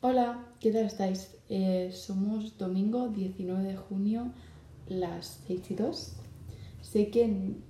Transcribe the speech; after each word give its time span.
Hola, 0.00 0.44
¿qué 0.60 0.70
tal 0.70 0.84
estáis? 0.84 1.34
Eh, 1.48 1.90
somos 1.92 2.56
domingo 2.56 3.08
19 3.08 3.64
de 3.64 3.76
junio, 3.76 4.32
las 4.86 5.42
6 5.46 5.70
y 5.70 5.74
2. 5.74 6.14
Sé 6.82 7.10
que 7.10 7.24
en- 7.24 7.64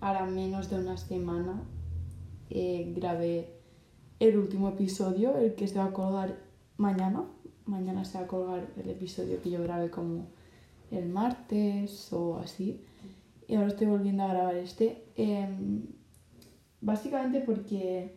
ahora 0.00 0.26
menos 0.26 0.70
de 0.70 0.76
una 0.80 0.96
semana 0.96 1.62
eh, 2.50 2.92
grabé 2.96 3.50
el 4.18 4.38
último 4.38 4.70
episodio, 4.70 5.36
el 5.38 5.54
que 5.54 5.68
se 5.68 5.78
va 5.78 5.86
a 5.86 5.92
colgar 5.92 6.38
mañana. 6.78 7.24
Mañana 7.66 8.04
se 8.04 8.18
va 8.18 8.24
a 8.24 8.26
colgar 8.26 8.66
el 8.76 8.90
episodio 8.90 9.40
que 9.42 9.50
yo 9.50 9.62
grabé 9.62 9.90
como 9.90 10.26
el 10.90 11.08
martes 11.08 12.12
o 12.12 12.38
así. 12.38 12.80
Y 13.46 13.54
ahora 13.54 13.68
estoy 13.68 13.86
volviendo 13.86 14.24
a 14.24 14.28
grabar 14.28 14.56
este. 14.56 15.04
Em, 15.16 15.82
básicamente 16.80 17.40
porque 17.40 18.16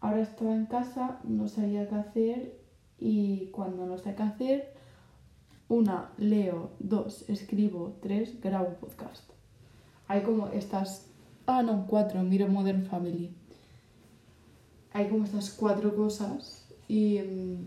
ahora 0.00 0.22
estaba 0.22 0.54
en 0.54 0.66
casa, 0.66 1.20
no 1.24 1.48
sabía 1.48 1.88
qué 1.88 1.94
hacer 1.96 2.61
y 3.02 3.46
cuando 3.50 3.84
no 3.84 3.98
sé 3.98 4.14
qué 4.14 4.22
hacer, 4.22 4.72
una, 5.68 6.12
leo, 6.18 6.70
dos, 6.78 7.28
escribo, 7.28 7.96
tres, 8.00 8.40
grabo 8.40 8.74
podcast. 8.74 9.28
Hay 10.06 10.22
como 10.22 10.48
estas... 10.48 11.08
Ah, 11.46 11.62
no, 11.62 11.86
cuatro, 11.88 12.22
miro 12.22 12.46
Modern 12.46 12.86
Family. 12.86 13.34
Hay 14.92 15.08
como 15.08 15.24
estas 15.24 15.50
cuatro 15.50 15.96
cosas 15.96 16.68
y 16.86 17.18
mm, 17.18 17.66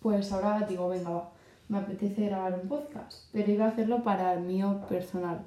pues 0.00 0.32
ahora 0.32 0.66
digo, 0.68 0.88
venga, 0.88 1.30
me 1.68 1.78
apetece 1.78 2.26
grabar 2.26 2.58
un 2.60 2.68
podcast, 2.68 3.28
pero 3.30 3.52
iba 3.52 3.66
a 3.66 3.68
hacerlo 3.68 4.02
para 4.02 4.32
el 4.32 4.40
mío 4.40 4.80
personal. 4.88 5.44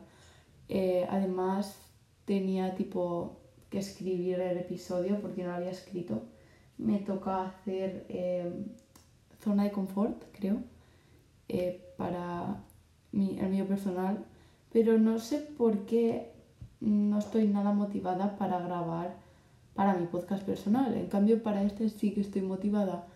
Eh, 0.70 1.06
además 1.10 1.76
tenía 2.24 2.76
tipo 2.76 3.40
que 3.70 3.80
escribir 3.80 4.40
el 4.40 4.58
episodio 4.58 5.20
porque 5.20 5.44
no 5.44 5.50
lo 5.50 5.56
había 5.56 5.72
escrito. 5.72 6.22
Me 6.78 7.00
toca 7.00 7.46
hacer 7.46 8.06
eh, 8.10 8.52
zona 9.44 9.64
de 9.64 9.72
confort, 9.72 10.24
creo, 10.34 10.58
eh, 11.48 11.84
para 11.98 12.64
mi, 13.12 13.40
el 13.40 13.50
mío 13.50 13.68
personal, 13.68 14.26
pero 14.72 14.98
no 14.98 15.20
sé 15.20 15.40
por 15.40 15.86
qué 15.86 16.32
no 16.80 17.18
estoy 17.20 17.48
nada 17.48 17.74
motivada 17.74 18.38
para 18.38 18.60
grabar 18.60 19.16
para 19.74 19.94
mi 19.94 20.08
podcast 20.08 20.44
personal. 20.44 20.96
En 20.96 21.08
cambio, 21.08 21.42
para 21.42 21.64
este 21.64 21.90
sí 21.90 22.12
que 22.12 22.22
estoy 22.22 22.42
motivada. 22.42 23.08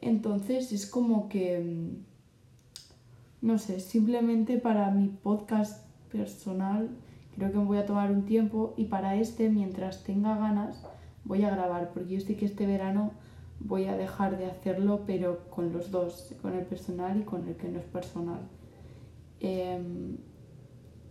Entonces 0.00 0.72
es 0.72 0.86
como 0.86 1.28
que, 1.28 1.60
mm, 1.60 3.46
no 3.46 3.58
sé, 3.58 3.80
simplemente 3.80 4.58
para 4.58 4.90
mi 4.90 5.08
podcast 5.08 5.86
personal 6.10 6.88
creo 7.36 7.52
que 7.52 7.58
me 7.58 7.64
voy 7.64 7.78
a 7.78 7.86
tomar 7.86 8.10
un 8.10 8.24
tiempo 8.24 8.74
y 8.76 8.86
para 8.86 9.16
este, 9.16 9.50
mientras 9.50 10.04
tenga 10.04 10.36
ganas, 10.36 10.82
voy 11.26 11.42
a 11.42 11.50
grabar, 11.50 11.90
porque 11.92 12.14
yo 12.14 12.20
sé 12.20 12.36
que 12.36 12.46
este 12.46 12.66
verano 12.66 13.12
voy 13.60 13.86
a 13.86 13.96
dejar 13.96 14.38
de 14.38 14.46
hacerlo, 14.46 15.02
pero 15.06 15.48
con 15.50 15.72
los 15.72 15.90
dos, 15.90 16.34
con 16.40 16.54
el 16.54 16.64
personal 16.64 17.18
y 17.20 17.24
con 17.24 17.46
el 17.48 17.56
que 17.56 17.68
no 17.68 17.78
es 17.80 17.86
personal. 17.86 18.40
Em, 19.40 20.16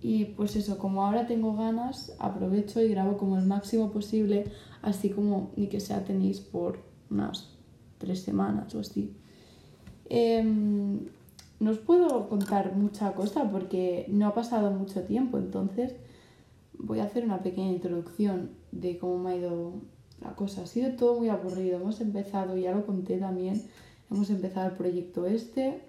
y 0.01 0.25
pues 0.25 0.55
eso, 0.55 0.77
como 0.77 1.05
ahora 1.05 1.27
tengo 1.27 1.55
ganas, 1.55 2.15
aprovecho 2.19 2.81
y 2.81 2.89
grabo 2.89 3.17
como 3.17 3.37
el 3.37 3.45
máximo 3.45 3.91
posible, 3.91 4.45
así 4.81 5.09
como 5.09 5.51
ni 5.55 5.67
que 5.67 5.79
sea 5.79 6.03
tenéis 6.03 6.39
por 6.39 6.79
unas 7.09 7.57
tres 7.97 8.21
semanas 8.21 8.73
o 8.75 8.79
así. 8.79 9.15
Em, 10.09 11.07
no 11.59 11.71
os 11.71 11.79
puedo 11.79 12.29
contar 12.29 12.75
mucha 12.75 13.13
cosa 13.13 13.49
porque 13.51 14.05
no 14.09 14.27
ha 14.27 14.33
pasado 14.33 14.71
mucho 14.71 15.03
tiempo, 15.03 15.37
entonces 15.39 15.95
voy 16.77 16.99
a 16.99 17.05
hacer 17.05 17.23
una 17.25 17.41
pequeña 17.41 17.71
introducción 17.71 18.51
de 18.71 18.97
cómo 18.99 19.17
me 19.17 19.31
ha 19.31 19.35
ido 19.37 19.81
la 20.21 20.35
cosa. 20.35 20.63
Ha 20.63 20.67
sido 20.67 20.91
todo 20.95 21.19
muy 21.19 21.29
aburrido. 21.29 21.79
Hemos 21.79 22.01
empezado, 22.01 22.57
ya 22.57 22.71
lo 22.71 22.85
conté 22.85 23.17
también, 23.17 23.61
hemos 24.11 24.29
empezado 24.29 24.69
el 24.69 24.75
proyecto 24.75 25.25
este. 25.25 25.81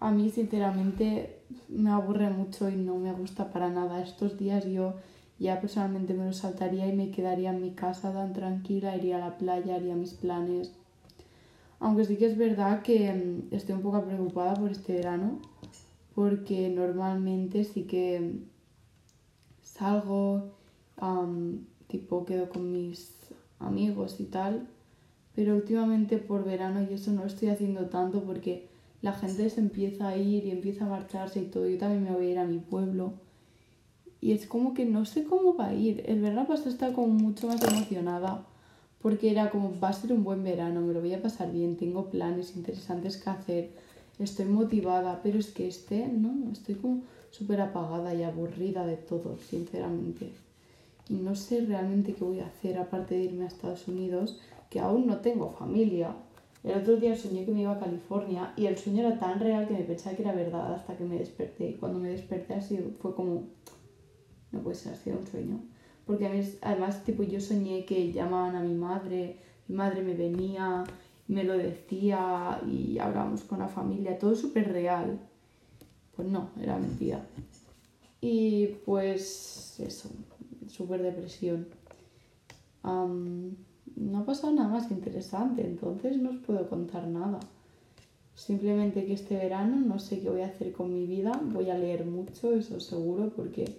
A 0.00 0.10
mí, 0.10 0.30
sinceramente, 0.30 1.38
me 1.68 1.90
aburre 1.90 2.30
mucho 2.30 2.68
y 2.68 2.76
no 2.76 2.96
me 2.96 3.12
gusta 3.12 3.50
para 3.50 3.70
nada. 3.70 4.02
Estos 4.02 4.38
días 4.38 4.64
yo 4.66 4.94
ya 5.38 5.60
personalmente 5.60 6.14
me 6.14 6.26
lo 6.26 6.32
saltaría 6.32 6.86
y 6.86 6.92
me 6.92 7.10
quedaría 7.10 7.50
en 7.50 7.60
mi 7.60 7.72
casa 7.72 8.12
tan 8.12 8.32
tranquila, 8.32 8.96
iría 8.96 9.16
a 9.16 9.20
la 9.20 9.38
playa, 9.38 9.76
haría 9.76 9.94
mis 9.94 10.14
planes. 10.14 10.72
Aunque 11.80 12.04
sí 12.04 12.16
que 12.16 12.26
es 12.26 12.38
verdad 12.38 12.82
que 12.82 13.12
mm, 13.12 13.54
estoy 13.54 13.74
un 13.74 13.82
poco 13.82 14.04
preocupada 14.04 14.54
por 14.54 14.70
este 14.70 14.94
verano, 14.94 15.40
porque 16.14 16.68
normalmente 16.68 17.64
sí 17.64 17.82
que 17.82 18.38
salgo, 19.62 20.52
tipo 21.88 22.24
quedo 22.24 22.48
con 22.48 22.72
mis 22.72 23.23
amigos 23.58 24.20
y 24.20 24.24
tal, 24.24 24.66
pero 25.34 25.54
últimamente 25.54 26.18
por 26.18 26.44
verano 26.44 26.82
y 26.82 26.94
eso 26.94 27.12
no 27.12 27.22
lo 27.22 27.26
estoy 27.26 27.48
haciendo 27.48 27.86
tanto 27.86 28.22
porque 28.22 28.68
la 29.02 29.12
gente 29.12 29.50
se 29.50 29.60
empieza 29.60 30.08
a 30.08 30.16
ir 30.16 30.46
y 30.46 30.50
empieza 30.50 30.86
a 30.86 30.88
marcharse 30.88 31.40
y 31.40 31.46
todo. 31.46 31.66
Yo 31.66 31.78
también 31.78 32.04
me 32.04 32.12
voy 32.12 32.26
a 32.26 32.30
ir 32.30 32.38
a 32.38 32.46
mi 32.46 32.58
pueblo. 32.58 33.12
Y 34.20 34.32
es 34.32 34.46
como 34.46 34.72
que 34.72 34.86
no 34.86 35.04
sé 35.04 35.24
cómo 35.24 35.54
va 35.56 35.68
a 35.68 35.74
ir. 35.74 36.02
El 36.06 36.20
verano 36.20 36.46
pasado 36.46 36.70
estaba 36.70 36.94
como 36.94 37.08
mucho 37.08 37.46
más 37.46 37.62
emocionada 37.62 38.46
porque 39.04 39.30
era 39.30 39.50
como 39.50 39.78
va 39.78 39.90
a 39.90 39.92
ser 39.92 40.14
un 40.14 40.24
buen 40.24 40.42
verano, 40.42 40.80
me 40.80 40.94
lo 40.94 41.02
voy 41.02 41.12
a 41.12 41.20
pasar 41.20 41.52
bien, 41.52 41.76
tengo 41.76 42.08
planes 42.08 42.56
interesantes 42.56 43.18
que 43.18 43.28
hacer, 43.28 43.70
estoy 44.18 44.46
motivada, 44.46 45.20
pero 45.22 45.38
es 45.38 45.50
que 45.50 45.68
este, 45.68 46.08
no, 46.08 46.50
estoy 46.50 46.76
como 46.76 47.02
súper 47.30 47.60
apagada 47.60 48.14
y 48.14 48.22
aburrida 48.22 48.86
de 48.86 48.96
todo, 48.96 49.36
sinceramente. 49.38 50.32
No 51.08 51.34
sé 51.34 51.60
realmente 51.66 52.14
qué 52.14 52.24
voy 52.24 52.40
a 52.40 52.46
hacer 52.46 52.78
aparte 52.78 53.14
de 53.14 53.24
irme 53.24 53.44
a 53.44 53.48
Estados 53.48 53.88
Unidos, 53.88 54.40
que 54.70 54.80
aún 54.80 55.06
no 55.06 55.18
tengo 55.18 55.50
familia. 55.50 56.14
El 56.62 56.80
otro 56.80 56.96
día 56.96 57.14
soñé 57.14 57.44
que 57.44 57.52
me 57.52 57.60
iba 57.60 57.72
a 57.72 57.78
California 57.78 58.54
y 58.56 58.66
el 58.66 58.78
sueño 58.78 59.06
era 59.06 59.18
tan 59.18 59.38
real 59.38 59.68
que 59.68 59.74
me 59.74 59.84
pensaba 59.84 60.16
que 60.16 60.22
era 60.22 60.32
verdad 60.32 60.74
hasta 60.74 60.96
que 60.96 61.04
me 61.04 61.18
desperté. 61.18 61.70
Y 61.70 61.74
cuando 61.74 61.98
me 61.98 62.08
desperté 62.08 62.54
así 62.54 62.78
fue 63.00 63.14
como, 63.14 63.44
no 64.50 64.60
puede 64.60 64.76
ser, 64.76 64.94
ha 64.94 64.96
sido 64.96 65.18
un 65.18 65.26
sueño. 65.26 65.60
Porque 66.06 66.26
a 66.26 66.30
mí, 66.30 66.40
además, 66.62 67.04
tipo, 67.04 67.22
yo 67.22 67.40
soñé 67.40 67.84
que 67.84 68.12
llamaban 68.12 68.56
a 68.56 68.62
mi 68.62 68.74
madre, 68.74 69.36
mi 69.68 69.76
madre 69.76 70.02
me 70.02 70.14
venía, 70.14 70.84
me 71.28 71.44
lo 71.44 71.56
decía 71.56 72.60
y 72.66 72.98
hablábamos 72.98 73.42
con 73.44 73.58
la 73.58 73.68
familia, 73.68 74.18
todo 74.18 74.34
súper 74.34 74.72
real. 74.72 75.18
Pues 76.16 76.28
no, 76.28 76.50
era 76.60 76.78
mentira. 76.78 77.26
Y 78.20 78.68
pues 78.86 79.76
eso, 79.80 80.08
súper 80.74 81.02
depresión. 81.02 81.68
No 82.82 84.18
ha 84.18 84.24
pasado 84.24 84.52
nada 84.52 84.68
más 84.68 84.90
interesante, 84.90 85.64
entonces 85.64 86.18
no 86.18 86.30
os 86.30 86.36
puedo 86.38 86.68
contar 86.68 87.06
nada. 87.06 87.40
Simplemente 88.34 89.06
que 89.06 89.12
este 89.12 89.36
verano 89.36 89.76
no 89.76 89.98
sé 90.00 90.20
qué 90.20 90.28
voy 90.28 90.40
a 90.40 90.46
hacer 90.46 90.72
con 90.72 90.92
mi 90.92 91.06
vida, 91.06 91.40
voy 91.44 91.70
a 91.70 91.78
leer 91.78 92.04
mucho, 92.04 92.52
eso 92.52 92.80
seguro, 92.80 93.32
porque 93.36 93.78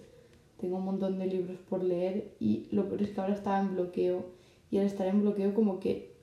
tengo 0.58 0.78
un 0.78 0.86
montón 0.86 1.18
de 1.18 1.26
libros 1.26 1.58
por 1.68 1.84
leer 1.84 2.34
y 2.40 2.66
lo 2.70 2.88
peor 2.88 3.02
es 3.02 3.10
que 3.10 3.20
ahora 3.20 3.34
estaba 3.34 3.60
en 3.60 3.74
bloqueo 3.74 4.24
y 4.70 4.78
al 4.78 4.86
estar 4.86 5.06
en 5.06 5.20
bloqueo 5.20 5.54
como 5.54 5.78
que 5.78 6.16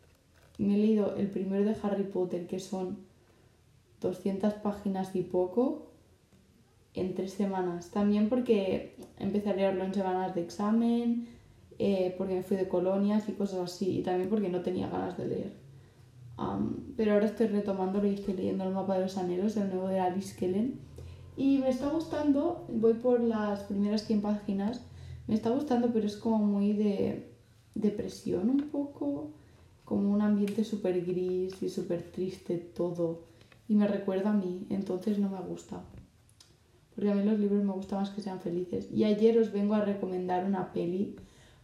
me 0.58 0.74
he 0.74 0.78
leído 0.78 1.16
el 1.16 1.30
primero 1.30 1.64
de 1.64 1.78
Harry 1.84 2.04
Potter 2.04 2.48
que 2.48 2.60
son 2.60 2.98
200 4.02 4.56
páginas 4.56 5.16
y 5.16 5.22
poco 5.22 5.93
en 6.94 7.14
tres 7.16 7.34
semanas. 7.34 7.92
También 7.92 8.30
porque 8.30 8.96
empecé 9.18 9.50
a 9.50 9.56
leerlo 9.56 9.84
en 9.84 9.94
semanas 9.94 10.36
de 10.36 10.42
examen, 10.42 11.28
eh, 11.80 12.14
porque 12.18 12.36
me 12.36 12.44
fui 12.44 12.58
de 12.58 12.68
colonias 12.68 13.28
y 13.30 13.34
cosas 13.34 13.60
así, 13.60 14.00
y 14.00 14.04
también 14.04 14.30
porque 14.30 14.50
no 14.50 14.62
tenía 14.62 14.90
ganas 14.90 15.18
de 15.18 15.28
leer. 15.28 15.54
Am, 16.38 16.94
pero 16.98 17.14
ahora 17.14 17.26
estoy 17.26 17.48
retomándolo 17.48 18.08
y 18.08 18.16
estoy 18.16 18.36
leyendo 18.36 18.64
el 18.64 18.74
mapa 18.74 18.96
de 18.96 19.02
los 19.02 19.18
anhelos, 19.18 19.58
el 19.58 19.70
nuevo 19.70 19.88
de 19.88 20.00
Alice 20.00 20.36
Kellen. 20.38 20.80
Y 21.36 21.58
me 21.58 21.70
está 21.70 21.90
gustando, 21.90 22.66
voy 22.70 22.94
por 22.94 23.20
las 23.22 23.62
primeras 23.64 24.06
100 24.06 24.22
páginas, 24.22 24.82
me 25.28 25.36
está 25.36 25.50
gustando, 25.50 25.92
pero 25.92 26.06
es 26.06 26.18
como 26.18 26.40
muy 26.40 26.74
de 26.74 27.34
depresión 27.76 28.50
un 28.50 28.70
poco, 28.70 29.32
como 29.84 30.12
un 30.12 30.22
ambiente 30.22 30.64
súper 30.64 31.04
gris 31.04 31.62
y 31.62 31.70
súper 31.70 32.04
triste 32.12 32.58
todo. 32.58 33.24
Y 33.68 33.76
me 33.76 33.88
recuerda 33.88 34.32
a 34.32 34.34
mí, 34.34 34.68
entonces 34.70 35.18
no 35.18 35.30
me 35.30 35.40
gusta. 35.42 35.84
Porque 36.96 37.12
a 37.12 37.16
mí 37.16 37.24
los 37.24 37.40
libros 37.40 37.64
me 37.64 37.74
gusta 37.74 37.96
más 37.96 38.10
que 38.12 38.22
sean 38.22 38.40
felices. 38.40 38.90
Y 38.92 39.04
ayer 39.04 39.38
os 39.38 39.52
vengo 39.52 39.74
a 39.74 39.82
recomendar 39.82 40.46
una 40.46 40.74
peli, 40.74 41.16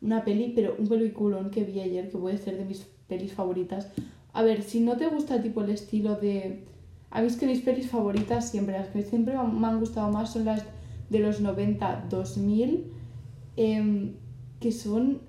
una 0.02 0.24
peli, 0.24 0.54
pero 0.56 0.76
un 0.78 0.88
peliculón 0.88 1.52
que 1.52 1.64
vi 1.64 1.80
ayer 1.80 2.10
que 2.10 2.18
puede 2.18 2.38
ser 2.38 2.58
de 2.58 2.66
mis 2.66 2.88
pelis 3.08 3.34
favoritas. 3.34 3.92
A 4.34 4.44
ver, 4.44 4.64
si 4.64 4.80
no 4.80 4.98
te 4.98 5.08
gusta 5.08 5.42
tipo 5.42 5.62
el 5.62 5.70
estilo 5.70 6.16
de... 6.16 6.64
A 7.12 7.22
mí 7.22 7.28
es 7.28 7.38
que 7.38 7.48
mis 7.48 7.62
pelis 7.62 7.90
favoritas 7.90 8.50
siempre, 8.50 8.78
las 8.78 8.90
que 8.90 9.02
siempre 9.02 9.36
me 9.36 9.68
han 9.68 9.80
gustado 9.80 10.12
más 10.12 10.32
son 10.32 10.46
las 10.46 10.64
de 11.10 11.20
los 11.20 11.42
90, 11.42 12.06
2000, 12.10 12.86
em, 13.56 14.14
que 14.60 14.72
son 14.72 15.22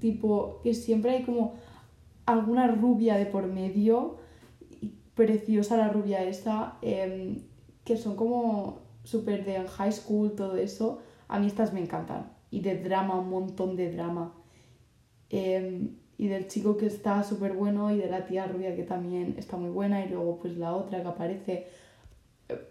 tipo, 0.00 0.60
que 0.62 0.74
siempre 0.74 1.12
hay 1.12 1.22
como 1.22 1.54
alguna 2.26 2.66
rubia 2.68 3.16
de 3.16 3.26
por 3.26 3.46
medio, 3.46 4.16
preciosa 5.14 5.76
la 5.76 5.88
rubia 5.88 6.22
esa, 6.24 6.76
em, 6.82 7.42
que 7.84 7.96
son 7.96 8.16
como 8.16 8.87
súper 9.08 9.44
de 9.44 9.66
high 9.66 9.92
school, 9.92 10.34
todo 10.34 10.56
eso. 10.56 11.00
A 11.28 11.38
mí 11.38 11.46
estas 11.46 11.72
me 11.72 11.80
encantan. 11.80 12.30
Y 12.50 12.60
de 12.60 12.76
drama, 12.82 13.18
un 13.18 13.30
montón 13.30 13.76
de 13.76 13.92
drama. 13.92 14.34
Em, 15.30 15.96
y 16.18 16.28
del 16.28 16.48
chico 16.48 16.76
que 16.76 16.86
está 16.86 17.22
súper 17.22 17.52
bueno 17.52 17.92
y 17.92 17.98
de 17.98 18.10
la 18.10 18.26
tía 18.26 18.46
rubia 18.46 18.74
que 18.74 18.82
también 18.82 19.34
está 19.38 19.56
muy 19.56 19.70
buena 19.70 20.04
y 20.04 20.08
luego 20.08 20.38
pues 20.40 20.56
la 20.56 20.74
otra 20.74 21.00
que 21.02 21.08
aparece. 21.08 21.66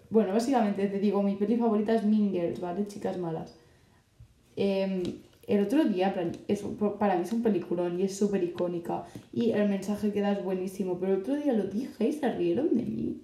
Bueno, 0.10 0.34
básicamente 0.34 0.88
te 0.88 1.00
digo, 1.00 1.24
mi 1.24 1.36
peli 1.36 1.56
favorita 1.56 1.96
es 1.96 2.04
Mean 2.04 2.32
Girls, 2.32 2.60
¿vale? 2.60 2.88
Chicas 2.88 3.18
malas. 3.18 3.56
Em, 4.56 5.04
el 5.48 5.62
otro 5.64 5.86
día, 5.86 6.14
para 7.00 7.16
mí 7.16 7.24
es 7.24 7.32
un 7.32 7.42
peliculón 7.42 8.00
y 8.00 8.04
es 8.04 8.18
súper 8.18 8.44
icónica 8.44 9.06
y 9.32 9.52
el 9.52 9.70
mensaje 9.70 10.12
que 10.12 10.22
da 10.22 10.34
es 10.34 10.44
buenísimo, 10.44 11.00
pero 11.00 11.14
el 11.14 11.22
otro 11.22 11.36
día 11.36 11.54
lo 11.54 11.64
dije 11.66 12.10
y 12.10 12.14
se 12.14 12.32
rieron 12.34 12.76
de 12.76 12.84
mí. 12.84 13.22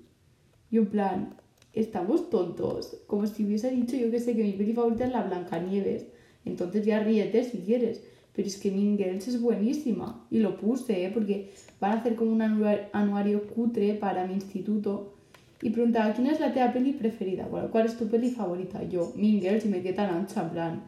Y 0.72 0.78
en 0.78 0.86
plan, 0.88 1.36
estamos 1.74 2.30
tontos, 2.30 2.98
como 3.08 3.26
si 3.26 3.46
hubiese 3.46 3.72
dicho 3.72 3.96
yo 3.96 4.12
que 4.12 4.20
sé 4.20 4.36
que 4.36 4.44
mi 4.44 4.54
peli 4.54 4.74
favorita 4.74 5.06
es 5.06 5.12
la 5.12 5.24
Blancanieves. 5.24 6.06
Entonces 6.46 6.86
ya 6.86 7.00
ríete 7.00 7.44
si 7.44 7.60
quieres. 7.60 8.02
Pero 8.36 8.48
es 8.48 8.58
que 8.58 8.72
Mean 8.72 8.98
Girls 8.98 9.28
es 9.28 9.42
buenísima. 9.42 10.26
Y 10.32 10.40
lo 10.40 10.58
puse, 10.58 11.06
¿eh? 11.06 11.12
porque 11.14 11.52
van 11.80 11.92
a 11.92 12.00
hacer 12.00 12.16
como 12.16 12.32
un 12.32 12.42
anuario 12.42 13.48
cutre 13.48 13.94
para 13.94 14.26
mi 14.26 14.34
instituto. 14.34 15.14
Y 15.62 15.70
preguntaba, 15.70 16.14
¿quién 16.14 16.28
es 16.28 16.40
la 16.40 16.54
tía 16.54 16.74
peli 16.74 16.94
preferida? 16.94 17.46
¿cuál 17.72 17.86
es 17.86 17.98
tu 17.98 18.08
peli 18.08 18.32
favorita? 18.32 18.84
Yo, 18.84 19.14
Mean 19.16 19.40
Girls, 19.40 19.66
y 19.66 19.70
me 19.70 19.82
quedé 19.82 19.94
tan 19.94 20.14
ancha, 20.14 20.42
en 20.42 20.50
plan. 20.50 20.84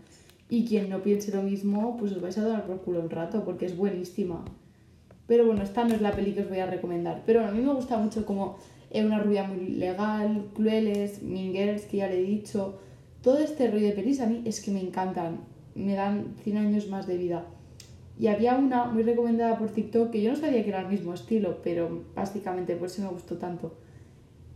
Y 0.49 0.65
quien 0.65 0.89
no 0.89 1.01
piense 1.01 1.31
lo 1.33 1.43
mismo, 1.43 1.95
pues 1.97 2.11
os 2.11 2.21
vais 2.21 2.37
a 2.37 2.47
dar 2.47 2.65
por 2.65 2.81
culo 2.81 2.99
un 2.99 3.09
rato, 3.09 3.43
porque 3.45 3.67
es 3.67 3.77
buenísima. 3.77 4.43
Pero 5.27 5.45
bueno, 5.45 5.63
esta 5.63 5.85
no 5.85 5.95
es 5.95 6.01
la 6.01 6.11
peli 6.11 6.33
que 6.33 6.41
os 6.41 6.49
voy 6.49 6.59
a 6.59 6.65
recomendar. 6.65 7.23
Pero 7.25 7.39
bueno, 7.39 7.53
a 7.53 7.57
mí 7.57 7.65
me 7.65 7.73
gusta 7.73 7.97
mucho 7.97 8.25
como 8.25 8.57
es 8.99 9.05
una 9.05 9.19
rubia 9.19 9.43
muy 9.43 9.69
legal, 9.69 10.47
crueles, 10.53 11.21
Mean 11.21 11.53
Girls, 11.53 11.83
que 11.83 11.97
ya 11.97 12.07
le 12.07 12.19
he 12.19 12.23
dicho. 12.23 12.79
Todo 13.21 13.39
este 13.39 13.69
rollo 13.69 13.87
de 13.87 13.93
pelis 13.93 14.21
a 14.21 14.27
mí 14.27 14.41
es 14.45 14.61
que 14.61 14.71
me 14.71 14.81
encantan 14.81 15.39
me 15.75 15.93
dan 15.93 16.35
100 16.43 16.57
años 16.57 16.89
más 16.89 17.05
de 17.05 17.17
vida. 17.17 17.45
Y 18.17 18.27
había 18.27 18.55
una 18.55 18.85
muy 18.85 19.03
recomendada 19.03 19.59
por 19.59 19.69
TikTok 19.69 20.09
que 20.09 20.23
yo 20.23 20.31
no 20.31 20.37
sabía 20.37 20.63
que 20.63 20.69
era 20.69 20.81
el 20.81 20.87
mismo 20.87 21.13
estilo, 21.13 21.59
pero 21.63 22.05
básicamente 22.15 22.75
por 22.77 22.87
eso 22.87 23.01
me 23.01 23.09
gustó 23.09 23.37
tanto. 23.37 23.75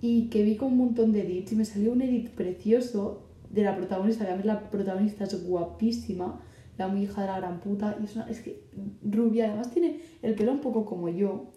Y 0.02 0.30
que 0.30 0.44
vi 0.44 0.56
con 0.56 0.70
un 0.70 0.78
montón 0.78 1.12
de 1.12 1.22
edits 1.22 1.52
y 1.52 1.56
me 1.58 1.66
salió 1.66 1.92
un 1.92 2.02
edit 2.02 2.30
precioso 2.30 3.24
de 3.50 3.64
la 3.64 3.76
protagonista, 3.76 4.26
que 4.26 4.32
a 4.32 4.36
mí 4.38 4.44
la 4.44 4.70
protagonista 4.70 5.26
es 5.26 5.46
guapísima, 5.46 6.42
la 6.78 6.88
muy 6.88 7.04
hija 7.04 7.22
de 7.22 7.28
la 7.28 7.40
gran 7.40 7.60
puta, 7.60 7.98
y 8.00 8.06
es, 8.06 8.16
una, 8.16 8.30
es 8.30 8.40
que 8.40 8.62
rubia, 9.04 9.48
además 9.48 9.72
tiene 9.72 10.00
el 10.22 10.36
pelo 10.36 10.54
un 10.54 10.62
poco 10.62 10.86
como 10.86 11.10
yo, 11.10 11.48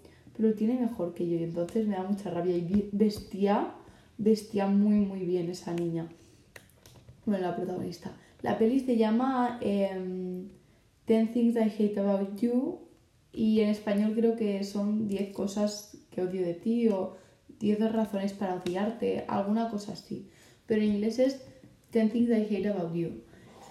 pero 0.42 0.54
tiene 0.54 0.74
mejor 0.74 1.14
que 1.14 1.24
yo, 1.28 1.36
y 1.36 1.44
entonces 1.44 1.86
me 1.86 1.94
da 1.94 2.02
mucha 2.02 2.28
rabia. 2.28 2.56
Y 2.56 2.88
vestía, 2.90 3.74
vestía 4.18 4.66
muy, 4.66 4.96
muy 4.96 5.20
bien 5.20 5.48
esa 5.48 5.72
niña. 5.72 6.08
Bueno, 7.24 7.46
la 7.46 7.54
protagonista. 7.54 8.10
La 8.42 8.58
peli 8.58 8.80
se 8.80 8.96
llama 8.96 9.60
eh, 9.60 10.48
Ten 11.04 11.32
Things 11.32 11.54
I 11.54 11.60
Hate 11.60 11.96
About 12.00 12.40
You 12.40 12.80
y 13.32 13.60
en 13.60 13.68
español 13.68 14.14
creo 14.16 14.34
que 14.34 14.64
son 14.64 15.06
10 15.06 15.32
cosas 15.32 15.96
que 16.10 16.22
odio 16.22 16.42
de 16.42 16.54
ti 16.54 16.88
o 16.88 17.16
10 17.60 17.92
razones 17.92 18.32
para 18.32 18.56
odiarte, 18.56 19.24
alguna 19.28 19.70
cosa 19.70 19.92
así. 19.92 20.28
Pero 20.66 20.82
en 20.82 20.94
inglés 20.94 21.20
es 21.20 21.40
Ten 21.92 22.10
Things 22.10 22.30
I 22.30 22.52
Hate 22.52 22.68
About 22.68 22.92
You. 22.94 23.10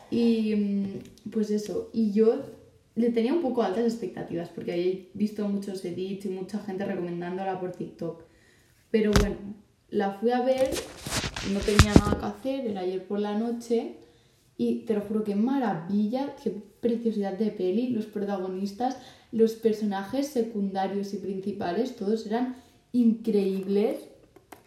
Y 0.10 0.54
em, 0.54 1.00
pues 1.32 1.52
eso, 1.52 1.90
y 1.92 2.14
yo 2.14 2.61
le 3.02 3.10
tenía 3.10 3.34
un 3.34 3.42
poco 3.42 3.64
altas 3.64 3.86
expectativas 3.86 4.50
porque 4.50 4.76
he 4.76 5.10
visto 5.16 5.48
muchos 5.48 5.84
edits 5.84 6.26
y 6.26 6.30
mucha 6.30 6.60
gente 6.60 6.86
recomendándola 6.86 7.60
por 7.60 7.72
TikTok. 7.72 8.24
Pero 8.92 9.12
bueno, 9.20 9.38
la 9.90 10.12
fui 10.12 10.30
a 10.30 10.42
ver, 10.42 10.70
no 11.52 11.60
tenía 11.60 11.94
nada 11.96 12.20
que 12.20 12.26
hacer, 12.26 12.68
era 12.68 12.82
ayer 12.82 13.04
por 13.08 13.20
la 13.20 13.38
noche 13.38 13.96
y 14.56 14.82
te 14.86 14.94
lo 14.94 15.02
juro 15.02 15.24
que 15.24 15.36
maravilla, 15.36 16.36
qué 16.44 16.52
preciosidad 16.80 17.34
de 17.34 17.50
peli, 17.50 17.88
los 17.88 18.06
protagonistas, 18.06 18.98
los 19.32 19.54
personajes 19.54 20.28
secundarios 20.28 21.14
y 21.16 21.18
principales, 21.18 21.96
todos 21.96 22.28
eran 22.28 22.56
increíbles 22.92 23.98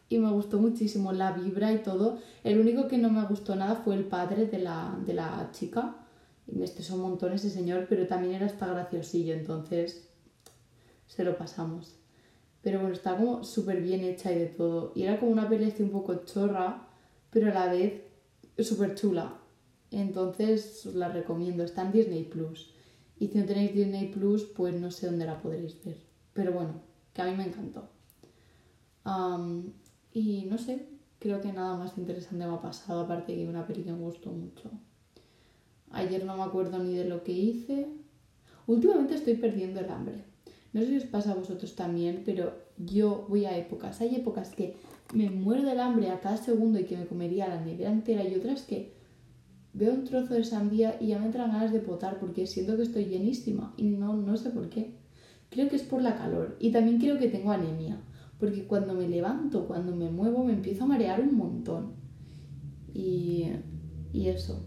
y 0.08 0.18
me 0.18 0.32
gustó 0.32 0.58
muchísimo 0.58 1.12
la 1.12 1.30
vibra 1.30 1.72
y 1.72 1.78
todo. 1.78 2.18
El 2.42 2.58
único 2.58 2.88
que 2.88 2.98
no 2.98 3.10
me 3.10 3.24
gustó 3.26 3.54
nada 3.54 3.76
fue 3.76 3.94
el 3.94 4.04
padre 4.04 4.46
de 4.46 4.58
la, 4.58 4.98
de 5.06 5.14
la 5.14 5.50
chica. 5.52 6.03
Y 6.46 6.56
me 6.56 6.64
estresó 6.64 6.96
un 6.96 7.02
montón 7.02 7.32
ese 7.32 7.50
señor, 7.50 7.86
pero 7.88 8.06
también 8.06 8.34
era 8.34 8.46
hasta 8.46 8.66
graciosillo, 8.66 9.34
entonces 9.34 10.08
se 11.06 11.24
lo 11.24 11.36
pasamos. 11.36 11.96
Pero 12.62 12.80
bueno, 12.80 12.94
está 12.94 13.16
como 13.16 13.44
súper 13.44 13.82
bien 13.82 14.00
hecha 14.00 14.32
y 14.32 14.38
de 14.38 14.46
todo. 14.46 14.92
Y 14.94 15.02
era 15.02 15.20
como 15.20 15.32
una 15.32 15.48
peli 15.48 15.72
un 15.80 15.90
poco 15.90 16.24
chorra, 16.24 16.88
pero 17.30 17.50
a 17.50 17.54
la 17.54 17.72
vez 17.72 18.02
súper 18.58 18.94
chula. 18.94 19.38
Entonces 19.90 20.86
la 20.86 21.08
recomiendo, 21.08 21.62
está 21.62 21.82
en 21.82 21.92
Disney 21.92 22.24
Plus. 22.24 22.72
Y 23.18 23.28
si 23.28 23.38
no 23.38 23.44
tenéis 23.44 23.74
Disney 23.74 24.08
Plus, 24.08 24.44
pues 24.44 24.74
no 24.74 24.90
sé 24.90 25.06
dónde 25.06 25.26
la 25.26 25.40
podréis 25.40 25.82
ver. 25.84 25.98
Pero 26.32 26.52
bueno, 26.52 26.80
que 27.12 27.22
a 27.22 27.26
mí 27.26 27.36
me 27.36 27.46
encantó. 27.46 27.90
y 30.12 30.46
no 30.46 30.58
sé, 30.58 30.88
creo 31.18 31.40
que 31.40 31.52
nada 31.52 31.76
más 31.76 31.98
interesante 31.98 32.46
me 32.46 32.54
ha 32.54 32.60
pasado, 32.60 33.00
aparte 33.00 33.32
de 33.32 33.38
que 33.38 33.48
una 33.48 33.66
peli 33.66 33.82
que 33.84 33.92
me 33.92 33.98
gustó 33.98 34.30
mucho. 34.30 34.70
Ayer 35.94 36.24
no 36.24 36.36
me 36.36 36.42
acuerdo 36.42 36.78
ni 36.78 36.94
de 36.94 37.04
lo 37.04 37.24
que 37.24 37.32
hice. 37.32 37.88
Últimamente 38.66 39.14
estoy 39.14 39.34
perdiendo 39.34 39.80
el 39.80 39.90
hambre. 39.90 40.24
No 40.72 40.80
sé 40.80 40.88
si 40.88 40.96
os 40.96 41.04
pasa 41.04 41.32
a 41.32 41.36
vosotros 41.36 41.76
también, 41.76 42.22
pero 42.24 42.52
yo 42.78 43.26
voy 43.28 43.44
a 43.44 43.56
épocas. 43.56 44.00
Hay 44.00 44.16
épocas 44.16 44.50
que 44.50 44.76
me 45.12 45.30
muero 45.30 45.62
del 45.62 45.80
hambre 45.80 46.10
a 46.10 46.20
cada 46.20 46.36
segundo 46.36 46.78
y 46.78 46.84
que 46.84 46.96
me 46.96 47.06
comería 47.06 47.48
la 47.48 47.60
nevera 47.60 47.92
entera 47.92 48.26
y 48.26 48.34
otras 48.34 48.62
que 48.62 48.92
veo 49.72 49.92
un 49.92 50.04
trozo 50.04 50.34
de 50.34 50.44
sandía 50.44 50.96
y 51.00 51.08
ya 51.08 51.18
me 51.18 51.26
entran 51.26 51.52
ganas 51.52 51.72
de 51.72 51.80
potar 51.80 52.18
porque 52.18 52.46
siento 52.46 52.76
que 52.76 52.82
estoy 52.82 53.04
llenísima 53.06 53.74
y 53.76 53.84
no, 53.84 54.16
no 54.16 54.36
sé 54.36 54.50
por 54.50 54.68
qué. 54.68 54.96
Creo 55.50 55.68
que 55.68 55.76
es 55.76 55.82
por 55.82 56.02
la 56.02 56.16
calor 56.16 56.56
y 56.58 56.72
también 56.72 56.98
creo 56.98 57.18
que 57.18 57.28
tengo 57.28 57.52
anemia 57.52 58.00
porque 58.38 58.64
cuando 58.66 58.94
me 58.94 59.08
levanto, 59.08 59.66
cuando 59.66 59.94
me 59.94 60.10
muevo, 60.10 60.44
me 60.44 60.52
empiezo 60.52 60.84
a 60.84 60.88
marear 60.88 61.20
un 61.20 61.36
montón. 61.36 61.92
Y, 62.92 63.46
y 64.12 64.28
eso. 64.28 64.66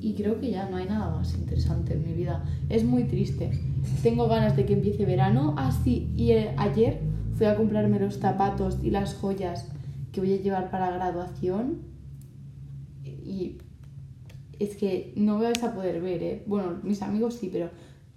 Y 0.00 0.14
creo 0.14 0.40
que 0.40 0.50
ya 0.50 0.68
no 0.68 0.76
hay 0.76 0.86
nada 0.86 1.10
más 1.10 1.34
interesante 1.34 1.94
en 1.94 2.06
mi 2.06 2.12
vida. 2.12 2.44
Es 2.68 2.84
muy 2.84 3.04
triste. 3.04 3.50
Tengo 4.02 4.28
ganas 4.28 4.56
de 4.56 4.64
que 4.64 4.74
empiece 4.74 5.04
verano. 5.04 5.54
Ah, 5.56 5.72
sí, 5.84 6.12
y 6.16 6.32
eh, 6.32 6.54
ayer 6.56 7.00
fui 7.36 7.46
a 7.46 7.56
comprarme 7.56 7.98
los 7.98 8.18
zapatos 8.18 8.78
y 8.82 8.90
las 8.90 9.14
joyas 9.14 9.68
que 10.12 10.20
voy 10.20 10.34
a 10.34 10.36
llevar 10.36 10.70
para 10.70 10.90
graduación 10.90 11.88
y 13.28 13.58
es 14.58 14.76
que 14.76 15.12
no 15.16 15.38
me 15.38 15.44
vais 15.44 15.62
a 15.62 15.74
poder 15.74 16.00
ver, 16.00 16.22
¿eh? 16.22 16.42
Bueno, 16.46 16.80
mis 16.82 17.02
amigos 17.02 17.34
sí, 17.34 17.48
pero 17.52 17.70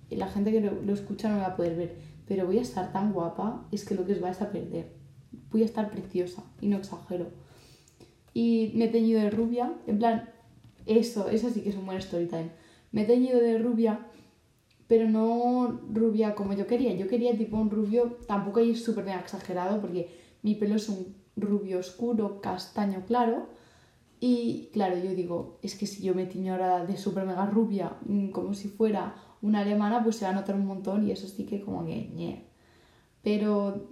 la 0.10 0.28
gente 0.28 0.52
que 0.52 0.62
lo, 0.62 0.94
escucha 0.94 1.30
no 1.30 1.36
me 1.36 1.42
va 1.42 1.48
a 1.48 1.56
poder 1.56 1.76
ver. 1.76 1.96
Pero 2.28 2.46
voy 2.46 2.58
a 2.58 2.62
estar 2.62 2.92
tan 2.92 3.14
guapa, 3.14 3.68
es 3.72 3.86
que 3.86 3.94
lo 3.94 4.06
que 4.06 4.14
os 4.14 4.22
vais 4.22 4.42
a 4.42 4.52
perder. 4.52 4.94
Voy 5.52 5.62
a 5.62 5.66
estar 5.66 5.92
preciosa, 5.92 6.44
y 6.62 6.68
no 6.68 6.78
exagero. 6.78 7.28
Y 8.34 8.72
me 8.76 8.86
he 8.86 8.88
teñido 8.88 9.20
de 9.20 9.30
rubia, 9.30 9.74
en 9.86 10.00
plan, 10.00 10.30
eso, 10.98 11.30
eso 11.30 11.50
sí 11.50 11.62
que 11.62 11.70
es 11.70 11.76
un 11.76 11.86
buen 11.86 11.98
story 11.98 12.28
time. 12.28 12.52
Me 12.92 13.04
he 13.04 13.06
teñido 13.06 13.40
de 13.40 13.58
rubia, 13.58 14.08
pero 14.88 15.10
no 15.10 15.82
rubia 15.92 16.36
como 16.36 16.54
yo 16.54 16.68
quería. 16.68 16.94
Yo 16.94 17.08
quería 17.08 17.38
tipo 17.38 17.58
un 17.58 17.70
rubio, 17.70 18.18
tampoco 18.28 18.60
es 18.60 18.84
súper 18.84 19.08
exagerado, 19.10 19.82
porque 19.82 20.10
mi 20.42 20.56
pelo 20.56 20.76
es 20.76 20.90
un 20.90 21.16
rubio 21.36 21.80
oscuro, 21.80 22.42
castaño 22.42 23.06
claro 23.06 23.48
y 24.24 24.70
claro, 24.72 24.98
yo 25.00 25.16
digo, 25.16 25.58
es 25.64 25.76
que 25.76 25.88
si 25.88 26.04
yo 26.04 26.14
me 26.14 26.28
tiño 26.28 26.54
ahora 26.54 26.86
de 26.86 26.96
super 26.96 27.26
mega 27.26 27.48
rubia, 27.48 27.98
mm, 28.06 28.30
como 28.30 28.54
si 28.54 28.68
fuera 28.70 29.16
una 29.42 29.62
alemana, 29.62 30.04
pues 30.04 30.18
se 30.18 30.26
va 30.26 30.32
a 30.32 30.36
notar 30.36 30.54
un 30.56 30.68
montón 30.68 31.08
y 31.08 31.12
eso 31.12 31.28
sí 31.28 31.46
que 31.48 31.60
como 31.60 31.84
que... 31.86 32.46
Pero 33.24 33.90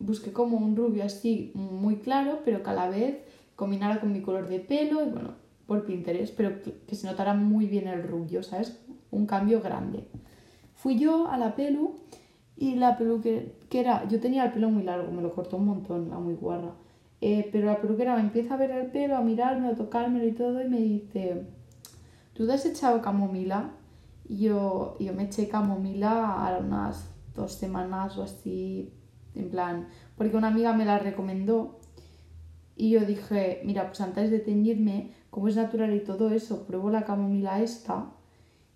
busqué 0.00 0.32
como 0.32 0.56
un 0.56 0.74
rubio 0.74 1.04
así 1.04 1.52
muy 1.54 1.98
claro, 1.98 2.40
pero 2.44 2.64
que 2.64 2.70
a 2.70 2.74
la 2.74 2.88
vez 2.88 3.18
combinara 3.54 4.00
con 4.00 4.12
mi 4.12 4.20
color 4.20 4.48
de 4.48 4.58
pelo 4.58 5.06
y 5.06 5.10
bueno, 5.10 5.36
por 5.72 5.86
Pinterest, 5.86 6.36
pero 6.36 6.60
que, 6.60 6.94
se 6.94 7.06
notara 7.06 7.32
muy 7.32 7.64
bien 7.64 7.88
el 7.88 8.02
rubio, 8.02 8.42
¿sabes? 8.42 8.78
Un 9.10 9.24
cambio 9.24 9.62
grande. 9.62 10.06
Fui 10.74 10.98
yo 10.98 11.28
a 11.28 11.38
la 11.38 11.54
pelu 11.54 11.94
y 12.58 12.74
la 12.74 12.98
pelu 12.98 13.22
que, 13.22 13.56
que 13.70 13.80
era, 13.80 14.06
yo 14.06 14.20
tenía 14.20 14.44
el 14.44 14.52
pelo 14.52 14.68
muy 14.68 14.82
largo, 14.82 15.10
me 15.10 15.22
lo 15.22 15.32
cortó 15.32 15.56
un 15.56 15.64
montón, 15.64 16.10
la 16.10 16.18
muy 16.18 16.34
guarra. 16.34 16.74
Eh, 17.22 17.48
pero 17.50 17.68
la 17.68 17.80
peluquera 17.80 18.16
me 18.16 18.20
empieza 18.20 18.52
a 18.52 18.58
ver 18.58 18.70
el 18.70 18.90
pelo, 18.90 19.16
a 19.16 19.22
mirarme, 19.22 19.68
a 19.68 19.74
tocármelo 19.74 20.26
y 20.26 20.32
todo, 20.32 20.62
y 20.62 20.68
me 20.68 20.76
dice, 20.76 21.46
¿tú 22.34 22.46
te 22.46 22.52
has 22.52 22.66
echado 22.66 23.00
camomila? 23.00 23.70
Y 24.28 24.40
yo, 24.40 24.96
yo 25.00 25.14
me 25.14 25.22
eché 25.22 25.48
camomila 25.48 26.46
a 26.46 26.58
unas 26.58 27.08
dos 27.34 27.54
semanas 27.54 28.18
o 28.18 28.24
así, 28.24 28.92
en 29.34 29.48
plan, 29.48 29.88
porque 30.16 30.36
una 30.36 30.48
amiga 30.48 30.74
me 30.74 30.84
la 30.84 30.98
recomendó. 30.98 31.78
Y 32.76 32.90
yo 32.90 33.06
dije, 33.06 33.62
mira, 33.64 33.86
pues 33.86 34.02
antes 34.02 34.30
de 34.30 34.38
teñirme, 34.38 35.21
como 35.32 35.48
es 35.48 35.56
natural 35.56 35.94
y 35.94 36.00
todo 36.00 36.30
eso, 36.30 36.66
pruebo 36.66 36.90
la 36.90 37.06
camomila 37.06 37.62
esta, 37.62 38.12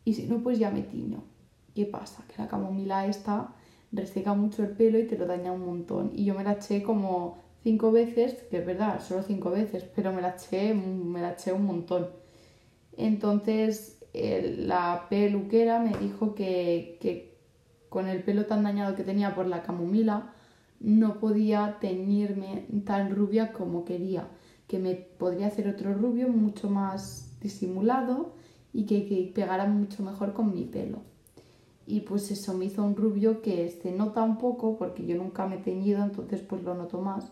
y 0.07 0.15
si 0.15 0.23
no, 0.23 0.39
pues 0.39 0.59
ya 0.59 0.71
me 0.71 0.81
tiño. 0.81 1.23
¿Qué 1.75 1.85
pasa? 1.85 2.25
Que 2.27 2.41
la 2.41 2.49
camomila 2.49 3.07
esta 3.07 3.55
reseca 3.93 4.33
mucho 4.33 4.63
el 4.63 4.71
pelo 4.71 4.99
y 4.99 5.07
te 5.07 5.19
lo 5.19 5.27
daña 5.27 5.53
un 5.53 5.67
montón. 5.67 6.13
Y 6.15 6.25
yo 6.25 6.35
me 6.35 6.45
la 6.45 6.53
eché 6.53 6.83
como 6.83 7.43
cinco 7.63 7.93
veces, 7.93 8.43
que 8.49 8.61
es 8.61 8.67
verdad, 8.67 9.03
solo 9.07 9.23
cinco 9.23 9.51
veces, 9.51 9.85
pero 9.95 10.15
me 10.15 10.23
la 10.23 10.31
eché, 10.31 10.73
me 10.73 11.21
la 11.21 11.33
eché 11.33 11.53
un 11.53 11.67
montón. 11.67 12.09
Entonces, 12.97 13.99
la 14.15 15.09
peluquera 15.11 15.79
me 15.79 15.93
dijo 15.99 16.35
que, 16.35 16.97
que 17.03 17.37
con 17.91 18.09
el 18.09 18.23
pelo 18.23 18.47
tan 18.47 18.63
dañado 18.63 18.97
que 18.97 19.05
tenía 19.05 19.35
por 19.35 19.47
la 19.47 19.63
camomila 19.63 20.33
no 20.81 21.21
podía 21.21 21.77
teñirme 21.83 22.65
tan 22.87 23.15
rubia 23.15 23.53
como 23.53 23.85
quería, 23.85 24.27
que 24.67 24.79
me 24.79 24.95
podría 24.95 25.47
hacer 25.47 25.69
otro 25.69 25.95
rubio 25.95 26.29
mucho 26.29 26.69
más 26.69 27.37
disimulado 27.41 28.35
y 28.73 28.87
que, 28.87 29.07
que 29.07 29.31
pegara 29.35 29.67
mucho 29.67 30.03
mejor 30.03 30.33
con 30.33 30.53
mi 30.53 30.65
pelo. 30.65 30.99
Y 31.87 32.01
pues 32.01 32.31
eso 32.33 32.53
me 32.55 32.65
hizo 32.65 32.83
un 32.83 32.97
rubio 32.97 33.43
que 33.43 33.69
se 33.71 33.93
nota 33.93 34.23
un 34.23 34.39
poco, 34.39 34.77
porque 34.77 35.07
yo 35.07 35.17
nunca 35.17 35.47
me 35.47 35.57
he 35.57 35.59
teñido, 35.59 36.03
entonces 36.03 36.41
pues 36.43 36.63
lo 36.65 36.75
noto 36.75 37.01
más, 37.01 37.31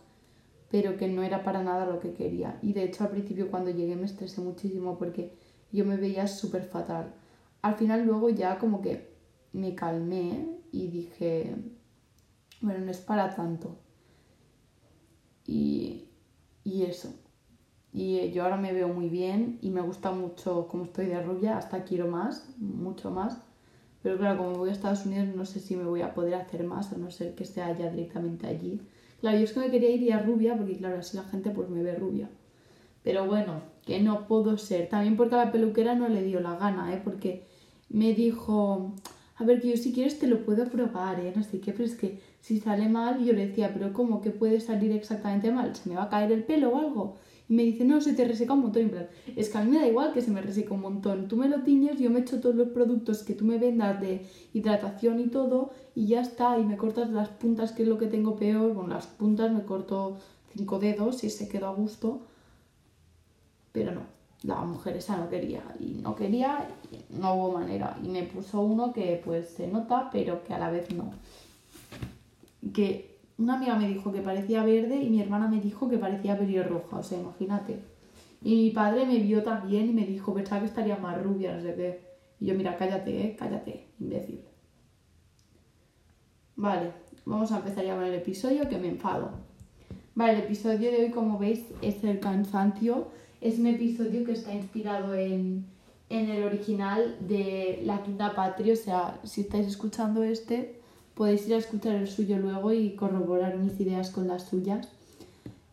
pero 0.70 0.96
que 0.96 1.08
no 1.08 1.22
era 1.22 1.42
para 1.42 1.62
nada 1.62 1.86
lo 1.86 1.98
que 1.98 2.14
quería. 2.14 2.58
Y 2.62 2.72
de 2.72 2.84
hecho 2.84 3.04
al 3.04 3.10
principio 3.10 3.50
cuando 3.50 3.70
llegué 3.70 3.96
me 3.96 4.06
estresé 4.06 4.40
muchísimo 4.40 4.96
porque 4.96 5.32
yo 5.72 5.84
me 5.84 5.96
veía 5.96 6.28
súper 6.28 6.64
fatal. 6.64 7.14
Al 7.62 7.74
final 7.74 8.06
luego 8.06 8.30
ya 8.30 8.58
como 8.58 8.80
que 8.80 9.12
me 9.52 9.74
calmé 9.74 10.46
y 10.70 10.86
dije, 10.86 11.56
bueno, 12.60 12.84
no 12.84 12.90
es 12.90 13.00
para 13.00 13.34
tanto. 13.34 13.76
Y, 15.46 16.08
y 16.62 16.82
eso. 16.84 17.12
Y 17.96 18.32
yo 18.32 18.42
ahora 18.42 18.56
me 18.56 18.72
veo 18.72 18.88
muy 18.88 19.08
bien 19.08 19.58
y 19.62 19.70
me 19.70 19.80
gusta 19.80 20.10
mucho 20.10 20.66
como 20.66 20.82
estoy 20.84 21.06
de 21.06 21.22
rubia, 21.22 21.56
hasta 21.56 21.84
quiero 21.84 22.08
más, 22.08 22.48
mucho 22.58 23.12
más. 23.12 23.38
Pero 24.02 24.18
claro, 24.18 24.38
como 24.38 24.58
voy 24.58 24.70
a 24.70 24.72
Estados 24.72 25.06
Unidos 25.06 25.28
no 25.34 25.46
sé 25.46 25.60
si 25.60 25.76
me 25.76 25.84
voy 25.84 26.02
a 26.02 26.12
poder 26.12 26.34
hacer 26.34 26.64
más, 26.64 26.92
a 26.92 26.98
no 26.98 27.12
ser 27.12 27.36
que 27.36 27.44
esté 27.44 27.62
allá 27.62 27.88
directamente 27.90 28.48
allí. 28.48 28.80
Claro, 29.20 29.38
yo 29.38 29.44
es 29.44 29.52
que 29.52 29.60
me 29.60 29.70
quería 29.70 29.90
ir 29.90 30.02
ya 30.02 30.18
rubia 30.18 30.56
porque 30.56 30.76
claro, 30.76 30.98
así 30.98 31.16
la 31.16 31.22
gente 31.22 31.50
pues 31.50 31.70
me 31.70 31.84
ve 31.84 31.94
rubia. 31.94 32.28
Pero 33.04 33.26
bueno, 33.26 33.60
que 33.86 34.00
no 34.00 34.26
puedo 34.26 34.58
ser. 34.58 34.88
También 34.88 35.16
porque 35.16 35.36
a 35.36 35.44
la 35.44 35.52
peluquera 35.52 35.94
no 35.94 36.08
le 36.08 36.24
dio 36.24 36.40
la 36.40 36.56
gana, 36.56 36.92
¿eh? 36.92 37.00
Porque 37.02 37.44
me 37.90 38.12
dijo, 38.12 38.92
a 39.36 39.44
ver, 39.44 39.60
que 39.60 39.70
yo 39.70 39.76
si 39.76 39.92
quieres 39.92 40.18
te 40.18 40.26
lo 40.26 40.44
puedo 40.44 40.66
probar, 40.66 41.20
¿eh? 41.20 41.32
No 41.36 41.44
sé 41.44 41.60
qué, 41.60 41.72
pero 41.72 41.84
es 41.84 41.94
que 41.94 42.20
si 42.40 42.58
sale 42.58 42.88
mal, 42.88 43.24
yo 43.24 43.32
le 43.32 43.46
decía, 43.46 43.72
pero 43.72 43.92
¿cómo 43.92 44.20
que 44.20 44.30
puede 44.30 44.60
salir 44.60 44.90
exactamente 44.90 45.52
mal? 45.52 45.76
¿Se 45.76 45.88
me 45.88 45.94
va 45.94 46.04
a 46.04 46.08
caer 46.08 46.32
el 46.32 46.42
pelo 46.42 46.70
o 46.70 46.78
algo? 46.78 47.16
Y 47.48 47.54
me 47.54 47.62
dice, 47.62 47.84
no, 47.84 48.00
se 48.00 48.14
te 48.14 48.24
reseca 48.24 48.54
un 48.54 48.62
montón. 48.62 48.82
En 48.82 48.90
plan, 48.90 49.08
es 49.36 49.50
que 49.50 49.58
a 49.58 49.64
mí 49.64 49.70
me 49.70 49.78
da 49.78 49.86
igual 49.86 50.12
que 50.12 50.22
se 50.22 50.30
me 50.30 50.40
reseca 50.40 50.72
un 50.74 50.80
montón. 50.80 51.28
Tú 51.28 51.36
me 51.36 51.48
lo 51.48 51.62
tiñes, 51.62 51.98
yo 51.98 52.10
me 52.10 52.20
echo 52.20 52.40
todos 52.40 52.54
los 52.54 52.68
productos 52.68 53.22
que 53.22 53.34
tú 53.34 53.44
me 53.44 53.58
vendas 53.58 54.00
de 54.00 54.26
hidratación 54.54 55.20
y 55.20 55.26
todo, 55.26 55.72
y 55.94 56.06
ya 56.06 56.22
está. 56.22 56.58
Y 56.58 56.64
me 56.64 56.76
cortas 56.76 57.10
las 57.10 57.28
puntas, 57.28 57.72
que 57.72 57.82
es 57.82 57.88
lo 57.88 57.98
que 57.98 58.06
tengo 58.06 58.36
peor. 58.36 58.72
Bueno, 58.72 58.94
las 58.94 59.06
puntas 59.06 59.52
me 59.52 59.64
corto 59.64 60.16
cinco 60.54 60.78
dedos 60.78 61.22
y 61.24 61.30
se 61.30 61.48
quedó 61.48 61.68
a 61.68 61.74
gusto. 61.74 62.22
Pero 63.72 63.92
no, 63.92 64.02
la 64.42 64.62
mujer 64.64 64.96
esa 64.96 65.16
no 65.18 65.28
quería. 65.28 65.62
Y 65.78 66.00
no 66.02 66.14
quería, 66.14 66.66
y 66.90 67.18
no 67.18 67.34
hubo 67.34 67.52
manera. 67.52 67.98
Y 68.02 68.08
me 68.08 68.22
puso 68.22 68.62
uno 68.62 68.92
que 68.92 69.20
pues 69.22 69.50
se 69.50 69.66
nota, 69.66 70.08
pero 70.10 70.42
que 70.44 70.54
a 70.54 70.58
la 70.58 70.70
vez 70.70 70.90
no. 70.94 71.12
Que 72.72 73.13
una 73.38 73.56
amiga 73.56 73.76
me 73.76 73.88
dijo 73.88 74.12
que 74.12 74.20
parecía 74.20 74.64
verde 74.64 74.96
y 74.96 75.10
mi 75.10 75.20
hermana 75.20 75.48
me 75.48 75.60
dijo 75.60 75.88
que 75.88 75.98
parecía 75.98 76.38
pelirroja, 76.38 76.98
o 76.98 77.02
sea, 77.02 77.18
imagínate. 77.18 77.80
Y 78.42 78.54
mi 78.56 78.70
padre 78.70 79.06
me 79.06 79.18
vio 79.18 79.42
también 79.42 79.88
y 79.88 79.92
me 79.92 80.06
dijo, 80.06 80.34
pensaba 80.34 80.60
que 80.60 80.68
estaría 80.68 80.96
más 80.96 81.20
rubia, 81.22 81.56
no 81.56 81.62
sé 81.62 81.74
qué. 81.74 82.00
Y 82.40 82.46
yo, 82.46 82.54
mira, 82.54 82.76
cállate, 82.76 83.24
eh, 83.24 83.36
cállate, 83.38 83.88
imbécil. 83.98 84.42
Vale, 86.56 86.92
vamos 87.24 87.50
a 87.50 87.56
empezar 87.56 87.84
ya 87.84 87.94
con 87.94 88.04
el 88.04 88.14
episodio 88.14 88.68
que 88.68 88.78
me 88.78 88.88
enfado. 88.88 89.30
Vale, 90.14 90.34
el 90.34 90.40
episodio 90.40 90.92
de 90.92 91.04
hoy, 91.04 91.10
como 91.10 91.38
veis, 91.38 91.64
es 91.82 92.04
el 92.04 92.20
cansancio. 92.20 93.08
Es 93.40 93.58
un 93.58 93.66
episodio 93.66 94.24
que 94.24 94.32
está 94.32 94.54
inspirado 94.54 95.14
en, 95.14 95.66
en 96.08 96.30
el 96.30 96.44
original 96.44 97.16
de 97.20 97.80
La 97.84 98.02
Quinta 98.02 98.34
Patria. 98.34 98.74
O 98.74 98.76
sea, 98.76 99.20
si 99.24 99.40
estáis 99.40 99.66
escuchando 99.66 100.22
este, 100.22 100.80
podéis 101.14 101.46
ir 101.46 101.54
a 101.54 101.58
escuchar 101.58 101.94
el 101.94 102.08
suyo 102.08 102.38
luego 102.38 102.72
y 102.72 102.96
corroborar 102.96 103.56
mis 103.56 103.78
ideas 103.80 104.10
con 104.10 104.26
las 104.26 104.44
suyas. 104.44 104.88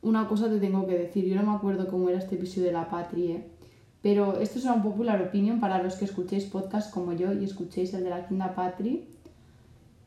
Una 0.01 0.27
cosa 0.27 0.49
te 0.49 0.59
tengo 0.59 0.85
que 0.87 0.97
decir, 0.97 1.25
yo 1.25 1.35
no 1.35 1.43
me 1.43 1.57
acuerdo 1.57 1.87
cómo 1.87 2.09
era 2.09 2.19
este 2.19 2.35
episodio 2.35 2.67
de 2.67 2.73
la 2.73 2.89
patria, 2.89 3.41
pero 4.01 4.39
esto 4.39 4.59
es 4.59 4.65
una 4.65 4.81
popular 4.81 5.21
opinion 5.21 5.59
para 5.59 5.81
los 5.81 5.95
que 5.95 6.05
escuchéis 6.05 6.45
podcast 6.45 6.91
como 6.91 7.13
yo 7.13 7.33
y 7.33 7.43
escuchéis 7.43 7.93
el 7.93 8.03
de 8.03 8.09
la 8.09 8.27
Quinta 8.27 8.55
Patri. 8.55 9.07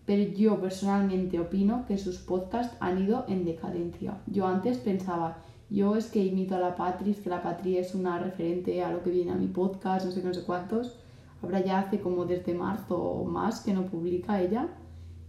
Pero 0.06 0.32
yo 0.34 0.60
personalmente 0.60 1.40
opino 1.40 1.86
que 1.86 1.96
sus 1.96 2.18
podcasts 2.18 2.76
han 2.80 3.02
ido 3.02 3.24
en 3.28 3.44
decadencia. 3.44 4.18
Yo 4.26 4.46
antes 4.46 4.78
pensaba, 4.78 5.38
yo 5.70 5.96
es 5.96 6.06
que 6.06 6.24
imito 6.24 6.56
a 6.56 6.58
la 6.58 6.76
Patri, 6.76 7.12
es 7.12 7.20
que 7.20 7.30
la 7.30 7.42
Patri 7.42 7.78
es 7.78 7.94
una 7.94 8.18
referente 8.18 8.82
a 8.82 8.90
lo 8.90 9.02
que 9.02 9.10
viene 9.10 9.30
a 9.30 9.36
mi 9.36 9.46
podcast, 9.46 10.04
no 10.04 10.12
sé 10.12 10.20
qué, 10.20 10.28
no 10.28 10.34
sé 10.34 10.42
cuántos. 10.42 10.96
Ahora 11.42 11.60
ya 11.60 11.78
hace 11.78 12.00
como 12.00 12.26
desde 12.26 12.52
marzo 12.52 13.00
o 13.00 13.24
más 13.24 13.60
que 13.60 13.72
no 13.72 13.86
publica 13.86 14.42
ella 14.42 14.68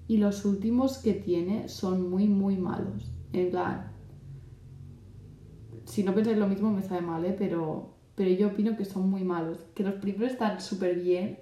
y 0.07 0.17
los 0.17 0.45
últimos 0.45 0.99
que 0.99 1.13
tiene 1.13 1.67
son 1.67 2.09
muy, 2.09 2.27
muy 2.27 2.57
malos. 2.57 3.11
En 3.33 3.49
plan, 3.49 3.91
si 5.85 6.03
no 6.03 6.13
pensáis 6.13 6.37
lo 6.37 6.47
mismo 6.47 6.71
me 6.71 6.81
sabe 6.81 7.01
mal, 7.01 7.25
¿eh? 7.25 7.35
pero, 7.37 7.95
pero 8.15 8.29
yo 8.31 8.47
opino 8.47 8.77
que 8.77 8.85
son 8.85 9.09
muy 9.09 9.23
malos. 9.23 9.59
Que 9.73 9.83
los 9.83 9.95
primeros 9.95 10.33
están 10.33 10.61
súper 10.61 10.99
bien 10.99 11.39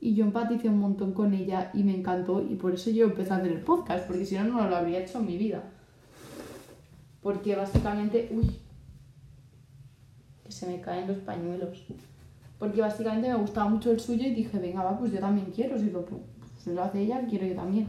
y 0.00 0.14
yo 0.14 0.24
empaticé 0.24 0.68
un 0.68 0.78
montón 0.78 1.12
con 1.12 1.34
ella 1.34 1.70
y 1.74 1.82
me 1.82 1.96
encantó 1.96 2.40
y 2.42 2.54
por 2.54 2.74
eso 2.74 2.90
yo 2.90 3.06
empecé 3.06 3.32
a 3.32 3.36
hacer 3.36 3.50
el 3.50 3.62
podcast, 3.62 4.06
porque 4.06 4.24
si 4.24 4.36
no, 4.36 4.44
no 4.44 4.68
lo 4.68 4.76
habría 4.76 5.00
hecho 5.00 5.18
en 5.18 5.26
mi 5.26 5.36
vida. 5.36 5.64
Porque 7.20 7.56
básicamente, 7.56 8.28
uy, 8.30 8.48
que 10.44 10.52
se 10.52 10.68
me 10.68 10.80
caen 10.80 11.08
los 11.08 11.18
pañuelos. 11.18 11.84
Porque 12.60 12.80
básicamente 12.80 13.28
me 13.28 13.34
gustaba 13.34 13.68
mucho 13.68 13.90
el 13.90 13.98
suyo 13.98 14.26
y 14.26 14.34
dije, 14.34 14.58
venga, 14.58 14.84
va, 14.84 14.98
pues 14.98 15.12
yo 15.12 15.18
también 15.18 15.50
quiero, 15.54 15.78
si 15.78 15.90
lo, 15.90 16.04
lo 16.74 16.82
hace 16.82 17.00
ella, 17.00 17.26
quiero 17.28 17.46
yo 17.46 17.54
también. 17.54 17.86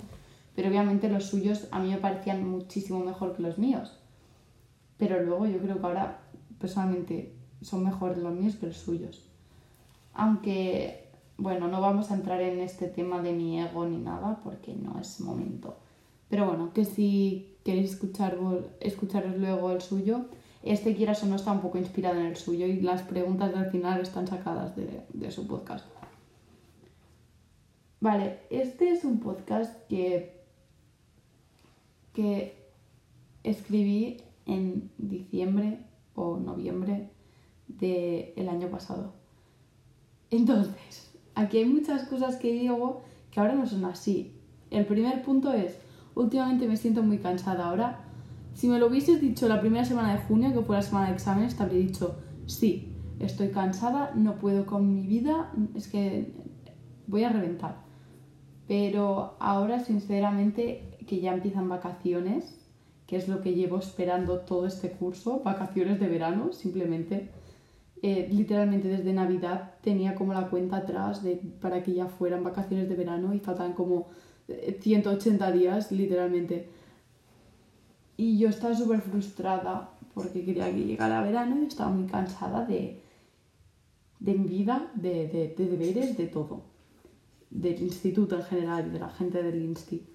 Pero 0.56 0.70
obviamente 0.70 1.10
los 1.10 1.26
suyos 1.26 1.68
a 1.72 1.80
mí 1.80 1.90
me 1.90 1.98
parecían 1.98 2.50
muchísimo 2.50 3.00
mejor 3.00 3.36
que 3.36 3.44
los 3.44 3.58
míos. 3.58 3.98
Pero 4.98 5.24
luego 5.24 5.48
yo 5.48 5.60
creo 5.60 5.80
que 5.80 5.86
ahora 5.86 6.20
personalmente 6.60 7.34
son 7.62 7.84
mejores 7.84 8.18
los 8.18 8.34
míos 8.34 8.56
que 8.56 8.68
los 8.68 8.78
suyos. 8.78 9.26
Aunque, 10.14 11.08
bueno, 11.38 11.68
no 11.68 11.80
vamos 11.80 12.12
a 12.12 12.16
entrar 12.16 12.42
en 12.42 12.60
este 12.60 12.88
tema 12.88 13.22
de 13.22 13.32
mi 13.32 13.62
ego 13.62 13.86
ni 13.86 13.98
nada 13.98 14.40
porque 14.44 14.74
no 14.74 15.00
es 15.00 15.22
momento. 15.22 15.78
Pero 16.30 16.46
bueno, 16.46 16.74
que 16.74 16.86
si 16.86 17.56
queréis 17.64 17.92
escuchar, 17.92 18.38
escucharos 18.82 19.38
luego 19.38 19.72
el 19.72 19.82
suyo, 19.82 20.26
este 20.64 20.96
quieras 20.96 21.24
o 21.24 21.28
no 21.28 21.38
está 21.38 21.52
un 21.54 21.62
poco 21.62 21.78
inspirado 21.78 22.20
en 22.20 22.26
el 22.26 22.36
suyo 22.36 22.66
y 22.66 22.82
las 22.82 23.02
preguntas 23.04 23.54
del 23.54 23.72
final 23.72 24.02
están 24.02 24.28
sacadas 24.28 24.74
de 24.76 25.32
su 25.32 25.48
podcast. 25.48 25.86
Vale, 28.02 28.40
este 28.50 28.92
es 28.92 29.04
un 29.04 29.20
podcast 29.20 29.76
que, 29.90 30.42
que 32.14 32.56
escribí 33.44 34.22
en 34.46 34.90
diciembre 34.98 35.80
o 36.16 36.38
noviembre 36.38 37.10
del 37.68 38.48
año 38.48 38.70
pasado. 38.70 39.12
Entonces, 40.32 41.12
aquí 41.36 41.58
hay 41.58 41.66
muchas 41.66 42.04
cosas 42.04 42.38
que 42.38 42.54
digo 42.54 43.02
que 43.32 43.42
ahora 43.42 43.56
no 43.56 43.68
son 43.68 43.84
así. 43.84 44.34
El 44.72 44.86
primer 44.86 45.22
punto 45.22 45.52
es, 45.52 45.78
últimamente 46.16 46.70
me 46.70 46.78
siento 46.78 47.04
muy 47.04 47.18
cansada. 47.18 47.68
Ahora, 47.68 48.00
si 48.54 48.70
me 48.70 48.80
lo 48.80 48.88
hubieses 48.88 49.20
dicho 49.20 49.50
la 49.50 49.60
primera 49.60 49.84
semana 49.84 50.14
de 50.14 50.22
junio, 50.22 50.54
que 50.54 50.62
fue 50.62 50.78
la 50.78 50.84
semana 50.84 51.08
de 51.08 51.16
exámenes, 51.16 51.58
te 51.58 51.64
habría 51.64 51.80
dicho, 51.80 52.16
sí, 52.46 52.94
estoy 53.20 53.50
cansada, 53.52 54.14
no 54.16 54.40
puedo 54.40 54.66
con 54.66 54.96
mi 54.96 55.06
vida, 55.06 55.52
es 55.76 55.90
que 55.90 56.32
voy 57.08 57.26
a 57.26 57.30
reventar. 57.30 57.89
Pero 58.70 59.34
ahora, 59.40 59.80
sinceramente, 59.84 60.96
que 61.08 61.20
ya 61.20 61.34
empiezan 61.34 61.68
vacaciones, 61.68 62.56
que 63.08 63.16
es 63.16 63.28
lo 63.28 63.42
que 63.42 63.56
llevo 63.56 63.80
esperando 63.80 64.42
todo 64.42 64.68
este 64.68 64.92
curso, 64.92 65.42
vacaciones 65.44 66.00
de 66.00 66.08
verano, 66.08 66.54
simplemente. 66.54 67.32
Eh, 68.04 68.30
literalmente 68.32 68.88
desde 68.88 69.12
Navidad 69.12 69.74
tenía 69.82 70.14
como 70.14 70.36
la 70.36 70.52
cuenta 70.52 70.78
atrás 70.78 71.24
de, 71.24 71.38
para 71.60 71.82
que 71.82 71.94
ya 71.94 72.06
fueran 72.06 72.44
vacaciones 72.44 72.88
de 72.88 72.96
verano 72.96 73.34
y 73.34 73.40
faltaban 73.40 73.74
como 73.74 74.10
180 74.48 75.50
eh, 75.50 75.52
días, 75.52 75.92
literalmente. 75.92 76.70
Y 78.18 78.38
yo 78.38 78.50
estaba 78.50 78.76
súper 78.76 79.02
frustrada 79.02 79.98
porque 80.14 80.46
quería 80.46 80.72
que 80.72 80.86
llegara 80.86 81.24
verano 81.24 81.58
y 81.64 81.66
estaba 81.66 81.90
muy 81.90 82.06
cansada 82.06 82.66
de, 82.66 83.02
de 84.20 84.34
mi 84.36 84.48
vida, 84.48 84.92
de, 84.94 85.28
de 85.58 85.66
deberes, 85.66 86.16
de 86.16 86.28
todo 86.28 86.69
del 87.50 87.82
instituto 87.82 88.36
en 88.36 88.44
general 88.44 88.88
y 88.88 88.90
de 88.92 89.00
la 89.00 89.10
gente 89.10 89.42
del 89.44 89.62
insti. 89.62 90.06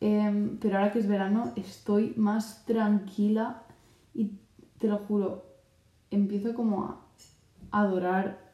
Em, 0.00 0.58
pero 0.58 0.78
ahora 0.78 0.92
que 0.92 1.00
es 1.00 1.08
verano 1.08 1.52
estoy 1.56 2.14
más 2.16 2.64
tranquila 2.64 3.64
y 4.14 4.32
te 4.78 4.86
lo 4.88 4.98
juro, 4.98 5.44
empiezo 6.10 6.54
como 6.54 6.84
a 6.84 7.06
adorar 7.70 8.52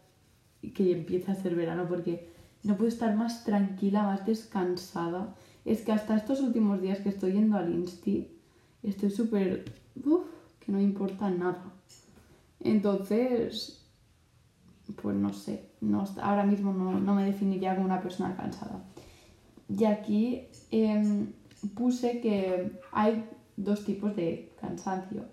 que 0.75 0.93
empiece 0.93 1.31
a 1.31 1.35
ser 1.35 1.55
verano 1.55 1.87
porque 1.89 2.33
no 2.63 2.77
puedo 2.77 2.89
estar 2.89 3.15
más 3.15 3.45
tranquila, 3.45 4.03
más 4.03 4.25
descansada. 4.25 5.35
Es 5.65 5.83
que 5.83 5.93
hasta 5.93 6.17
estos 6.17 6.41
últimos 6.41 6.81
días 6.81 7.01
que 7.01 7.11
estoy 7.11 7.33
yendo 7.33 7.57
al 7.57 7.73
insti, 7.73 8.31
estoy 8.83 9.11
súper... 9.11 9.65
que 9.95 10.73
no 10.73 10.79
me 10.79 10.85
importa 10.85 11.31
nada. 11.31 11.73
Entonces, 12.61 13.84
pues 14.93 15.17
no 15.17 15.33
sé, 15.33 15.71
no, 15.81 16.05
ahora 16.21 16.45
mismo 16.45 16.73
no, 16.73 17.15
me 17.15 17.25
definiría 17.25 17.75
como 17.75 17.87
una 17.87 18.03
persona 18.03 18.37
cansada. 18.37 18.85
Y 19.69 19.85
aquí 19.85 20.49
em, 20.71 21.33
puse 21.75 22.21
que 22.21 22.73
hay 22.93 23.25
dos 23.57 23.85
tipos 23.85 24.15
de 24.15 24.53
cansancio. 24.61 25.25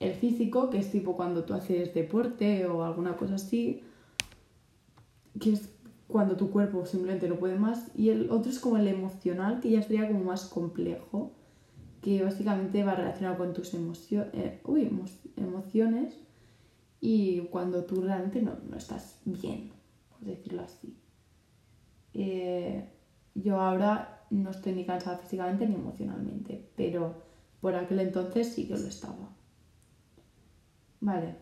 El 0.00 0.14
físico, 0.14 0.70
que 0.70 0.78
es 0.78 0.90
tipo 0.90 1.16
cuando 1.16 1.44
tú 1.44 1.54
haces 1.54 1.94
deporte 1.94 2.66
o 2.66 2.82
alguna 2.82 3.16
cosa 3.16 3.36
así, 3.36 3.82
que 5.40 5.52
es 5.52 5.70
cuando 6.08 6.36
tu 6.36 6.50
cuerpo 6.50 6.84
simplemente 6.84 7.28
no 7.28 7.36
puede 7.36 7.56
más. 7.56 7.90
Y 7.96 8.10
el 8.10 8.30
otro 8.30 8.50
es 8.50 8.58
como 8.58 8.76
el 8.76 8.88
emocional, 8.88 9.60
que 9.60 9.70
ya 9.70 9.82
sería 9.82 10.08
como 10.08 10.24
más 10.24 10.46
complejo, 10.46 11.32
que 12.02 12.22
básicamente 12.22 12.82
va 12.82 12.96
relacionado 12.96 13.38
con 13.38 13.54
tus 13.54 13.72
eh, 13.72 14.60
emociones 15.36 16.23
y 17.06 17.40
cuando 17.50 17.84
tú 17.84 18.00
realmente 18.00 18.40
no, 18.40 18.56
estás 18.74 19.20
bien, 19.26 19.72
por 20.08 20.20
decirlo 20.20 20.62
así. 20.62 20.96
Eh, 22.14 22.88
yo 23.34 23.60
ahora 23.60 24.24
no 24.30 24.48
estoy 24.48 24.72
ni 24.72 24.86
cansada 24.86 25.18
físicamente 25.18 25.68
ni 25.68 25.74
emocionalmente, 25.74 26.66
pero 26.74 27.14
por 27.60 27.74
aquel 27.74 28.00
entonces 28.00 28.54
sí 28.54 28.66
que 28.66 28.78
lo 28.78 28.86
estaba. 28.86 29.28
Vale. 31.00 31.36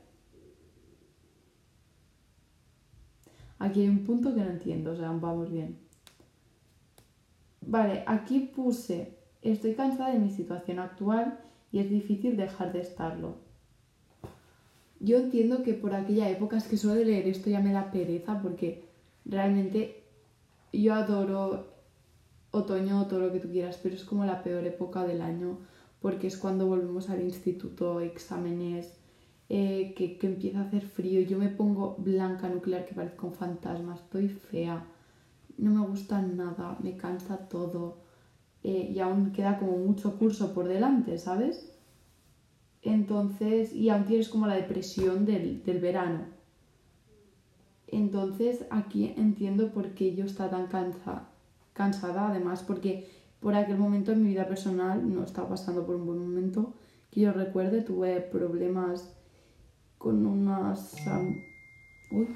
Aquí 3.61 3.83
hay 3.83 3.89
un 3.89 4.03
punto 4.03 4.35
que 4.35 4.41
no 4.41 4.51
entiendo, 4.51 4.91
o 4.91 4.97
sea, 4.97 5.13
vamos 5.13 5.53
bien. 5.53 5.79
Vale, 7.61 8.03
aquí 8.09 8.51
puse, 8.53 9.17
estoy 9.43 9.77
cansada 9.77 10.11
de 10.11 10.19
mi 10.19 10.31
situación 10.31 10.81
actual 10.81 11.39
y 11.71 11.79
es 11.79 11.89
difícil 11.89 12.37
dejar 12.37 12.73
de 12.73 12.81
estarlo. 12.81 13.52
Yo 15.03 15.19
entiendo 15.19 15.65
que 15.65 15.75
por 15.75 15.95
aquella 15.95 16.31
época 16.31 16.57
es 16.57 16.69
que 16.69 16.77
solo 16.77 16.95
de 16.95 17.05
leer 17.05 17.27
esto 17.27 17.51
ya 17.51 17.61
me 17.61 17.73
da 17.73 17.91
pereza 17.91 18.41
porque 18.41 18.85
realmente 19.25 20.05
yo 20.73 20.95
adoro 20.95 21.67
otoño 22.53 23.01
o 23.01 23.07
todo 23.07 23.19
lo 23.19 23.33
que 23.33 23.41
tú 23.41 23.49
quieras, 23.51 23.81
pero 23.83 23.97
es 23.97 24.05
como 24.05 24.25
la 24.25 24.45
peor 24.45 24.65
época 24.65 25.05
del 25.05 25.21
año 25.21 25.59
porque 26.01 26.29
es 26.29 26.37
cuando 26.37 26.67
volvemos 26.67 27.11
al 27.11 27.21
instituto, 27.21 28.01
exámenes, 28.01 28.93
eh, 29.49 29.93
que, 29.97 30.19
empieza 30.23 30.61
a 30.61 30.67
hacer 30.67 30.83
frío, 30.83 31.21
yo 31.23 31.37
me 31.37 31.49
pongo 31.49 31.97
blanca 31.99 32.49
nuclear 32.49 32.87
que 32.87 32.95
parezco 32.95 33.27
un 33.27 33.35
fantasma, 33.35 33.97
estoy 33.97 34.29
fea, 34.29 34.85
no 35.59 35.73
me 35.73 35.87
gusta 35.87 36.23
nada, 36.23 36.79
me 36.81 36.97
cansa 36.97 37.49
todo 37.49 37.99
eh, 38.63 38.93
y 38.95 39.01
aún 39.01 39.33
queda 39.33 39.59
como 39.59 39.79
mucho 39.79 40.17
curso 40.17 40.55
por 40.55 40.69
delante, 40.69 41.19
¿sabes? 41.19 41.72
Entonces, 42.83 43.73
y 43.73 43.89
aún 43.89 44.05
tienes 44.05 44.29
como 44.29 44.47
la 44.47 44.57
depresión 44.57 45.25
del, 45.25 45.63
del 45.65 45.81
verano. 45.81 46.25
Entonces 47.87 48.65
aquí 48.71 49.15
entiendo 49.17 49.71
por 49.73 49.91
qué 49.91 50.15
yo 50.15 50.25
estaba 50.25 50.51
tan 50.51 50.67
cansa, 50.67 51.29
cansada, 51.75 52.29
además 52.29 52.63
porque 52.63 53.09
por 53.41 53.55
aquel 53.55 53.77
momento 53.77 54.13
en 54.13 54.23
mi 54.23 54.31
vida 54.31 54.49
personal 54.49 55.13
no 55.15 55.23
estaba 55.23 55.51
pasando 55.51 55.85
por 55.85 55.97
un 55.97 56.07
buen 56.07 56.19
momento 56.19 56.73
que 57.11 57.21
yo 57.21 57.33
recuerde, 57.33 57.83
tuve 57.83 58.21
problemas 58.21 59.15
con 59.99 60.25
unas... 60.27 60.95
Uy. 62.11 62.29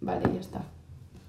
Vale, 0.00 0.34
ya 0.34 0.40
está. 0.40 0.64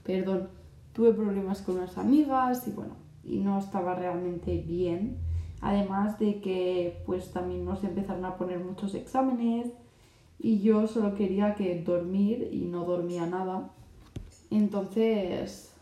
Perdón. 0.04 0.50
Tuve 0.94 1.14
problemas 1.14 1.62
con 1.62 1.78
unas 1.78 1.98
amigas 1.98 2.68
y 2.68 2.72
bueno, 2.72 2.96
y 3.24 3.40
no 3.40 3.60
estaba 3.60 3.96
realmente 3.96 4.58
bien. 4.58 5.18
Además 5.62 6.20
de 6.20 6.42
que 6.42 7.02
pues 7.06 7.32
también 7.32 7.66
nos 7.66 7.84
empezaron 7.84 8.26
a 8.26 8.38
poner 8.38 8.60
muchos 8.60 8.96
exámenes 8.96 9.68
y 10.40 10.60
yo 10.62 10.88
solo 10.88 11.16
quería 11.16 11.56
que 11.56 11.82
dormir 11.82 12.50
y 12.52 12.66
no 12.66 12.84
dormía 12.84 13.26
nada. 13.26 13.72
Entonces, 14.50 15.74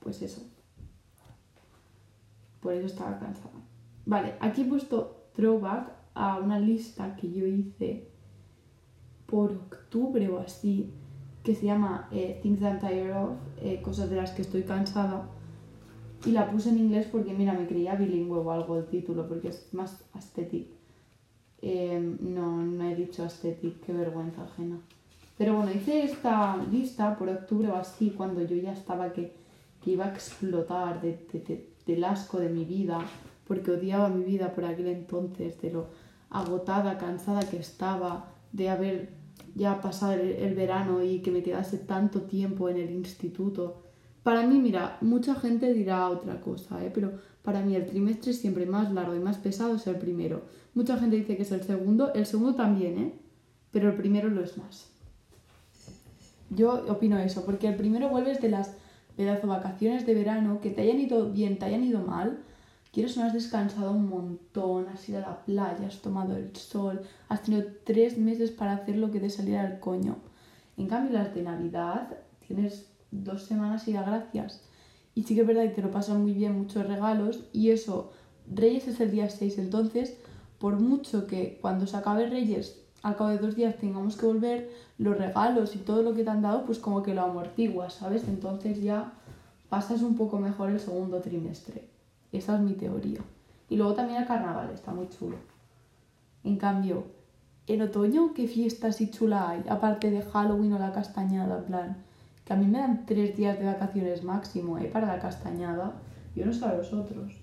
pues 0.00 0.22
eso 0.22 0.42
por 2.60 2.74
eso 2.74 2.86
estaba 2.86 3.18
cansada. 3.18 3.50
Vale, 4.06 4.34
aquí 4.40 4.62
he 4.62 4.64
puesto 4.66 5.28
throwback 5.34 5.92
a 6.14 6.38
una 6.38 6.58
lista 6.58 7.16
que 7.16 7.30
yo 7.32 7.46
hice 7.46 8.08
por 9.26 9.52
octubre 9.52 10.28
o 10.28 10.38
así, 10.38 10.92
que 11.42 11.54
se 11.54 11.66
llama 11.66 12.08
eh, 12.10 12.38
Things 12.42 12.60
I'm 12.60 12.78
Tired 12.78 13.16
of, 13.16 13.30
eh, 13.62 13.80
cosas 13.82 14.10
de 14.10 14.16
las 14.16 14.32
que 14.32 14.42
estoy 14.42 14.64
cansada. 14.64 15.28
Y 16.26 16.32
la 16.32 16.50
puse 16.50 16.68
en 16.68 16.78
inglés 16.78 17.06
porque, 17.10 17.32
mira, 17.32 17.54
me 17.54 17.66
creía 17.66 17.94
bilingüe 17.94 18.38
o 18.38 18.50
algo 18.50 18.76
el 18.76 18.86
título, 18.86 19.26
porque 19.26 19.48
es 19.48 19.68
más 19.72 20.04
aesthetic. 20.12 20.68
Em, 21.62 22.18
no, 22.20 22.62
no 22.62 22.84
he 22.84 22.94
dicho 22.94 23.22
aesthetic, 23.22 23.80
qué 23.80 23.92
vergüenza 23.92 24.44
ajena. 24.44 24.78
Pero 25.38 25.56
bueno, 25.56 25.72
hice 25.72 26.04
esta 26.04 26.56
lista 26.70 27.16
por 27.16 27.28
octubre 27.28 27.68
o 27.68 27.76
así, 27.76 28.10
cuando 28.10 28.42
yo 28.42 28.56
ya 28.56 28.72
estaba 28.72 29.12
que, 29.12 29.32
que 29.82 29.92
iba 29.92 30.04
a 30.04 30.10
explotar 30.10 31.00
de, 31.00 31.26
de, 31.32 31.70
del 31.86 32.04
asco 32.04 32.38
de 32.38 32.50
mi 32.50 32.64
vida, 32.64 32.98
porque 33.46 33.70
odiaba 33.70 34.08
mi 34.10 34.22
vida 34.22 34.54
por 34.54 34.64
aquel 34.64 34.88
entonces, 34.88 35.60
de 35.62 35.72
lo 35.72 35.86
agotada, 36.30 36.98
cansada 36.98 37.48
que 37.48 37.56
estaba, 37.56 38.32
de 38.52 38.68
haber 38.68 39.20
ya 39.54 39.80
pasado 39.80 40.12
el, 40.12 40.54
verano 40.54 41.02
y 41.02 41.20
que 41.20 41.30
me 41.30 41.42
quedase 41.42 41.78
tanto 41.78 42.22
tiempo 42.22 42.68
en 42.68 42.76
el 42.76 42.90
instituto. 42.90 43.82
Para 44.22 44.46
mí, 44.46 44.58
mira, 44.58 44.98
mucha 45.00 45.34
gente 45.34 45.72
dirá 45.72 46.08
otra 46.08 46.40
cosa, 46.40 46.84
¿eh? 46.84 46.90
pero 46.92 47.12
para 47.42 47.62
mí 47.62 47.74
el 47.74 47.86
trimestre 47.86 48.32
siempre 48.32 48.66
más 48.66 48.92
largo 48.92 49.14
y 49.14 49.18
más 49.20 49.38
pesado 49.38 49.76
es 49.76 49.86
el 49.86 49.96
primero. 49.96 50.42
Mucha 50.74 50.98
gente 50.98 51.16
dice 51.16 51.36
que 51.36 51.42
es 51.42 51.52
el 51.52 51.62
segundo, 51.62 52.12
el 52.12 52.26
segundo 52.26 52.54
también, 52.54 52.98
¿eh? 52.98 53.14
pero 53.70 53.88
el 53.88 53.96
primero 53.96 54.28
lo 54.28 54.42
es 54.42 54.58
más. 54.58 54.88
Yo 56.50 56.84
opino 56.88 57.18
eso, 57.18 57.44
porque 57.46 57.68
el 57.68 57.76
primero 57.76 58.08
vuelves 58.08 58.40
de 58.40 58.50
las 58.50 58.72
pedazo 59.16 59.46
vacaciones 59.46 60.04
de 60.04 60.14
verano, 60.14 60.60
que 60.60 60.70
te 60.70 60.82
hayan 60.82 60.98
ido 60.98 61.30
bien, 61.30 61.58
te 61.58 61.66
hayan 61.66 61.84
ido 61.84 62.00
mal, 62.00 62.38
quieres 62.92 63.16
no 63.16 63.24
has 63.24 63.32
descansado 63.32 63.92
un 63.92 64.08
montón, 64.08 64.88
has 64.88 65.08
ido 65.08 65.18
a 65.18 65.22
la 65.22 65.44
playa, 65.44 65.86
has 65.86 66.02
tomado 66.02 66.36
el 66.36 66.54
sol, 66.56 67.00
has 67.28 67.42
tenido 67.42 67.66
tres 67.84 68.18
meses 68.18 68.50
para 68.50 68.74
hacer 68.74 68.96
lo 68.96 69.10
que 69.10 69.20
te 69.20 69.30
saliera 69.30 69.62
al 69.62 69.80
coño. 69.80 70.16
En 70.76 70.88
cambio, 70.88 71.12
las 71.12 71.34
de 71.34 71.42
Navidad 71.42 72.16
tienes 72.46 72.89
dos 73.10 73.44
semanas 73.44 73.86
y 73.88 73.92
da 73.92 74.02
gracias. 74.02 74.62
Y 75.14 75.24
sí 75.24 75.34
que 75.34 75.42
es 75.42 75.46
verdad 75.46 75.64
que 75.64 75.70
te 75.70 75.82
lo 75.82 75.90
pasan 75.90 76.22
muy 76.22 76.32
bien, 76.32 76.56
muchos 76.56 76.86
regalos, 76.86 77.44
y 77.52 77.70
eso, 77.70 78.12
Reyes 78.50 78.88
es 78.88 79.00
el 79.00 79.10
día 79.10 79.28
6, 79.28 79.58
entonces, 79.58 80.16
por 80.58 80.78
mucho 80.78 81.26
que 81.26 81.58
cuando 81.60 81.86
se 81.86 81.96
acabe 81.96 82.28
Reyes, 82.28 82.80
al 83.02 83.16
cabo 83.16 83.30
de 83.30 83.38
dos 83.38 83.56
días 83.56 83.78
tengamos 83.78 84.16
que 84.16 84.26
volver, 84.26 84.70
los 84.98 85.16
regalos 85.16 85.74
y 85.74 85.78
todo 85.78 86.02
lo 86.02 86.14
que 86.14 86.22
te 86.22 86.30
han 86.30 86.42
dado, 86.42 86.64
pues 86.64 86.78
como 86.78 87.02
que 87.02 87.14
lo 87.14 87.22
amortiguas, 87.22 87.94
¿sabes? 87.94 88.24
Entonces 88.28 88.82
ya 88.82 89.14
pasas 89.70 90.02
un 90.02 90.16
poco 90.16 90.38
mejor 90.38 90.70
el 90.70 90.80
segundo 90.80 91.20
trimestre. 91.20 91.88
Esa 92.32 92.56
es 92.56 92.60
mi 92.60 92.74
teoría. 92.74 93.20
Y 93.70 93.76
luego 93.76 93.94
también 93.94 94.20
el 94.20 94.28
carnaval, 94.28 94.70
está 94.70 94.92
muy 94.92 95.08
chulo. 95.08 95.36
En 96.44 96.56
cambio, 96.56 97.04
en 97.66 97.82
otoño, 97.82 98.34
¿qué 98.34 98.46
fiestas 98.46 99.00
y 99.00 99.10
chula 99.10 99.48
hay? 99.48 99.64
Aparte 99.68 100.10
de 100.10 100.22
Halloween 100.22 100.74
o 100.74 100.78
la 100.78 100.92
castañada, 100.92 101.58
en 101.58 101.64
plan. 101.64 102.04
A 102.50 102.56
mí 102.56 102.66
me 102.66 102.78
dan 102.78 103.06
tres 103.06 103.36
días 103.36 103.60
de 103.60 103.64
vacaciones 103.64 104.24
máximo, 104.24 104.76
¿eh? 104.76 104.90
Para 104.92 105.06
la 105.06 105.20
castañada. 105.20 105.94
Yo 106.34 106.44
no 106.44 106.52
sé 106.52 106.64
a 106.64 106.74
los 106.74 106.92
otros. 106.92 107.40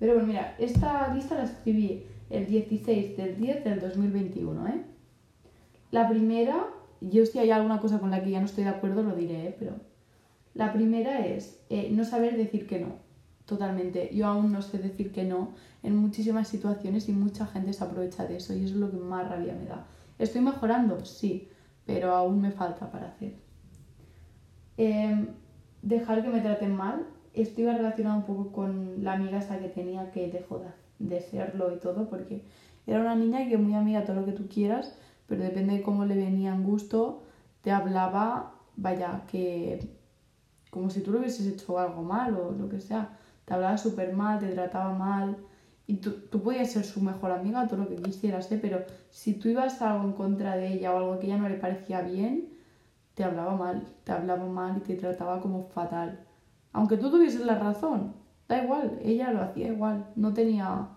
Pero 0.00 0.14
bueno, 0.14 0.26
mira, 0.26 0.56
esta 0.58 1.14
lista 1.14 1.36
la 1.36 1.44
escribí 1.44 2.04
el 2.30 2.46
16 2.46 3.16
del 3.16 3.36
10 3.36 3.62
del 3.62 3.80
2021, 3.80 4.66
¿eh? 4.66 4.84
La 5.92 6.08
primera, 6.08 6.66
yo 7.00 7.24
si 7.26 7.38
hay 7.38 7.52
alguna 7.52 7.78
cosa 7.78 8.00
con 8.00 8.10
la 8.10 8.24
que 8.24 8.30
ya 8.30 8.40
no 8.40 8.46
estoy 8.46 8.64
de 8.64 8.70
acuerdo 8.70 9.04
lo 9.04 9.14
diré, 9.14 9.46
¿eh? 9.46 9.56
pero 9.56 9.76
la 10.52 10.72
primera 10.72 11.24
es 11.24 11.60
eh, 11.70 11.90
no 11.92 12.04
saber 12.04 12.36
decir 12.36 12.66
que 12.66 12.80
no, 12.80 12.96
totalmente. 13.44 14.10
Yo 14.12 14.26
aún 14.26 14.50
no 14.50 14.62
sé 14.62 14.78
decir 14.78 15.12
que 15.12 15.22
no 15.22 15.54
en 15.84 15.94
muchísimas 15.94 16.48
situaciones 16.48 17.08
y 17.08 17.12
mucha 17.12 17.46
gente 17.46 17.72
se 17.72 17.84
aprovecha 17.84 18.26
de 18.26 18.38
eso 18.38 18.52
y 18.52 18.64
eso 18.64 18.74
es 18.74 18.80
lo 18.80 18.90
que 18.90 18.96
más 18.96 19.28
rabia 19.28 19.54
me 19.54 19.66
da. 19.66 19.86
¿Estoy 20.18 20.40
mejorando? 20.40 21.04
Sí, 21.04 21.48
pero 21.86 22.12
aún 22.16 22.40
me 22.40 22.50
falta 22.50 22.90
para 22.90 23.10
hacer. 23.10 23.43
Em, 24.76 25.28
dejar 25.82 26.22
que 26.22 26.28
me 26.28 26.40
traten 26.40 26.74
mal. 26.76 27.06
Esto 27.32 27.60
iba 27.62 27.74
relacionado 27.74 28.18
un 28.18 28.24
poco 28.24 28.52
con 28.52 29.02
la 29.04 29.14
amiga 29.14 29.38
esa 29.38 29.58
que 29.58 29.68
tenía 29.68 30.10
que 30.12 30.30
dejó 30.30 30.58
de 30.58 30.68
de 30.98 31.20
serlo 31.20 31.74
y 31.74 31.78
todo, 31.78 32.08
porque 32.08 32.42
era 32.86 33.00
una 33.00 33.14
niña 33.14 33.48
que 33.48 33.56
muy 33.56 33.74
amiga 33.74 34.04
todo 34.04 34.16
lo 34.16 34.26
que 34.26 34.32
tú 34.32 34.48
quieras, 34.48 34.96
pero 35.26 35.42
depende 35.42 35.74
de 35.74 35.82
cómo 35.82 36.04
le 36.04 36.16
venía 36.16 36.52
en 36.54 36.64
gusto, 36.64 37.22
te 37.62 37.70
hablaba, 37.70 38.54
vaya, 38.76 39.22
que 39.30 39.96
como 40.70 40.90
si 40.90 41.00
tú 41.00 41.12
lo 41.12 41.20
hubieses 41.20 41.46
hecho 41.46 41.78
algo 41.78 42.02
mal 42.02 42.34
o 42.36 42.52
lo 42.52 42.68
que 42.68 42.80
sea, 42.80 43.16
te 43.44 43.54
hablaba 43.54 43.78
súper 43.78 44.12
mal, 44.12 44.40
te 44.40 44.48
trataba 44.48 44.92
mal, 44.92 45.36
y 45.86 45.96
tú, 45.96 46.12
tú, 46.30 46.42
podías 46.42 46.72
ser 46.72 46.84
su 46.84 47.00
mejor 47.02 47.30
amiga, 47.30 47.68
todo 47.68 47.80
lo 47.80 47.88
que 47.88 47.96
quisieras, 47.96 48.50
¿eh? 48.50 48.58
pero 48.60 48.82
si 49.10 49.34
tú 49.34 49.48
ibas 49.48 49.82
algo 49.82 50.04
en 50.04 50.12
contra 50.14 50.56
de 50.56 50.72
ella 50.72 50.94
o 50.94 50.96
algo 50.98 51.18
que 51.18 51.26
ella 51.26 51.36
no 51.36 51.48
le 51.48 51.56
parecía 51.56 52.00
bien, 52.00 52.48
te 53.14 53.24
hablaba 53.24 53.56
mal, 53.56 53.86
te 54.04 54.12
hablaba 54.12 54.46
mal 54.46 54.76
y 54.76 54.80
te 54.80 54.96
trataba 54.96 55.40
como 55.40 55.64
fatal. 55.64 56.20
Aunque 56.72 56.96
tú 56.96 57.10
tuvieses 57.10 57.46
la 57.46 57.58
razón, 57.58 58.14
da 58.48 58.62
igual, 58.62 58.98
ella 59.02 59.32
lo 59.32 59.42
hacía 59.42 59.68
igual, 59.68 60.06
no 60.16 60.34
tenía 60.34 60.88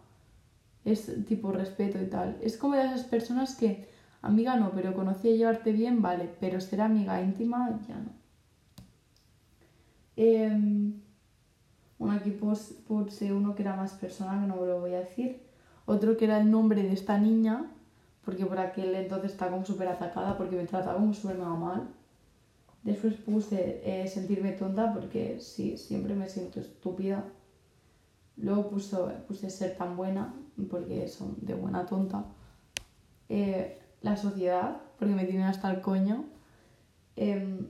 es 0.88 1.26
tipo 1.26 1.52
respeto 1.52 2.02
y 2.02 2.08
tal. 2.08 2.38
Es 2.42 2.58
como 2.58 2.76
de 2.76 2.86
esas 2.86 3.04
personas 3.04 3.56
que, 3.56 3.88
amiga 4.22 4.56
no, 4.56 4.72
pero 4.72 4.94
conocía 4.94 5.36
llevarte 5.36 5.74
bien, 5.74 6.02
vale, 6.02 6.30
pero 6.40 6.62
ser 6.62 6.82
amiga 6.82 7.22
íntima, 7.22 7.80
ya 7.88 7.96
no. 7.96 8.12
Eh, 10.16 10.94
bueno, 12.00 12.16
aquí 12.16 12.32
puse 12.32 13.34
uno 13.34 13.54
que 13.54 13.64
era 13.64 13.76
más 13.76 13.94
personal, 13.94 14.42
que 14.42 14.48
no 14.48 14.66
lo 14.66 14.80
voy 14.80 14.94
a 14.94 15.00
decir. 15.00 15.42
Otro 15.86 16.16
que 16.16 16.26
era 16.26 16.40
el 16.40 16.50
nombre 16.50 16.84
de 16.84 16.94
esta 16.94 17.18
niña, 17.18 17.66
porque 18.24 18.46
por 18.46 18.60
aquel 18.60 18.96
entonces 18.96 19.32
estaba 19.32 19.52
como 19.52 19.66
súper 19.66 19.88
atacada 19.88 20.38
porque 20.38 20.56
me 20.56 20.66
trataba 20.66 21.00
como 21.00 21.14
súper 21.14 21.38
mal. 21.38 21.88
Después 22.88 23.16
puse 23.16 23.82
eh, 23.84 24.08
sentirme 24.08 24.54
tonta 24.54 24.94
porque 24.94 25.42
sí, 25.42 25.78
siempre 25.78 26.16
me 26.16 26.30
siento 26.30 26.62
estúpida. 26.62 27.26
Luego 28.38 28.70
puse 28.70 29.50
ser 29.50 29.76
tan 29.76 29.98
buena 29.98 30.34
porque 30.70 31.06
son 31.10 31.36
de 31.42 31.54
buena 31.54 31.86
tonta. 31.86 32.24
Eh, 33.28 33.78
la 34.02 34.16
sociedad, 34.16 34.78
porque 34.98 35.16
me 35.16 35.26
tienen 35.26 35.48
hasta 35.48 35.70
el 35.70 35.82
coño. 35.82 36.24
Em, 37.18 37.68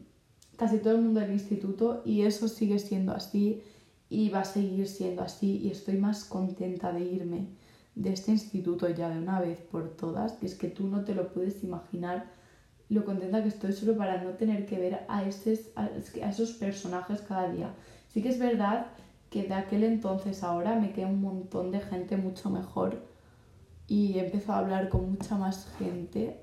casi 0.56 0.78
todo 0.78 0.94
el 0.94 1.02
mundo 1.02 1.20
del 1.20 1.32
instituto 1.32 2.04
y 2.06 2.22
eso 2.22 2.48
sigue 2.48 2.78
siendo 2.78 3.12
así 3.12 3.64
y 4.12 4.30
va 4.30 4.42
a 4.42 4.46
seguir 4.46 4.88
siendo 4.88 5.24
así 5.24 5.58
y 5.64 5.72
estoy 5.72 5.98
más 5.98 6.26
contenta 6.26 6.94
de 6.94 7.02
irme 7.02 7.48
de 7.96 8.14
este 8.14 8.30
instituto 8.30 8.88
ya 8.88 9.10
de 9.10 9.18
una 9.18 9.42
vez 9.42 9.62
por 9.62 9.98
todas, 9.98 10.34
que 10.34 10.46
es 10.46 10.54
que 10.54 10.68
tú 10.68 10.86
no 10.86 11.04
te 11.06 11.16
lo 11.16 11.34
puedes 11.34 11.64
imaginar 11.64 12.37
lo 12.90 13.04
contenta 13.04 13.42
que 13.42 13.50
estoy 13.50 13.74
solo 13.74 13.98
para 13.98 14.24
no 14.24 14.32
tener 14.32 14.66
que 14.66 14.78
ver 14.78 15.06
a, 15.08 15.24
estos, 15.24 15.60
a, 15.76 15.90
esos 16.30 16.54
personajes 16.54 17.22
cada 17.22 17.52
día. 17.52 17.74
Sí 18.08 18.22
que 18.22 18.30
es 18.30 18.40
verdad 18.40 18.88
que 19.30 19.44
de 19.44 19.54
aquel 19.54 19.84
entonces 19.84 20.44
ahora 20.44 20.76
me 20.80 20.94
queda 20.94 21.08
un 21.08 21.22
montón 21.22 21.72
de 21.72 21.82
gente 21.82 22.16
mucho 22.16 22.50
mejor 22.50 23.02
y 23.88 24.18
he 24.18 24.26
empezado 24.26 24.60
a 24.60 24.62
hablar 24.62 24.90
con 24.90 25.12
mucha 25.12 25.38
más 25.38 25.68
gente, 25.78 26.42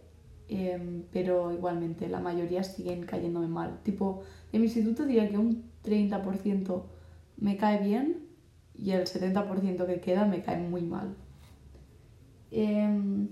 em, 0.49 1.05
pero 1.13 1.53
igualmente 1.53 2.09
la 2.09 2.21
mayoría 2.21 2.63
siguen 2.63 3.05
cayéndome 3.05 3.49
mal. 3.49 3.81
Tipo, 3.83 4.23
en 4.53 4.61
mi 4.61 4.67
instituto 4.67 5.05
diría 5.05 5.29
que 5.29 5.39
un 5.39 5.71
30% 5.83 6.85
me 7.39 7.57
cae 7.57 7.83
bien 7.83 8.27
y 8.75 8.91
el 8.93 9.07
70% 9.07 9.87
que 9.87 10.01
queda 10.01 10.27
me 10.27 10.43
cae 10.43 10.59
muy 10.59 10.83
mal. 10.83 11.17
Em, 12.51 13.29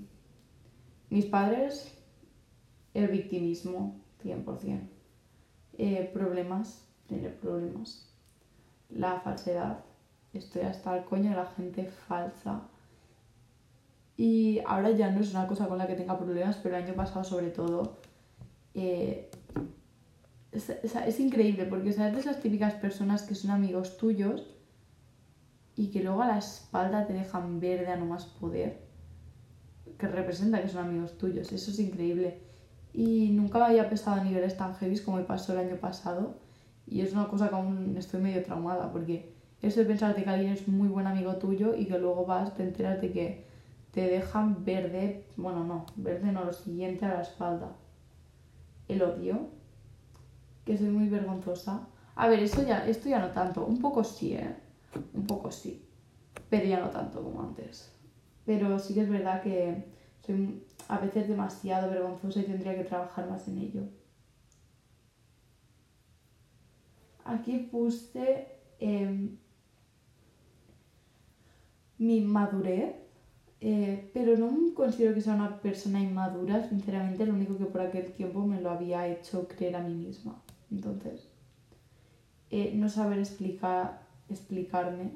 mis 1.11 1.27
padres 1.27 1.92
el 2.95 3.09
victimismo, 3.09 4.01
100%. 4.25 4.81
Eh, 5.79 6.11
problemas, 6.13 6.87
tener 7.09 7.39
problemas. 7.39 8.09
La 8.91 9.21
falsedad, 9.21 9.85
estoy 10.33 10.63
hasta 10.63 10.97
el 10.99 11.05
coño 11.05 11.31
de 11.31 11.37
la 11.37 11.47
gente 11.47 11.87
falsa. 11.87 12.69
Y 14.17 14.61
ahora 14.67 14.91
ya 14.91 15.11
no 15.11 15.21
es 15.21 15.31
una 15.31 15.47
cosa 15.47 15.67
con 15.67 15.79
la 15.79 15.87
que 15.87 15.95
tenga 15.95 16.19
problemas, 16.19 16.57
pero 16.57 16.77
el 16.77 16.85
año 16.85 16.95
pasado 16.95 17.25
sobre 17.25 17.49
todo 17.49 17.97
eh, 18.75 19.31
es, 20.53 20.69
es, 20.69 21.21
increíble 21.21 21.65
porque 21.65 21.93
sabes 21.93 22.13
de 22.15 22.21
esas 22.21 22.41
típicas 22.41 22.75
personas 22.75 23.23
que 23.23 23.35
son 23.35 23.51
amigos 23.51 23.97
tuyos 23.97 24.47
y 25.77 25.91
que 25.91 26.03
luego 26.03 26.23
a 26.23 26.29
la 26.29 26.39
espalda 26.39 27.07
te 27.07 27.15
dejan 27.15 27.59
verde 27.59 27.89
a 27.89 27.97
no 27.97 28.05
más 28.05 28.27
poder, 28.27 28.83
que 29.99 30.07
representa 30.07 30.61
que 30.61 30.69
son 30.69 30.87
amigos 30.87 31.17
tuyos. 31.17 31.51
Eso 31.51 31.71
es 31.71 31.79
increíble 31.79 32.52
y 32.95 33.31
nunca 33.31 33.65
había 33.65 33.89
pesado 33.89 34.21
a 34.21 34.25
niveles 34.25 34.57
tan 34.57 34.75
heavy 34.75 34.99
como 34.99 35.17
me 35.19 35.25
pasó 35.25 35.53
el 35.53 35.61
año 35.61 35.77
pasado 35.77 36.35
y 36.87 37.01
es 37.01 37.13
una 37.13 37.29
cosa 37.29 37.49
que 37.49 37.55
aún 37.55 37.97
estoy 37.97 38.21
medio 38.21 38.43
traumada 38.43 38.93
porque 38.93 39.33
eso 39.63 39.81
de 39.81 39.87
pensarte 39.87 40.25
que 40.25 40.31
alguien 40.31 40.53
es 40.53 40.67
muy 40.67 40.89
buen 40.89 41.07
amigo 41.07 41.37
tuyo 41.37 41.75
y 41.77 41.87
que 41.87 41.99
luego 41.99 42.27
vas, 42.27 42.55
te 42.55 42.65
enteras 42.65 43.01
de 43.01 43.13
que 43.13 43.47
te 43.93 44.09
dejan 44.09 44.65
verde, 44.65 45.25
bueno 45.37 45.65
no, 45.65 45.87
verde 45.97 46.33
no, 46.33 46.45
lo 46.45 46.53
siguiente 46.53 47.05
a 47.05 47.15
la 47.15 47.23
espalda. 47.23 47.77
El 48.89 49.03
odio, 49.03 49.49
que 50.65 50.77
soy 50.77 50.89
muy 50.89 51.09
vergonzosa. 51.09 51.87
A 52.17 52.29
ver, 52.29 52.41
eso 52.41 52.63
ya, 52.63 52.87
esto 52.87 53.09
ya 53.09 53.21
no 53.21 53.31
tanto, 53.31 53.65
un 53.65 53.79
poco 53.79 54.03
sí, 54.03 54.35
¿eh? 54.35 54.57
Un 55.15 55.27
poco 55.27 55.51
sí, 55.51 55.87
pero 56.51 56.67
ya 56.67 56.81
no 56.81 56.91
tanto 56.91 57.23
como 57.23 57.43
antes. 57.43 57.93
Pero 58.45 58.79
sí 58.79 58.95
que 58.95 59.03
es 59.03 59.09
verdad 59.09 59.43
que 59.43 59.87
soy 60.27 60.65
a 60.93 60.99
veces 60.99 61.27
demasiado 61.27 61.91
vergonzosa 61.91 62.41
y 62.41 62.45
tendría 62.45 62.77
que 62.77 62.85
trabajar 62.85 63.27
más 63.31 63.49
en 63.49 63.57
ello. 63.57 63.83
Aquí 67.25 67.67
puse 67.71 68.47
em, 68.79 69.39
mi 71.97 72.21
madurez, 72.21 72.95
eh, 73.63 74.11
pero 74.13 74.37
no 74.37 74.75
considero 74.75 75.15
que 75.15 75.23
sea 75.23 75.35
una 75.35 75.63
persona 75.63 75.99
inmadura, 75.99 76.69
sinceramente, 76.69 77.25
lo 77.25 77.33
único 77.33 77.57
que 77.57 77.65
por 77.65 77.81
aquel 77.81 78.13
tiempo 78.13 78.47
me 78.47 78.61
lo 78.61 78.71
había 78.71 79.09
hecho 79.09 79.49
creer 79.49 79.77
a 79.77 79.83
mí 79.83 79.95
misma. 79.95 80.43
Entonces, 80.71 81.27
eh, 82.51 82.73
no 82.75 82.91
saber 82.91 83.19
explicar, 83.19 84.03
explicarme, 84.29 85.11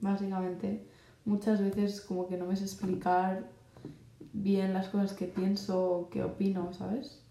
básicamente, 0.00 0.86
muchas 1.24 1.62
veces 1.62 2.02
como 2.02 2.28
que 2.28 2.36
no 2.36 2.44
me 2.44 2.56
sé 2.56 2.64
explicar 2.64 3.53
bien 4.34 4.74
las 4.74 4.88
cosas 4.88 5.14
que 5.14 5.26
pienso, 5.26 6.08
que 6.12 6.22
opino, 6.22 6.72
¿sabes? 6.74 7.22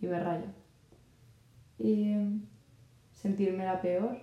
Y 0.00 0.06
me 0.06 0.18
rayo. 0.18 0.46
Y 1.78 2.40
sentirme 3.12 3.64
la 3.64 3.80
peor. 3.80 4.18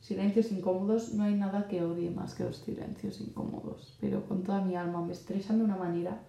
Silencios 0.00 0.50
incómodos, 0.50 1.12
no 1.12 1.24
hay 1.24 1.34
nada 1.34 1.68
que 1.68 1.84
odie 1.84 2.10
más 2.10 2.34
que 2.34 2.44
los 2.44 2.56
silencios 2.56 3.20
incómodos, 3.20 3.98
pero 4.00 4.26
con 4.26 4.42
toda 4.42 4.62
mi 4.62 4.74
alma 4.74 5.02
me 5.02 5.12
estresan 5.12 5.58
de 5.58 5.64
una 5.64 5.76
manera. 5.76 6.22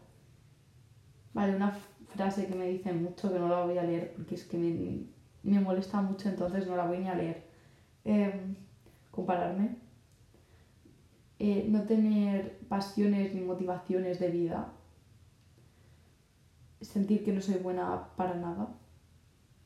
Vale, 1.33 1.55
una 1.55 1.77
frase 2.09 2.47
que 2.47 2.55
me 2.55 2.67
dice 2.67 2.91
mucho 2.91 3.31
que 3.31 3.39
no 3.39 3.47
la 3.47 3.63
voy 3.63 3.77
a 3.77 3.83
leer 3.83 4.13
porque 4.13 4.35
es 4.35 4.43
que 4.43 4.57
me, 4.57 5.05
me 5.43 5.61
molesta 5.61 6.01
mucho, 6.01 6.27
entonces 6.27 6.67
no 6.67 6.75
la 6.75 6.85
voy 6.85 6.97
ni 6.97 7.07
a 7.07 7.15
leer. 7.15 7.45
Em, 8.03 8.55
compararme 9.11 9.77
eh, 11.43 11.65
no 11.67 11.81
tener 11.85 12.59
pasiones 12.69 13.33
ni 13.33 13.41
motivaciones 13.41 14.19
de 14.19 14.29
vida, 14.29 14.73
sentir 16.81 17.23
que 17.23 17.33
no 17.33 17.41
soy 17.41 17.55
buena 17.55 18.09
para 18.15 18.35
nada, 18.35 18.75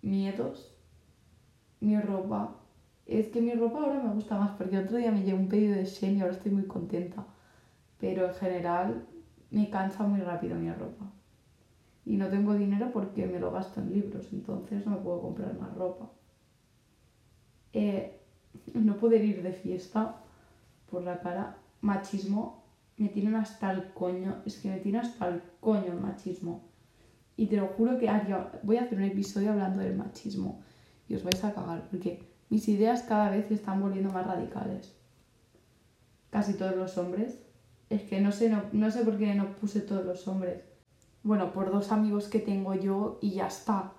miedos, 0.01 0.73
mi 1.81 1.99
ropa. 1.99 2.55
Es 3.05 3.27
que 3.27 3.41
mi 3.41 3.53
ropa 3.55 3.79
ahora 3.79 4.01
me 4.01 4.13
gusta 4.13 4.39
más 4.39 4.51
porque 4.51 4.77
otro 4.77 4.95
día 4.95 5.11
me 5.11 5.23
llegó 5.23 5.37
un 5.37 5.49
pedido 5.49 5.75
de 5.75 5.83
Shein 5.83 6.17
y 6.17 6.21
ahora 6.21 6.35
estoy 6.35 6.53
muy 6.53 6.63
contenta. 6.63 7.25
Pero 7.99 8.25
en 8.25 8.35
general 8.35 9.05
me 9.51 9.69
cansa 9.69 10.03
muy 10.07 10.21
rápido 10.21 10.55
mi 10.55 10.71
ropa. 10.71 11.11
Y 12.05 12.15
no 12.15 12.29
tengo 12.29 12.53
dinero 12.53 12.91
porque 12.93 13.27
me 13.27 13.41
lo 13.41 13.51
gasto 13.51 13.81
en 13.81 13.91
libros, 13.91 14.31
entonces 14.31 14.85
no 14.85 14.93
me 14.93 14.97
puedo 14.99 15.21
comprar 15.21 15.59
más 15.59 15.75
ropa. 15.75 16.09
Eh, 17.73 18.17
no 18.73 18.95
poder 18.95 19.25
ir 19.25 19.43
de 19.43 19.51
fiesta 19.51 20.21
por 20.89 21.03
la 21.03 21.19
cara 21.19 21.57
machismo 21.85 22.65
me 22.97 23.09
tienen 23.09 23.35
hasta 23.35 23.71
el 23.71 23.93
coño, 23.93 24.41
es 24.45 24.57
que 24.57 24.69
me 24.69 24.79
tiene 24.79 24.99
hasta 24.99 25.27
el 25.27 25.41
coño 25.59 25.93
el 25.93 25.99
machismo. 25.99 26.69
Y 27.37 27.47
te 27.47 27.57
lo 27.57 27.67
juro 27.67 27.97
que 27.97 28.09
voy 28.63 28.77
a 28.77 28.83
hacer 28.83 28.97
un 28.97 29.03
episodio 29.03 29.51
hablando 29.51 29.81
del 29.81 29.95
machismo 29.95 30.63
y 31.07 31.15
os 31.15 31.23
vais 31.23 31.43
a 31.43 31.53
cagar 31.53 31.87
porque 31.89 32.23
mis 32.49 32.67
ideas 32.69 33.03
cada 33.03 33.29
vez 33.29 33.47
se 33.47 33.55
están 33.55 33.81
volviendo 33.81 34.11
más 34.11 34.25
radicales. 34.25 34.95
Casi 36.29 36.53
todos 36.53 36.75
los 36.75 36.97
hombres. 36.97 37.41
Es 37.89 38.01
que 38.03 38.19
no 38.19 38.31
sé, 38.31 38.49
no, 38.49 38.63
no 38.71 38.89
sé 38.89 39.03
por 39.03 39.17
qué 39.17 39.35
no 39.35 39.55
puse 39.57 39.81
todos 39.81 40.05
los 40.05 40.27
hombres. 40.27 40.63
Bueno, 41.23 41.53
por 41.53 41.71
dos 41.71 41.91
amigos 41.91 42.27
que 42.27 42.39
tengo 42.39 42.73
yo 42.73 43.19
y 43.21 43.31
ya 43.31 43.47
está. 43.47 43.93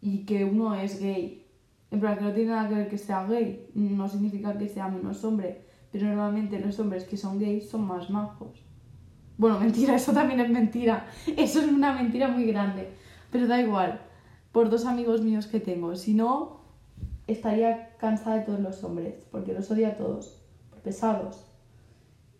Y 0.00 0.24
que 0.24 0.44
uno 0.44 0.74
es 0.74 1.00
gay. 1.00 1.46
En 1.90 2.00
plan, 2.00 2.16
que 2.16 2.24
no 2.24 2.32
tiene 2.32 2.50
nada 2.50 2.68
que 2.68 2.74
ver 2.74 2.88
que 2.88 2.98
sea 2.98 3.26
gay. 3.26 3.70
No 3.74 4.08
significa 4.08 4.56
que 4.56 4.68
sea 4.68 4.88
menos 4.88 5.22
hombre 5.24 5.71
pero 5.92 6.06
normalmente 6.06 6.58
los 6.58 6.78
hombres 6.78 7.04
que 7.04 7.18
son 7.18 7.38
gays 7.38 7.68
son 7.68 7.86
más 7.86 8.08
majos. 8.10 8.64
Bueno, 9.36 9.60
mentira, 9.60 9.94
eso 9.94 10.12
también 10.12 10.40
es 10.40 10.48
mentira. 10.48 11.06
Eso 11.36 11.60
es 11.60 11.68
una 11.68 11.92
mentira 11.92 12.28
muy 12.28 12.46
grande. 12.46 12.88
Pero 13.30 13.46
da 13.46 13.60
igual, 13.60 14.00
por 14.50 14.70
dos 14.70 14.86
amigos 14.86 15.20
míos 15.20 15.46
que 15.46 15.60
tengo. 15.60 15.94
Si 15.94 16.14
no, 16.14 16.62
estaría 17.26 17.96
cansada 17.98 18.36
de 18.36 18.42
todos 18.42 18.60
los 18.60 18.82
hombres, 18.82 19.26
porque 19.30 19.52
los 19.52 19.70
odio 19.70 19.88
a 19.88 19.96
todos, 19.96 20.42
por 20.70 20.80
pesados. 20.80 21.44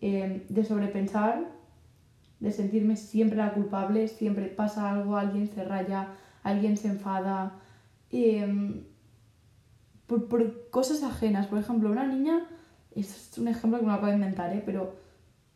Eh, 0.01 0.45
de 0.49 0.65
sobrepensar, 0.65 1.51
de 2.39 2.51
sentirme 2.51 2.97
siempre 2.97 3.37
la 3.37 3.53
culpable, 3.53 4.07
siempre 4.07 4.47
pasa 4.47 4.91
algo, 4.91 5.15
alguien 5.15 5.47
se 5.47 5.63
raya, 5.63 6.09
alguien 6.43 6.75
se 6.75 6.89
enfada. 6.89 7.59
Eh, 8.11 8.83
por, 10.07 10.27
por 10.27 10.69
cosas 10.69 11.03
ajenas. 11.03 11.47
Por 11.47 11.59
ejemplo, 11.59 11.89
una 11.91 12.05
niña 12.05 12.47
es 12.95 13.37
un 13.37 13.47
ejemplo 13.47 13.79
que 13.79 13.85
me 13.85 13.91
acabo 13.91 14.07
de 14.07 14.15
inventar, 14.15 14.53
¿eh? 14.53 14.61
Pero 14.65 14.93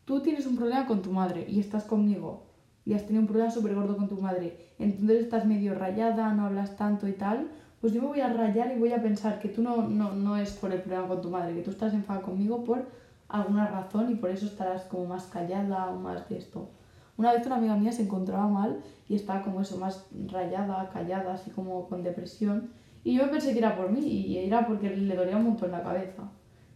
tú 0.06 0.22
tienes 0.22 0.46
un 0.46 0.56
problema 0.56 0.86
con 0.86 1.02
tu 1.02 1.12
madre 1.12 1.46
y 1.48 1.60
estás 1.60 1.84
conmigo 1.84 2.48
y 2.86 2.94
has 2.94 3.04
tenido 3.04 3.22
un 3.22 3.28
problema 3.28 3.52
súper 3.52 3.76
gordo 3.76 3.98
con 3.98 4.08
tu 4.08 4.16
madre, 4.16 4.58
entonces 4.80 5.24
estás 5.24 5.46
medio 5.46 5.76
rayada, 5.76 6.34
no 6.34 6.46
hablas 6.46 6.78
tanto 6.78 7.06
y 7.08 7.12
tal, 7.12 7.50
pues 7.82 7.92
yo 7.92 8.02
me 8.02 8.08
voy 8.08 8.22
a 8.22 8.32
rayar 8.32 8.72
y 8.72 8.80
voy 8.80 8.94
a 8.94 9.02
pensar 9.02 9.40
que 9.40 9.50
tú 9.50 9.62
no, 9.62 9.88
no, 9.90 10.14
no 10.14 10.38
es 10.38 10.52
por 10.54 10.72
el 10.72 10.82
problema 10.82 11.08
con 11.08 11.22
tu 11.22 11.30
madre, 11.30 11.54
que 11.54 11.62
tú 11.62 11.72
estás 11.72 11.94
enfadada 11.94 12.26
conmigo 12.26 12.64
por 12.64 12.86
alguna 13.28 13.68
razón 13.68 14.10
y 14.10 14.16
por 14.16 14.30
eso 14.30 14.46
estarás 14.46 14.84
como 14.84 15.06
más 15.06 15.26
callada 15.26 15.90
o 15.90 16.00
más 16.00 16.30
de 16.30 16.38
esto. 16.38 16.70
Una 17.18 17.34
vez 17.34 17.46
una 17.46 17.56
amiga 17.56 17.76
mía 17.76 17.92
se 17.92 18.04
encontraba 18.04 18.48
mal 18.48 18.80
y 19.10 19.16
estaba 19.16 19.42
como 19.42 19.62
eso, 19.62 19.78
más 19.78 20.06
rayada, 20.28 20.90
callada, 20.90 21.34
así 21.34 21.50
como 21.52 21.90
con 21.90 22.04
depresión. 22.04 22.70
Y 23.04 23.18
yo 23.18 23.30
pensé 23.30 23.54
que 23.54 23.60
era 23.60 23.76
por 23.76 23.92
mí 23.92 24.00
y 24.00 24.38
era 24.38 24.68
porque 24.68 24.96
le 24.96 25.16
dolía 25.16 25.38
un 25.38 25.46
montón 25.46 25.72
la 25.72 25.84
cabeza. 25.84 26.24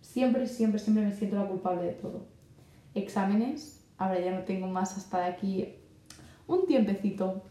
Siempre, 0.02 0.48
siempre, 0.48 0.80
siempre 0.80 1.06
me 1.06 1.14
siento 1.14 1.38
la 1.38 1.48
culpable 1.48 1.84
de 1.84 1.94
todo. 1.94 2.26
Exámenes, 2.94 3.88
ahora 3.98 4.20
ya 4.20 4.32
no 4.32 4.44
tengo 4.44 4.68
más 4.68 4.98
hasta 4.98 5.20
de 5.20 5.26
aquí 5.26 5.76
un 6.48 6.66
tiempecito. 6.66 7.44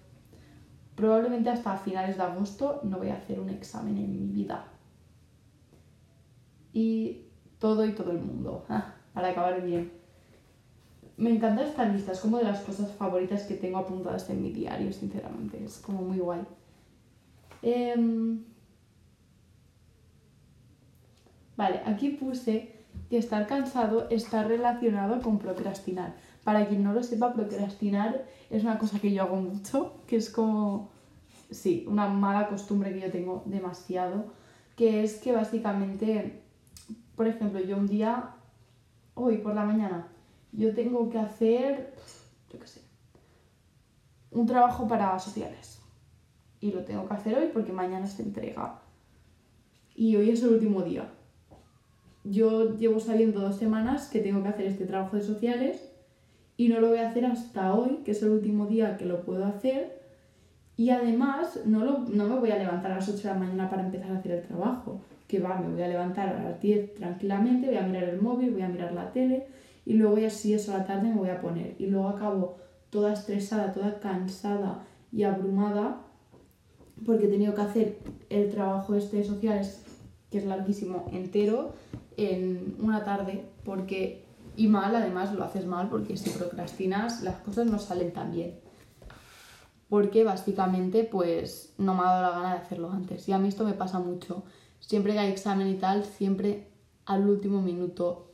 Probablemente 0.95 1.49
hasta 1.49 1.77
finales 1.79 2.17
de 2.17 2.23
agosto 2.23 2.81
no 2.83 2.99
voy 2.99 3.09
a 3.09 3.15
hacer 3.15 3.41
un 3.41 3.49
examen 3.49 3.97
en 3.97 4.11
mi 4.11 4.27
vida. 4.27 4.67
Y 6.73 7.27
todo 7.59 7.87
y 7.87 7.93
todo 7.93 8.11
el 8.11 8.19
mundo, 8.19 8.67
para 9.15 9.29
acabar 9.29 9.63
bien. 9.63 9.93
Me 11.17 11.31
encanta 11.31 11.63
esta 11.63 11.85
lista, 11.85 12.13
es 12.13 12.21
como 12.21 12.39
de 12.39 12.45
las 12.45 12.61
cosas 12.61 12.91
favoritas 12.93 13.43
que 13.43 13.55
tengo 13.55 13.79
apuntadas 13.79 14.29
en 14.31 14.43
mi 14.43 14.53
diario, 14.53 14.93
sinceramente. 14.93 15.63
Es 15.63 15.79
como 15.79 16.03
muy 16.03 16.19
guay. 16.19 16.41
Em, 17.63 18.43
vale, 21.61 21.83
aquí 21.85 22.09
puse 22.09 22.55
que 23.11 23.19
estar 23.19 23.47
cansado 23.47 24.09
está 24.09 24.45
relacionado 24.45 25.21
con 25.21 25.39
procrastinar. 25.39 26.15
Para 26.43 26.67
quien 26.67 26.83
no 26.83 26.95
lo 26.95 27.03
sepa, 27.03 27.35
procrastinar 27.35 28.25
es 28.49 28.63
una 28.63 28.79
cosa 28.79 28.99
que 28.99 29.13
yo 29.13 29.25
hago 29.25 29.37
mucho, 29.37 30.01
que 30.07 30.17
es 30.17 30.31
como, 30.31 30.91
sí, 31.51 31.85
una 31.87 32.07
mala 32.09 32.49
costumbre 32.49 32.95
que 32.95 33.01
yo 33.01 33.11
tengo 33.11 33.43
demasiado, 33.45 34.33
que 34.75 35.05
es 35.05 35.19
que 35.19 35.33
básicamente, 35.33 36.41
por 37.15 37.27
ejemplo, 37.27 37.61
yo 37.61 37.77
un 37.77 37.89
día, 37.89 38.31
hoy 39.13 39.37
por 39.37 39.55
la 39.55 39.67
mañana, 39.67 40.09
yo 40.53 40.75
tengo 40.75 41.11
que 41.11 41.19
hacer, 41.19 41.95
yo 42.51 42.59
qué 42.59 42.67
sé, 42.67 42.81
un 44.31 44.47
trabajo 44.47 44.89
para 44.89 45.19
sociales. 45.19 45.79
Y 46.59 46.73
lo 46.73 46.85
tengo 46.85 47.07
que 47.07 47.15
hacer 47.15 47.37
hoy 47.37 47.51
porque 47.53 47.73
mañana 47.73 48.07
se 48.07 48.23
entrega. 48.23 48.81
Y 49.95 50.17
hoy 50.17 50.31
es 50.31 50.43
el 50.43 50.55
último 50.55 50.83
día. 50.83 51.20
Yo 52.25 52.77
llevo 52.77 53.01
saliendo 53.01 53.41
dos 53.41 53.57
semanas 53.57 54.09
que 54.09 54.21
tengo 54.21 54.43
que 54.43 54.49
hacer 54.49 54.67
este 54.67 54.85
trabajo 54.85 55.17
de 55.17 55.23
sociales 55.23 55.91
y 56.57 56.69
no 56.69 56.81
lo 56.81 56.89
voy 56.89 56.99
a 56.99 57.09
hacer 57.09 57.25
hasta 57.25 57.75
hoy, 57.75 58.01
que 58.05 58.11
es 58.11 58.23
el 58.23 58.31
último 58.31 58.67
día 58.67 58.97
que 58.97 59.07
lo 59.07 59.23
puedo 59.23 59.45
hacer. 59.45 60.01
Y 60.77 60.91
además 60.91 61.61
no, 61.65 61.85
lo, 61.85 61.99
no 62.01 62.29
me 62.29 62.39
voy 62.39 62.51
a 62.51 62.59
levantar 62.59 62.93
a 62.93 62.97
las 62.97 63.09
8 63.09 63.17
de 63.17 63.35
la 63.35 63.35
mañana 63.35 63.71
para 63.71 63.85
empezar 63.85 64.13
a 64.13 64.19
hacer 64.19 64.33
el 64.33 64.43
trabajo. 64.43 65.01
Que 65.27 65.39
va, 65.39 65.59
me 65.59 65.73
voy 65.73 65.83
a 65.83 65.89
levantar 65.89 66.29
a 66.29 66.43
las 66.43 66.61
10 66.61 66.95
tranquilamente, 66.95 67.69
voy 67.69 67.77
a 67.77 67.83
mirar 67.83 68.05
el 68.05 68.21
móvil, 68.21 68.51
voy 68.51 68.63
a 68.63 68.69
mirar 68.69 68.93
la 68.93 69.13
tele 69.13 69.47
y 69.87 69.95
luego 69.95 70.19
ya 70.19 70.31
si 70.31 70.55
es 70.55 70.69
a 70.69 70.79
la 70.79 70.87
tarde 70.87 71.09
me 71.09 71.17
voy 71.17 71.31
a 71.31 71.41
poner 71.41 71.75
y 71.79 71.87
luego 71.87 72.09
acabo 72.09 72.59
toda 72.91 73.13
estresada, 73.13 73.73
toda 73.73 73.99
cansada 74.01 74.85
y 75.13 75.23
abrumada 75.23 76.03
porque 77.05 77.27
he 77.27 77.29
tenido 77.29 77.55
que 77.55 77.61
hacer 77.63 77.99
el 78.29 78.51
trabajo 78.51 78.95
este 78.95 79.19
de 79.19 79.25
sociales 79.25 79.83
que 80.31 80.39
es 80.39 80.45
larguísimo 80.45 81.07
entero 81.13 81.73
en 82.27 82.77
una 82.81 83.05
tarde 83.05 83.45
porque 83.65 84.25
y 84.57 84.69
mal 84.69 84.95
además 84.95 85.33
lo 85.33 85.45
haces 85.45 85.67
mal 85.67 85.89
porque 85.89 86.17
si 86.17 86.31
procrastinas 86.31 87.23
las 87.23 87.37
cosas 87.37 87.67
no 87.67 87.79
salen 87.79 88.13
tan 88.13 88.33
bien. 88.33 88.59
Porque 89.89 90.23
básicamente 90.25 91.05
pues 91.05 91.75
no 91.79 91.95
me 91.95 92.01
ha 92.01 92.07
dado 92.07 92.23
la 92.23 92.31
gana 92.31 92.55
de 92.55 92.61
hacerlo 92.61 92.91
antes. 92.91 93.29
Y 93.29 93.33
a 93.33 93.39
mí 93.39 93.49
esto 93.49 93.65
me 93.65 93.73
pasa 93.73 93.99
mucho. 93.99 94.45
Siempre 94.79 95.13
que 95.13 95.19
hay 95.19 95.31
examen 95.31 95.69
y 95.69 95.75
tal 95.75 96.05
siempre 96.05 96.69
al 97.07 97.29
último 97.29 97.61
minuto 97.61 98.31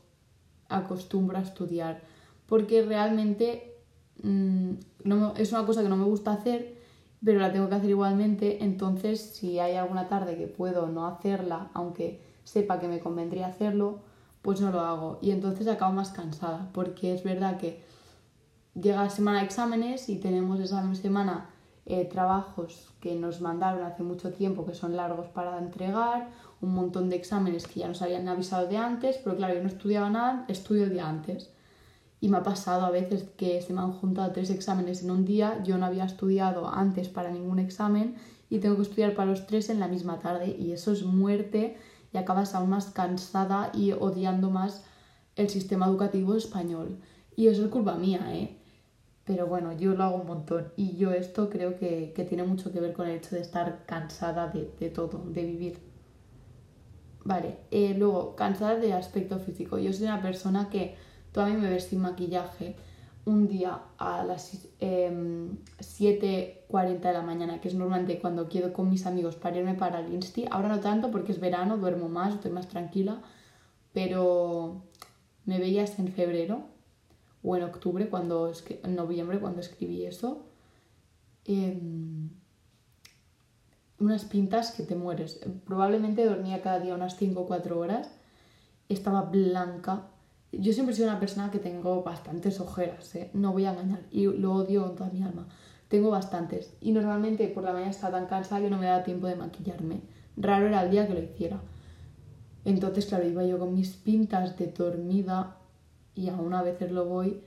acostumbro 0.69 1.39
a 1.39 1.43
estudiar, 1.43 2.03
porque 2.47 2.83
realmente 2.83 3.75
mm, 4.23 4.73
no, 5.05 5.35
es 5.37 5.53
una 5.53 5.65
cosa 5.65 5.83
que 5.83 5.89
no 5.89 5.97
me 5.97 6.05
gusta 6.05 6.33
hacer, 6.33 6.77
pero 7.25 7.41
la 7.41 7.53
tengo 7.53 7.69
que 7.69 7.75
hacer 7.77 7.91
igualmente, 7.91 8.65
entonces 8.65 9.21
si 9.21 9.59
hay 9.59 9.77
alguna 9.77 10.09
tarde 10.09 10.37
que 10.37 10.47
puedo 10.47 10.89
no 10.89 11.07
hacerla, 11.07 11.71
aunque 11.73 12.21
sepa 12.47 12.79
que 12.79 12.87
me 12.87 13.01
convendría 13.01 13.49
hacerlo, 13.49 13.99
pues 14.41 14.61
no 14.61 14.71
lo 14.71 14.81
hago. 14.81 15.19
Y 15.21 15.33
entonces 15.33 15.67
acabo 15.67 15.93
más 15.93 16.11
cansada, 16.11 16.71
porque 16.73 17.13
es 17.13 17.25
verdad 17.25 17.59
que 17.59 17.83
llega 18.81 19.03
la 19.03 19.11
semana 19.11 19.41
de 19.41 19.47
exámenes 19.47 20.09
y 20.09 20.17
tenemos 20.17 20.61
esa 20.61 20.95
semana 20.95 21.51
eh, 21.85 22.05
trabajos 22.05 22.93
que 23.01 23.17
nos 23.17 23.41
mandaron 23.41 23.83
hace 23.83 24.03
mucho 24.05 24.33
tiempo 24.33 24.65
que 24.65 24.75
son 24.75 24.97
largos 24.97 25.27
para 25.29 25.59
entregar 25.59 26.29
un 26.61 26.75
montón 26.75 27.11
de 27.11 27.17
exámenes 27.17 27.67
que 27.67 27.81
ya 27.81 27.89
nos 27.89 28.01
habían 28.01 28.29
avisado 28.29 28.69
de 28.69 28.77
antes, 28.77 29.19
pero 29.23 29.37
claro, 29.37 29.55
yo 29.55 29.63
no 29.63 29.69
estudiaba 29.69 30.09
nada, 30.09 30.45
estudio 30.49 30.85
el 30.85 30.93
día 30.93 31.09
antes. 31.09 31.51
Y 32.21 32.29
me 32.29 32.39
ha 32.39 32.43
pasado 32.45 32.87
a 32.87 32.91
veces 32.91 33.25
que 33.37 33.61
se 33.61 33.73
me 33.73 33.81
han 33.81 33.93
juntado 33.93 34.33
tres 34.33 34.51
exámenes 34.51 35.03
en 35.03 35.11
un 35.11 35.25
día, 35.25 35.63
yo 35.65 35.77
no 35.79 35.87
había 35.87 36.05
estudiado 36.05 36.69
antes 36.69 37.09
para 37.09 37.31
ningún 37.31 37.59
examen 37.59 38.15
y 38.49 38.61
tengo 38.61 38.77
que 38.77 38.83
estudiar 38.83 39.15
para 39.15 39.31
los 39.31 39.47
tres 39.47 39.69
en 39.71 39.81
la 39.81 39.89
misma 39.89 40.21
tarde 40.21 40.57
y 40.57 40.71
eso 40.71 40.93
es 40.93 41.03
muerte 41.03 41.77
y 42.17 42.19
acabas 42.19 42.55
aún 42.55 42.71
más 42.71 42.87
cansada 42.87 43.71
y 43.75 43.93
odiando 43.93 44.49
más 44.49 44.83
el 45.37 45.51
sistema 45.51 45.85
educativo 45.85 46.35
español. 46.35 46.99
Y 47.37 47.49
eso 47.49 47.67
es 47.67 47.71
culpa 47.71 47.97
mía, 47.97 48.35
¿eh? 48.35 48.57
Pero 49.27 49.47
bueno, 49.47 49.77
yo 49.77 49.95
lo 49.95 50.05
hago 50.05 50.17
un 50.17 50.27
montón 50.27 50.73
y 50.77 50.97
yo 50.97 51.13
esto 51.13 51.51
creo 51.51 51.77
que, 51.77 52.15
tiene 52.27 52.45
mucho 52.45 52.73
que 52.73 52.81
ver 52.81 52.95
con 52.95 53.07
el 53.07 53.17
hecho 53.17 53.37
de 53.37 53.43
estar 53.43 53.85
cansada 53.85 54.49
de, 54.49 54.71
de 54.81 54.89
todo, 54.89 55.25
de 55.27 55.45
vivir. 55.45 55.79
Vale, 57.23 57.59
eh, 57.71 57.95
luego, 57.99 58.35
cansada 58.35 58.77
de 58.77 58.95
aspecto 58.95 59.39
físico. 59.39 59.79
Yo 59.79 59.93
soy 59.93 60.05
una 60.05 60.23
persona 60.23 60.71
que 60.71 60.95
todavía 61.33 61.59
me 61.59 61.69
ves 61.69 61.85
sin 61.85 62.01
maquillaje 62.01 62.77
un 63.27 63.49
día 63.49 63.83
a 63.99 64.25
las 64.25 64.55
7.40 64.81 64.81
em, 64.81 65.59
de 67.01 67.13
la 67.13 67.23
mañana, 67.23 67.61
que 67.61 67.69
es 67.69 67.75
normalmente 67.75 68.21
cuando 68.21 68.49
quiero 68.49 68.73
con 68.73 68.89
mis 68.89 69.05
amigos 69.05 69.35
para 69.35 69.59
irme 69.59 69.75
para 69.75 70.01
el 70.01 70.15
Insti. 70.15 70.47
Ahora 70.51 70.69
no 70.69 70.81
tanto 70.81 71.11
porque 71.11 71.33
es 71.33 71.41
verano, 71.41 71.77
duermo 71.77 72.09
más, 72.09 72.35
estoy 72.35 72.53
más 72.53 72.69
tranquila, 72.69 73.21
pero 73.93 74.85
me 75.45 75.59
veías 75.59 75.99
en 75.99 76.09
febrero 76.13 76.67
o 77.43 77.57
en 77.57 77.65
octubre, 77.65 78.09
cuando 78.09 78.53
en 78.83 78.95
noviembre, 78.95 79.41
cuando 79.41 79.61
escribí 79.61 80.05
eso. 80.05 80.47
Eh, 81.45 81.81
unas 83.99 84.25
pintas 84.25 84.71
que 84.71 84.85
te 84.85 84.95
mueres. 84.95 85.41
Probablemente 85.65 86.25
dormía 86.25 86.63
cada 86.63 86.79
día 86.79 86.95
unas 86.95 87.17
5 87.17 87.41
o 87.41 87.47
4 87.47 87.79
horas. 87.79 88.11
Estaba 88.89 89.23
blanca. 89.23 90.11
Yo 90.53 90.73
siempre 90.73 90.93
he 90.93 90.97
sido 90.97 91.09
una 91.09 91.21
persona 91.21 91.51
que 91.51 91.59
tengo 91.59 92.03
bastantes 92.03 92.61
ojeras, 92.61 93.15
¿eh? 93.15 93.31
no 93.35 93.53
voy 93.53 93.65
a 93.65 93.73
engañar, 93.73 94.01
y 94.11 94.27
lo 94.27 94.55
odio 94.55 94.85
con 94.85 94.97
toda 94.97 95.11
mi 95.11 95.23
alma. 95.23 95.47
Tengo 95.89 96.11
bastantes. 96.11 96.75
Y 96.81 96.93
normalmente 96.93 97.47
por 97.49 97.63
la 97.63 97.73
mañana 97.73 97.91
estaba 97.91 98.19
tan 98.19 98.27
cansada 98.27 98.61
que 98.61 98.71
no 98.71 98.79
me 98.79 98.87
daba 98.87 99.05
tiempo 99.05 99.27
de 99.27 99.37
maquillarme. 99.37 100.01
Raro 100.37 100.67
era 100.67 100.83
el 100.83 100.91
día 100.91 101.07
que 101.07 101.15
lo 101.15 101.23
hiciera. 101.23 101.61
Entonces, 102.65 103.07
claro, 103.07 103.27
iba 103.27 103.45
yo 103.45 103.59
con 103.59 103.75
mis 103.75 103.93
pintas 103.93 104.59
de 104.59 104.67
dormida 104.67 105.57
y 106.15 106.29
aún 106.29 106.53
a 106.55 106.63
veces 106.63 106.91
lo 106.91 107.05
voy 107.05 107.41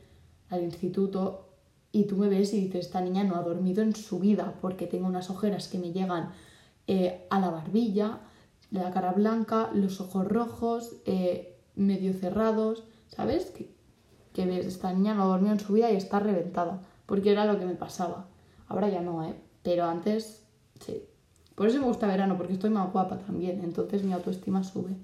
al 0.50 0.64
instituto 0.64 1.50
y 1.92 2.06
tú 2.06 2.18
me 2.18 2.30
ves 2.30 2.54
y 2.54 2.62
dices, 2.62 2.86
esta 2.86 3.02
niña 3.02 3.24
no 3.24 3.36
ha 3.36 3.42
dormido 3.42 3.82
en 3.82 3.96
su 3.96 4.20
vida 4.20 4.56
porque 4.62 4.88
tengo 4.88 5.08
unas 5.08 5.30
ojeras 5.30 5.68
que 5.68 5.80
me 5.80 5.92
llegan 5.92 6.32
eh, 6.88 7.26
a 7.30 7.40
la 7.40 7.50
barbilla, 7.50 8.20
la 8.72 8.92
cara 8.92 9.12
blanca, 9.12 9.72
los 9.74 10.00
ojos 10.00 10.28
rojos, 10.28 10.98
eh, 11.06 11.59
medio 11.75 12.13
cerrados, 12.13 12.84
¿sabes? 13.08 13.45
Que, 13.51 13.69
que 14.34 14.60
esta 14.60 14.93
niña 14.93 15.13
no 15.13 15.27
dormido 15.27 15.53
en 15.53 15.60
su 15.60 15.73
vida 15.73 15.91
y 15.91 15.95
está 15.95 16.19
reventada, 16.19 16.82
porque 17.05 17.32
era 17.32 17.45
lo 17.45 17.60
que 17.60 17.65
me 17.65 17.75
pasaba. 17.75 18.27
Ahora 18.67 18.89
ya 18.89 19.01
no, 19.01 19.23
¿eh? 19.23 19.36
Pero 19.63 19.86
antes, 19.86 20.43
sí. 20.79 21.03
Por 21.55 21.67
eso 21.67 21.79
me 21.79 21.86
gusta 21.86 22.08
verano, 22.08 22.38
porque 22.38 22.53
estoy 22.53 22.69
más 22.69 22.91
guapa 22.91 23.17
también, 23.17 23.62
entonces 23.63 24.03
mi 24.03 24.13
autoestima 24.13 24.63
sube. 24.63 24.95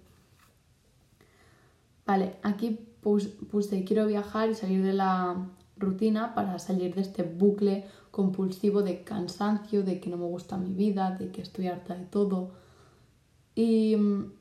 Vale, 2.05 2.35
aquí 2.43 2.79
puse 3.01 3.83
quiero 3.83 4.07
viajar 4.07 4.49
y 4.49 4.55
salir 4.55 4.83
de 4.83 4.93
la 4.93 5.47
rutina 5.77 6.33
para 6.33 6.59
salir 6.59 6.95
de 6.95 7.01
este 7.01 7.23
bucle 7.23 7.85
compulsivo 8.11 8.81
de 8.81 9.03
cansancio, 9.03 9.83
de 9.83 9.99
que 9.99 10.09
no 10.09 10.17
me 10.17 10.25
gusta 10.25 10.57
mi 10.57 10.73
vida, 10.73 11.11
de 11.11 11.31
que 11.31 11.41
estoy 11.41 11.67
harta 11.67 11.95
de 11.95 12.05
todo. 12.05 12.51
Y 13.55 13.95
mm, 13.95 14.31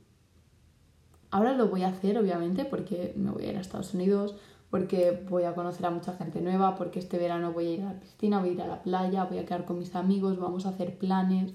ahora 1.34 1.52
lo 1.54 1.66
voy 1.66 1.82
a 1.82 1.88
hacer, 1.88 2.16
obviamente, 2.16 2.64
porque 2.64 3.12
me 3.16 3.32
voy 3.32 3.46
a 3.46 3.50
ir 3.50 3.56
a 3.56 3.60
Estados 3.60 3.92
Unidos, 3.92 4.36
porque 4.70 5.26
voy 5.28 5.42
a 5.42 5.52
conocer 5.52 5.84
a 5.84 5.90
mucha 5.90 6.12
gente 6.12 6.40
nueva, 6.40 6.76
porque 6.76 7.00
este 7.00 7.18
verano 7.18 7.52
voy 7.52 7.66
a 7.66 7.70
ir 7.70 7.82
a 7.82 7.92
la 7.92 7.98
piscina, 7.98 8.38
voy 8.38 8.50
a 8.50 8.52
ir 8.52 8.62
a 8.62 8.68
la 8.68 8.82
playa, 8.84 9.24
voy 9.24 9.38
a 9.38 9.44
quedar 9.44 9.64
con 9.64 9.80
mis 9.80 9.96
amigos, 9.96 10.38
vamos 10.38 10.64
a 10.64 10.68
hacer 10.68 10.96
planes. 10.96 11.52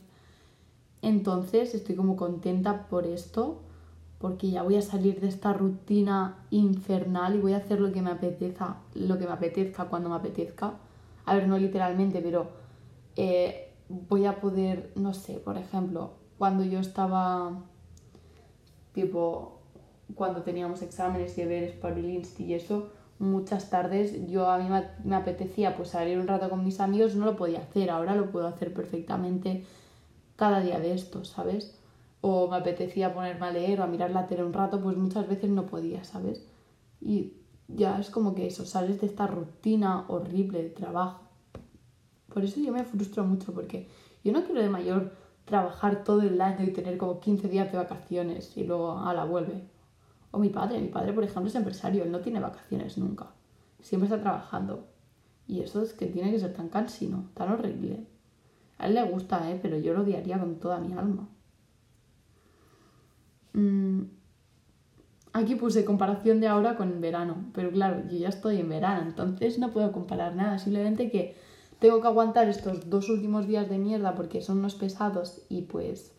Entonces 1.02 1.74
estoy 1.74 1.96
como 1.96 2.18
contenta 2.18 2.89
por 2.89 3.06
esto 3.06 3.62
porque 4.18 4.52
ya 4.52 4.63
voy 4.63 4.76
a 4.76 4.82
salir 4.82 5.22
de 5.22 5.30
esta 5.30 5.54
rutina 5.54 6.36
infernal 6.50 7.36
y 7.36 7.39
voy 7.39 7.54
a 7.54 7.58
hacer 7.58 7.80
lo 7.80 7.94
que 7.94 8.02
me 8.02 8.12
apetezca, 8.12 8.80
lo 8.96 9.18
que 9.18 9.28
me 9.28 9.32
apetezca 9.32 9.86
cuando 9.86 10.10
me 10.10 10.15
apetezca. 10.15 10.74
A 11.26 11.36
ver, 11.36 11.48
no 11.48 11.58
literalmente, 11.58 12.20
pero 12.20 12.50
eh, 13.15 13.72
voy 13.88 14.26
a 14.26 14.42
poder, 14.42 14.92
no 14.96 15.13
sé, 15.13 15.36
por 15.36 15.58
ejemplo, 15.58 16.15
cuando 16.38 16.65
yo 16.65 16.80
estaba 16.80 17.62
tipo 18.92 19.59
cuando 20.15 20.41
teníamos 20.41 20.82
exámenes 20.82 21.38
y 21.38 21.41
deberes 21.41 21.74
para 21.74 21.95
el 21.95 22.10
Insti 22.10 22.45
y 22.45 22.54
eso, 22.54 22.89
muchas 23.19 23.69
tardes 23.69 24.28
yo 24.28 24.50
a 24.50 24.58
mí 24.58 24.67
me 25.04 25.15
apetecía 25.15 25.76
pues 25.76 25.89
salir 25.89 26.17
un 26.19 26.28
rato 26.28 26.50
con 26.50 26.63
mis 26.63 26.80
amigos, 26.80 27.15
no 27.15 27.26
lo 27.26 27.36
podía 27.36 27.60
hacer, 27.60 27.89
ahora 27.89 28.15
lo 28.15 28.32
puedo 28.32 28.48
hacer 28.48 28.74
perfectamente 28.74 29.65
cada 30.36 30.62
día 30.62 30.80
de 30.80 30.93
esto, 30.93 31.26
¿sabes? 31.26 31.78
O 32.22 32.48
me 32.50 32.58
apetecía 32.58 33.13
ponerme 33.13 33.48
a 33.48 33.52
leer 33.52 33.82
o 33.82 33.84
a 33.84 33.88
mirar 33.88 34.12
la 34.12 34.28
tele 34.28 34.43
un 34.43 34.54
rato, 34.54 34.82
pues 34.82 34.98
muchas 34.98 35.28
veces 35.28 35.50
no 35.50 35.65
podía, 35.65 36.04
¿sabes? 36.04 36.45
Y 37.02 37.34
ya 37.67 38.00
es 38.00 38.10
como 38.10 38.36
que 38.36 38.48
eso, 38.48 38.65
sales 38.65 39.00
de 39.02 39.08
esta 39.08 39.28
rutina 39.28 40.06
horrible 40.08 40.63
de 40.63 40.69
trabajo. 40.69 41.22
Por 42.34 42.43
eso 42.43 42.60
yo 42.60 42.72
me 42.72 42.84
frustro 42.84 43.26
mucho, 43.26 43.54
porque 43.54 43.89
yo 44.24 44.32
no 44.32 44.43
quiero 44.43 44.62
de 44.62 44.69
mayor 44.69 45.13
trabajar 45.45 46.04
todo 46.04 46.22
el 46.22 46.39
año 46.41 46.63
y 46.63 46.72
tener 46.72 46.98
como 46.98 47.19
15 47.19 47.48
días 47.48 47.72
de 47.72 47.78
vacaciones 47.78 48.56
y 48.56 48.63
luego 48.63 49.00
a 49.00 49.13
la 49.13 49.26
vuelve. 49.26 49.63
O 50.32 50.39
mi 50.39 50.50
padre, 50.50 50.80
mi 50.80 50.89
padre 50.89 51.13
por 51.13 51.24
ejemplo 51.24 51.48
es 51.48 51.56
empresario, 51.56 52.04
él 52.04 52.12
no 52.12 52.20
tiene 52.20 52.39
vacaciones 52.39 52.98
nunca, 52.98 53.32
siempre 53.82 54.06
está 54.08 54.22
trabajando. 54.22 54.88
Y 55.48 55.62
eso 55.62 55.82
es 55.82 55.94
que 55.94 56.06
tiene 56.06 56.32
que 56.32 56.39
ser 56.39 56.54
tan 56.54 56.70
cansino, 56.70 57.30
tan 57.34 57.52
horrible. 57.52 58.06
A 58.78 58.88
él 58.88 58.94
le 58.94 59.04
gusta, 59.04 59.50
¿eh? 59.52 59.60
pero 59.62 59.78
yo 59.80 59.94
lo 59.94 60.02
odiaría 60.02 60.39
con 60.39 60.60
toda 60.60 60.80
mi 60.80 60.94
alma. 60.94 61.28
Mm, 63.54 64.04
aquí 65.34 65.56
puse 65.56 65.86
comparación 65.86 66.39
de 66.39 66.48
ahora 66.48 66.76
con 66.78 66.89
el 66.92 67.00
verano, 67.00 67.36
pero 67.54 67.72
claro, 67.72 68.04
yo 68.10 68.18
ya 68.18 68.30
estoy 68.30 68.60
en 68.60 68.70
verano, 68.70 69.02
entonces 69.08 69.60
no 69.60 69.72
puedo 69.72 69.92
comparar 69.92 70.36
nada, 70.36 70.60
simplemente 70.60 71.10
que 71.10 71.36
tengo 71.80 72.02
que 72.02 72.08
aguantar 72.08 72.48
estos 72.50 72.89
dos 72.89 73.10
últimos 73.10 73.48
días 73.48 73.70
de 73.70 73.78
mierda 73.78 74.15
porque 74.15 74.42
son 74.42 74.60
unos 74.60 74.76
pesados 74.76 75.42
y 75.50 75.63
pues 75.63 76.13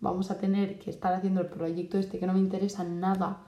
vamos 0.00 0.30
a 0.30 0.38
tener 0.38 0.78
que 0.78 0.90
estar 0.90 1.12
haciendo 1.14 1.40
el 1.40 1.48
proyecto 1.48 1.98
este 1.98 2.18
que 2.18 2.26
no 2.26 2.34
me 2.34 2.38
interesa 2.38 2.84
nada, 2.84 3.42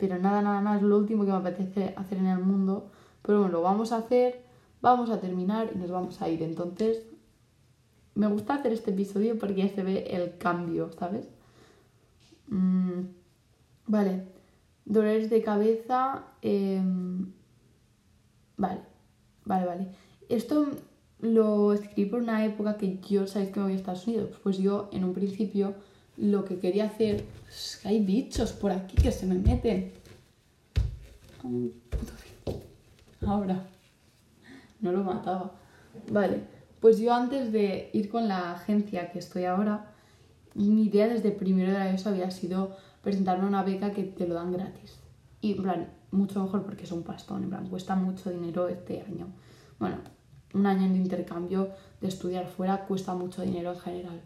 pero 0.00 0.18
nada, 0.18 0.40
nada, 0.40 0.62
nada, 0.62 0.76
es 0.78 0.82
lo 0.82 0.96
último 0.96 1.24
que 1.24 1.30
me 1.30 1.36
apetece 1.36 1.92
hacer 1.96 2.18
en 2.18 2.26
el 2.26 2.38
mundo, 2.38 2.90
pero 3.22 3.40
bueno, 3.40 3.52
lo 3.52 3.62
vamos 3.62 3.92
a 3.92 3.98
hacer, 3.98 4.42
vamos 4.80 5.10
a 5.10 5.20
terminar 5.20 5.70
y 5.74 5.78
nos 5.78 5.90
vamos 5.90 6.22
a 6.22 6.28
ir. 6.28 6.42
Entonces, 6.42 7.06
me 8.14 8.26
gusta 8.26 8.54
hacer 8.54 8.72
este 8.72 8.92
episodio 8.92 9.38
porque 9.38 9.56
ya 9.56 9.68
se 9.68 9.82
ve 9.82 10.06
el 10.10 10.38
cambio, 10.38 10.90
¿sabes? 10.98 11.28
Mm, 12.48 13.02
vale, 13.86 14.24
dolores 14.86 15.28
de 15.28 15.42
cabeza, 15.42 16.24
em, 16.40 17.32
vale, 18.56 18.80
vale, 19.44 19.66
vale. 19.66 19.88
Esto 20.30 20.66
lo 21.20 21.74
escribí 21.74 22.08
por 22.08 22.22
una 22.22 22.44
época 22.46 22.78
que 22.78 22.98
yo, 23.00 23.26
¿sabéis 23.26 23.50
que 23.52 23.60
me 23.60 23.66
voy 23.66 23.74
a 23.74 23.76
Estados 23.76 24.06
Unidos? 24.06 24.30
Pues 24.42 24.56
yo 24.56 24.88
en 24.92 25.04
un 25.04 25.12
principio 25.12 25.74
lo 26.20 26.44
que 26.44 26.58
quería 26.58 26.84
hacer... 26.84 27.24
Es 27.48 27.80
que 27.82 27.88
hay 27.88 28.04
bichos 28.04 28.52
por 28.52 28.70
aquí 28.70 28.94
que 28.96 29.10
se 29.10 29.26
me 29.26 29.36
meten. 29.36 29.92
Ahora. 33.26 33.66
No 34.80 34.92
lo 34.92 35.02
mataba. 35.02 35.52
Vale. 36.10 36.42
Pues 36.80 36.98
yo 36.98 37.12
antes 37.12 37.52
de 37.52 37.90
ir 37.92 38.08
con 38.08 38.28
la 38.28 38.52
agencia 38.52 39.10
que 39.10 39.18
estoy 39.18 39.44
ahora, 39.44 39.92
mi 40.54 40.84
idea 40.84 41.08
desde 41.08 41.30
primero 41.30 41.72
de 41.72 41.94
eso 41.94 42.08
había 42.08 42.30
sido 42.30 42.76
presentarme 43.02 43.46
una 43.46 43.62
beca 43.62 43.92
que 43.92 44.04
te 44.04 44.26
lo 44.26 44.34
dan 44.34 44.52
gratis. 44.52 44.98
Y 45.40 45.52
en 45.52 45.62
plan, 45.62 45.88
mucho 46.10 46.42
mejor 46.42 46.64
porque 46.64 46.84
es 46.84 46.92
un 46.92 47.02
pastón, 47.02 47.44
en 47.44 47.50
plan, 47.50 47.68
cuesta 47.68 47.96
mucho 47.96 48.30
dinero 48.30 48.68
este 48.68 49.00
año. 49.02 49.28
Bueno, 49.78 49.96
un 50.54 50.66
año 50.66 50.88
de 50.88 50.96
intercambio 50.96 51.70
de 52.00 52.08
estudiar 52.08 52.46
fuera 52.46 52.86
cuesta 52.86 53.14
mucho 53.14 53.42
dinero 53.42 53.72
en 53.72 53.80
general. 53.80 54.20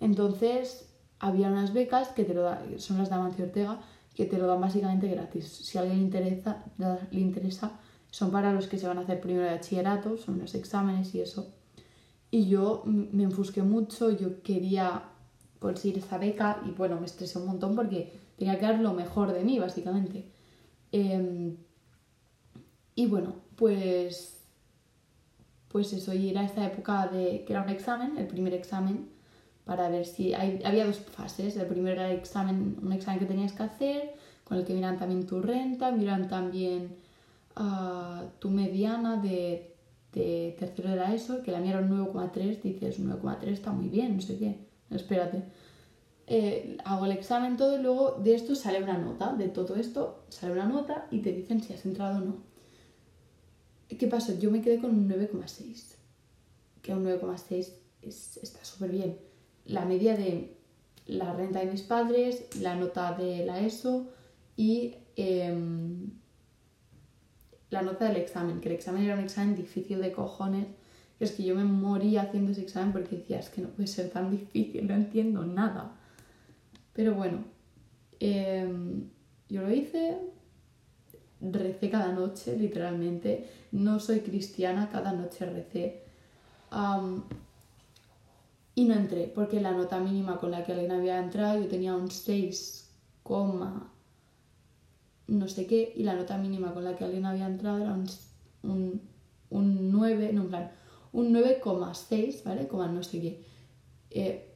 Entonces, 0.00 0.91
había 1.22 1.48
unas 1.48 1.72
becas 1.72 2.08
que 2.08 2.24
te 2.24 2.34
lo 2.34 2.42
da, 2.42 2.60
son 2.78 2.98
las 2.98 3.08
de 3.08 3.14
Amancio 3.14 3.44
Ortega, 3.44 3.80
que 4.14 4.26
te 4.26 4.38
lo 4.38 4.48
dan 4.48 4.60
básicamente 4.60 5.06
gratis. 5.06 5.46
Si 5.46 5.78
a 5.78 5.82
alguien 5.82 6.00
le 6.00 6.04
interesa, 6.04 6.64
le 7.12 7.20
interesa, 7.20 7.78
son 8.10 8.32
para 8.32 8.52
los 8.52 8.66
que 8.66 8.76
se 8.76 8.88
van 8.88 8.98
a 8.98 9.02
hacer 9.02 9.20
primero 9.20 9.44
de 9.44 9.52
bachillerato, 9.52 10.18
son 10.18 10.34
unos 10.34 10.54
exámenes 10.56 11.14
y 11.14 11.20
eso. 11.20 11.46
Y 12.32 12.48
yo 12.48 12.82
me 12.84 13.22
enfusqué 13.22 13.62
mucho, 13.62 14.10
yo 14.10 14.42
quería 14.42 15.04
conseguir 15.60 15.98
esa 15.98 16.18
beca 16.18 16.60
y 16.66 16.72
bueno, 16.72 16.98
me 16.98 17.06
estresé 17.06 17.38
un 17.38 17.46
montón 17.46 17.76
porque 17.76 18.12
tenía 18.36 18.58
que 18.58 18.66
dar 18.66 18.80
lo 18.80 18.92
mejor 18.92 19.32
de 19.32 19.44
mí, 19.44 19.60
básicamente. 19.60 20.26
Em, 20.90 21.56
y 22.96 23.06
bueno, 23.06 23.36
pues 23.54 24.40
pues 25.68 25.92
eso, 25.94 26.12
y 26.12 26.30
era 26.30 26.44
esta 26.44 26.66
época 26.66 27.06
de 27.06 27.44
que 27.46 27.52
era 27.52 27.62
un 27.62 27.70
examen, 27.70 28.18
el 28.18 28.26
primer 28.26 28.52
examen, 28.54 29.08
para 29.64 29.88
ver 29.88 30.06
si 30.06 30.34
había 30.34 30.86
dos 30.86 30.98
fases. 30.98 31.56
El 31.56 31.66
primero 31.66 31.92
era 31.92 32.10
el 32.10 32.18
examen, 32.18 32.76
un 32.82 32.92
examen 32.92 33.20
que 33.20 33.26
tenías 33.26 33.52
que 33.52 33.62
hacer, 33.62 34.14
con 34.44 34.58
el 34.58 34.64
que 34.64 34.74
miran 34.74 34.98
también 34.98 35.26
tu 35.26 35.40
renta, 35.40 35.92
miran 35.92 36.28
también 36.28 36.96
uh, 37.56 38.26
tu 38.38 38.50
mediana 38.50 39.16
de, 39.16 39.74
de, 40.12 40.56
tercero 40.58 40.90
de 40.90 40.96
la 40.96 41.14
ESO, 41.14 41.42
que 41.42 41.52
la 41.52 41.60
mía 41.60 41.72
era 41.72 41.80
un 41.80 41.90
9,3, 41.90 42.60
dices 42.60 43.00
9,3 43.00 43.46
está 43.48 43.72
muy 43.72 43.88
bien, 43.88 44.16
no 44.16 44.22
sé 44.22 44.38
qué, 44.38 44.58
espérate. 44.90 45.42
Eh, 46.26 46.78
hago 46.84 47.04
el 47.04 47.12
examen 47.12 47.56
todo 47.56 47.78
y 47.78 47.82
luego 47.82 48.12
de 48.22 48.34
esto 48.34 48.54
sale 48.54 48.82
una 48.82 48.96
nota, 48.96 49.34
de 49.34 49.48
todo 49.48 49.76
esto 49.76 50.24
sale 50.28 50.52
una 50.52 50.66
nota 50.66 51.06
y 51.10 51.18
te 51.18 51.32
dicen 51.32 51.62
si 51.62 51.72
has 51.72 51.84
entrado 51.84 52.18
o 52.18 52.24
no. 52.24 52.52
¿Qué 53.88 54.06
pasa? 54.06 54.38
Yo 54.38 54.50
me 54.50 54.62
quedé 54.62 54.78
con 54.78 54.90
un 54.90 55.08
9,6. 55.08 55.94
Que 56.80 56.94
un 56.94 57.04
9,6 57.04 57.72
está 58.02 58.64
súper 58.64 58.90
bien. 58.90 59.18
La 59.66 59.84
media 59.84 60.16
de 60.16 60.56
la 61.06 61.32
renta 61.32 61.60
de 61.60 61.66
mis 61.66 61.82
padres, 61.82 62.46
la 62.60 62.76
nota 62.76 63.12
de 63.12 63.44
la 63.44 63.60
ESO 63.60 64.08
y 64.56 64.94
em, 65.16 66.10
la 67.70 67.82
nota 67.82 68.06
del 68.06 68.16
examen. 68.16 68.60
Que 68.60 68.68
el 68.68 68.74
examen 68.74 69.04
era 69.04 69.14
un 69.14 69.20
examen 69.20 69.56
difícil 69.56 70.00
de 70.00 70.12
cojones. 70.12 70.66
es 71.20 71.32
que 71.32 71.44
yo 71.44 71.54
me 71.54 71.64
moría 71.64 72.22
haciendo 72.22 72.50
ese 72.50 72.62
examen 72.62 72.92
porque 72.92 73.16
decía, 73.16 73.38
es 73.38 73.48
que 73.48 73.62
no 73.62 73.68
puede 73.68 73.86
ser 73.86 74.10
tan 74.10 74.30
difícil, 74.30 74.88
no 74.88 74.94
entiendo 74.94 75.44
nada. 75.44 75.92
Pero 76.94 77.14
bueno, 77.14 77.44
em, 78.18 79.08
yo 79.48 79.62
lo 79.62 79.70
hice, 79.72 80.18
recé 81.40 81.90
cada 81.90 82.12
noche, 82.12 82.56
literalmente. 82.56 83.48
No 83.72 84.00
soy 84.00 84.20
cristiana, 84.20 84.88
cada 84.90 85.12
noche 85.12 85.46
recé. 85.46 86.02
Y 88.74 88.84
no 88.84 88.94
entré, 88.94 89.30
porque 89.34 89.60
la 89.60 89.72
nota 89.72 90.00
mínima 90.00 90.38
con 90.38 90.50
la 90.50 90.64
que 90.64 90.72
alguien 90.72 90.92
había 90.92 91.18
entrado, 91.18 91.60
yo 91.60 91.68
tenía 91.68 91.94
un 91.94 92.10
6, 92.10 92.90
no 95.26 95.46
sé 95.48 95.66
qué, 95.66 95.92
y 95.94 96.04
la 96.04 96.14
nota 96.14 96.38
mínima 96.38 96.72
con 96.72 96.84
la 96.84 96.96
que 96.96 97.04
alguien 97.04 97.26
había 97.26 97.46
entrado 97.46 97.82
era 97.82 97.92
un, 97.92 98.06
un, 99.50 99.92
9, 99.92 100.32
no, 100.32 100.40
en 100.42 100.48
plan, 100.48 100.72
un 101.12 101.34
9,6, 101.34 102.44
¿vale? 102.44 102.66
Como 102.66 102.86
no 102.86 103.02
sé 103.02 103.20
qué. 103.20 103.44
Eh, 104.10 104.48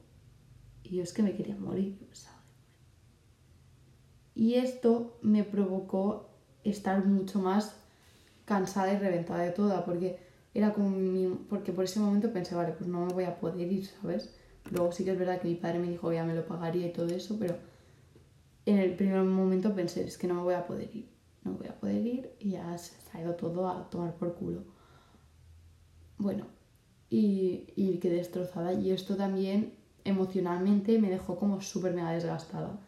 Y 0.83 0.95
yo 0.95 1.03
es 1.03 1.13
que 1.13 1.23
me 1.23 1.35
quería 1.35 1.55
morir, 1.55 1.99
Y 4.33 4.55
esto 4.55 5.19
me 5.21 5.43
provocó 5.43 6.29
estar 6.63 7.05
mucho 7.05 7.39
más 7.39 7.75
cansada 8.45 8.93
y 8.93 8.97
reventada 8.97 9.43
de 9.43 9.51
toda, 9.51 9.85
porque 9.85 10.17
era 10.53 10.73
como 10.73 10.89
mi... 10.89 11.27
porque 11.49 11.73
por 11.73 11.83
ese 11.83 11.99
momento 11.99 12.31
pensé, 12.31 12.55
vale, 12.55 12.71
pues 12.71 12.89
no 12.89 13.05
me 13.05 13.13
voy 13.13 13.25
a 13.25 13.39
poder 13.39 13.71
ir, 13.71 13.85
¿sabes? 13.85 14.33
Luego 14.71 14.91
sí 14.91 15.03
que 15.03 15.11
es 15.11 15.19
verdad 15.19 15.41
que 15.41 15.47
mi 15.47 15.55
padre 15.55 15.79
me 15.79 15.89
dijo 15.89 16.11
ya 16.11 16.23
me 16.23 16.33
lo 16.33 16.45
pagaría 16.47 16.87
y 16.87 16.93
todo 16.93 17.07
eso, 17.07 17.37
pero 17.39 17.57
en 18.69 18.79
el 18.79 18.95
primer 18.95 19.23
momento 19.23 19.73
pensé, 19.73 20.03
es 20.03 20.17
que 20.17 20.27
no 20.27 20.35
me 20.35 20.41
voy 20.41 20.53
a 20.53 20.67
poder 20.67 20.95
ir, 20.95 21.09
no 21.43 21.53
voy 21.53 21.67
a 21.67 21.79
poder 21.79 22.05
ir 22.05 22.35
y 22.39 22.51
ya 22.51 22.77
se 22.77 22.93
ha 23.13 23.21
ido 23.21 23.35
todo 23.35 23.67
a 23.67 23.89
tomar 23.89 24.15
por 24.15 24.35
culo. 24.35 24.63
Bueno, 26.17 26.45
y, 27.09 27.73
y 27.75 27.97
quedé 27.99 28.17
destrozada 28.17 28.73
y 28.73 28.91
esto 28.91 29.15
también 29.15 29.73
emocionalmente 30.03 30.99
me 30.99 31.09
dejó 31.09 31.37
como 31.37 31.61
súper 31.61 31.93
mega 31.93 32.11
desgastada. 32.11 32.79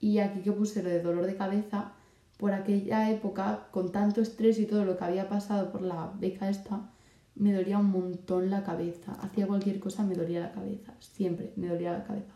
Y 0.00 0.18
aquí 0.18 0.40
que 0.40 0.52
puse 0.52 0.82
lo 0.82 0.90
de 0.90 1.02
dolor 1.02 1.26
de 1.26 1.36
cabeza, 1.36 1.92
por 2.36 2.52
aquella 2.52 3.10
época, 3.10 3.68
con 3.70 3.92
tanto 3.92 4.20
estrés 4.20 4.58
y 4.58 4.66
todo 4.66 4.84
lo 4.84 4.96
que 4.96 5.04
había 5.04 5.28
pasado 5.28 5.70
por 5.70 5.82
la 5.82 6.12
beca 6.18 6.50
esta, 6.50 6.90
me 7.36 7.52
dolía 7.52 7.78
un 7.78 7.90
montón 7.90 8.50
la 8.50 8.64
cabeza. 8.64 9.12
Hacía 9.20 9.46
cualquier 9.46 9.80
cosa, 9.80 10.04
me 10.04 10.14
dolía 10.14 10.40
la 10.40 10.52
cabeza. 10.52 10.94
Siempre 11.00 11.52
me 11.56 11.68
dolía 11.68 11.92
la 11.92 12.04
cabeza. 12.04 12.34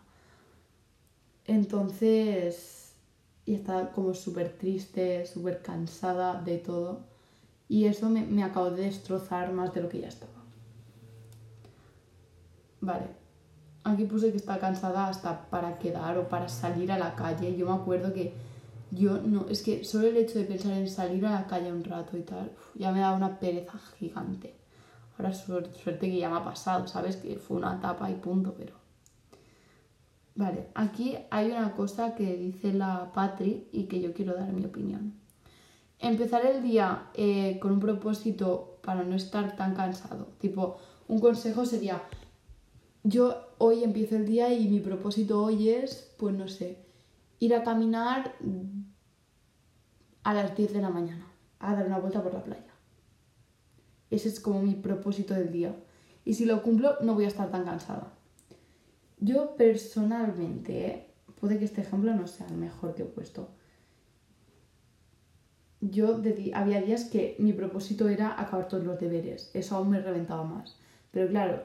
Entonces, 1.48 2.92
y 3.46 3.54
estaba 3.54 3.90
como 3.90 4.12
súper 4.12 4.50
triste, 4.58 5.26
súper 5.26 5.62
cansada 5.62 6.40
de 6.42 6.58
todo. 6.58 7.00
Y 7.68 7.86
eso 7.86 8.08
me, 8.10 8.22
me 8.24 8.44
acabó 8.44 8.70
de 8.70 8.82
destrozar 8.82 9.52
más 9.52 9.72
de 9.74 9.80
lo 9.80 9.88
que 9.88 10.00
ya 10.00 10.08
estaba. 10.08 10.32
Vale, 12.82 13.06
aquí 13.82 14.04
puse 14.04 14.30
que 14.30 14.36
está 14.36 14.58
cansada 14.58 15.08
hasta 15.08 15.46
para 15.50 15.78
quedar 15.78 16.18
o 16.18 16.28
para 16.28 16.48
salir 16.50 16.92
a 16.92 16.98
la 16.98 17.14
calle. 17.14 17.56
Yo 17.56 17.66
me 17.66 17.72
acuerdo 17.72 18.12
que 18.12 18.34
yo 18.90 19.18
no, 19.18 19.46
es 19.48 19.62
que 19.62 19.84
solo 19.84 20.06
el 20.08 20.18
hecho 20.18 20.38
de 20.38 20.44
pensar 20.44 20.72
en 20.72 20.88
salir 20.88 21.24
a 21.24 21.30
la 21.30 21.46
calle 21.46 21.72
un 21.72 21.84
rato 21.84 22.16
y 22.16 22.22
tal, 22.22 22.52
ya 22.74 22.92
me 22.92 23.00
da 23.00 23.12
una 23.12 23.38
pereza 23.38 23.78
gigante. 23.98 24.54
Ahora 25.16 25.32
suerte 25.32 26.10
que 26.10 26.18
ya 26.18 26.28
me 26.28 26.36
ha 26.36 26.44
pasado, 26.44 26.86
¿sabes? 26.86 27.16
Que 27.16 27.36
fue 27.36 27.56
una 27.56 27.76
etapa 27.76 28.10
y 28.10 28.14
punto, 28.14 28.54
pero... 28.56 28.87
Vale, 30.38 30.68
aquí 30.76 31.18
hay 31.32 31.50
una 31.50 31.74
cosa 31.74 32.14
que 32.14 32.36
dice 32.36 32.72
la 32.72 33.10
Patri 33.12 33.68
y 33.72 33.86
que 33.86 34.00
yo 34.00 34.14
quiero 34.14 34.34
dar 34.34 34.52
mi 34.52 34.64
opinión. 34.64 35.14
Empezar 35.98 36.46
el 36.46 36.62
día 36.62 37.10
eh, 37.14 37.58
con 37.60 37.72
un 37.72 37.80
propósito 37.80 38.78
para 38.84 39.02
no 39.02 39.16
estar 39.16 39.56
tan 39.56 39.74
cansado. 39.74 40.28
Tipo, 40.38 40.78
un 41.08 41.18
consejo 41.18 41.66
sería, 41.66 42.04
yo 43.02 43.48
hoy 43.58 43.82
empiezo 43.82 44.14
el 44.14 44.26
día 44.26 44.54
y 44.54 44.68
mi 44.68 44.78
propósito 44.78 45.42
hoy 45.42 45.70
es, 45.70 46.14
pues 46.18 46.36
no 46.36 46.46
sé, 46.46 46.86
ir 47.40 47.52
a 47.52 47.64
caminar 47.64 48.36
a 50.22 50.34
las 50.34 50.56
10 50.56 50.72
de 50.72 50.82
la 50.82 50.90
mañana, 50.90 51.26
a 51.58 51.74
dar 51.74 51.84
una 51.84 51.98
vuelta 51.98 52.22
por 52.22 52.32
la 52.32 52.44
playa. 52.44 52.74
Ese 54.08 54.28
es 54.28 54.38
como 54.38 54.62
mi 54.62 54.74
propósito 54.74 55.34
del 55.34 55.50
día. 55.50 55.74
Y 56.24 56.34
si 56.34 56.44
lo 56.44 56.62
cumplo, 56.62 56.94
no 57.00 57.14
voy 57.14 57.24
a 57.24 57.28
estar 57.28 57.50
tan 57.50 57.64
cansada. 57.64 58.17
Yo 59.20 59.56
personalmente, 59.56 61.10
puede 61.40 61.58
que 61.58 61.64
este 61.64 61.80
ejemplo 61.80 62.14
no 62.14 62.26
sea 62.26 62.46
el 62.46 62.56
mejor 62.56 62.94
que 62.94 63.02
he 63.02 63.06
puesto. 63.06 63.48
Yo 65.80 66.20
había 66.54 66.82
días 66.82 67.04
que 67.04 67.36
mi 67.38 67.52
propósito 67.52 68.08
era 68.08 68.40
acabar 68.40 68.68
todos 68.68 68.84
los 68.84 68.98
deberes. 68.98 69.50
Eso 69.54 69.76
aún 69.76 69.90
me 69.90 70.00
reventaba 70.00 70.44
más. 70.44 70.76
Pero 71.10 71.28
claro, 71.28 71.62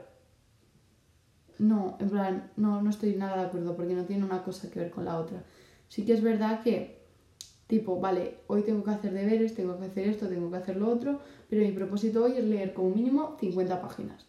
no, 1.60 1.98
en 2.00 2.10
plan, 2.10 2.52
no, 2.58 2.82
no 2.82 2.90
estoy 2.90 3.16
nada 3.16 3.38
de 3.38 3.48
acuerdo 3.48 3.76
porque 3.76 3.94
no 3.94 4.06
tiene 4.06 4.26
una 4.26 4.44
cosa 4.44 4.70
que 4.70 4.80
ver 4.80 4.92
con 4.92 5.06
la 5.06 5.18
otra. 5.20 5.44
Sí 5.88 6.06
que 6.06 6.14
es 6.14 6.22
verdad 6.22 6.64
que, 6.64 7.04
tipo, 7.68 8.00
vale, 8.00 8.40
hoy 8.48 8.64
tengo 8.64 8.84
que 8.84 8.92
hacer 8.92 9.14
deberes, 9.14 9.56
tengo 9.56 9.80
que 9.80 9.86
hacer 9.86 10.08
esto, 10.08 10.28
tengo 10.28 10.50
que 10.50 10.58
hacer 10.58 10.78
lo 10.78 10.90
otro, 10.90 11.20
pero 11.50 11.62
mi 11.62 11.72
propósito 11.72 12.24
hoy 12.24 12.34
es 12.38 12.46
leer 12.46 12.74
como 12.74 12.90
mínimo 12.90 13.38
50 13.40 13.82
páginas. 13.82 14.26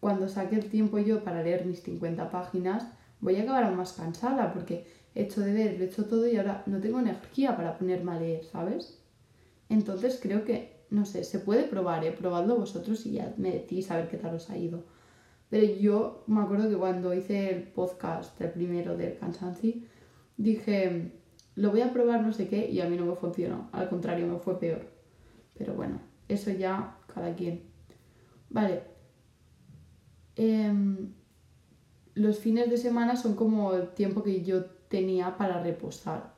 Cuando 0.00 0.28
saque 0.28 0.56
el 0.56 0.70
tiempo 0.70 0.98
yo 0.98 1.24
para 1.24 1.42
leer 1.42 1.66
mis 1.66 1.82
50 1.82 2.30
páginas, 2.30 2.86
voy 3.20 3.36
a 3.36 3.42
acabar 3.42 3.74
más 3.74 3.94
cansada 3.94 4.52
porque 4.52 4.86
he 5.14 5.22
hecho 5.22 5.40
deberes, 5.40 5.78
lo 5.78 5.84
he 5.84 5.88
hecho 5.88 6.04
todo 6.06 6.26
y 6.28 6.36
ahora 6.36 6.62
no 6.66 6.80
tengo 6.80 7.00
energía 7.00 7.56
para 7.56 7.76
ponerme 7.78 8.12
a 8.12 8.20
leer, 8.20 8.44
¿sabes? 8.44 9.02
Entonces 9.68 10.18
creo 10.22 10.44
que, 10.44 10.86
no 10.90 11.04
sé, 11.04 11.24
se 11.24 11.40
puede 11.40 11.64
probar, 11.64 12.04
¿eh? 12.04 12.12
Probadlo 12.12 12.56
vosotros 12.56 13.04
y 13.06 13.12
ya 13.12 13.34
me 13.36 13.50
decís 13.50 13.90
a 13.90 13.96
ver 13.96 14.08
qué 14.08 14.16
tal 14.16 14.36
os 14.36 14.48
ha 14.50 14.56
ido. 14.56 14.84
Pero 15.50 15.66
yo 15.74 16.24
me 16.26 16.42
acuerdo 16.42 16.68
que 16.68 16.76
cuando 16.76 17.14
hice 17.14 17.50
el 17.50 17.62
podcast, 17.64 18.40
el 18.40 18.50
primero 18.50 18.96
del 18.96 19.18
cansancio, 19.18 19.74
dije, 20.36 21.12
lo 21.54 21.70
voy 21.70 21.80
a 21.80 21.92
probar 21.92 22.22
no 22.22 22.32
sé 22.32 22.48
qué 22.48 22.70
y 22.70 22.80
a 22.80 22.88
mí 22.88 22.96
no 22.96 23.06
me 23.06 23.16
funcionó. 23.16 23.68
Al 23.72 23.88
contrario, 23.88 24.26
me 24.26 24.38
fue 24.38 24.60
peor. 24.60 24.86
Pero 25.54 25.74
bueno, 25.74 26.00
eso 26.28 26.50
ya 26.50 26.96
cada 27.12 27.34
quien. 27.34 27.62
Vale. 28.50 28.97
Em, 30.38 31.14
los 32.14 32.38
fines 32.38 32.70
de 32.70 32.78
semana 32.78 33.16
son 33.16 33.34
como 33.34 33.74
el 33.74 33.88
tiempo 33.88 34.22
que 34.22 34.44
yo 34.44 34.66
tenía 34.88 35.36
para 35.36 35.60
reposar, 35.60 36.32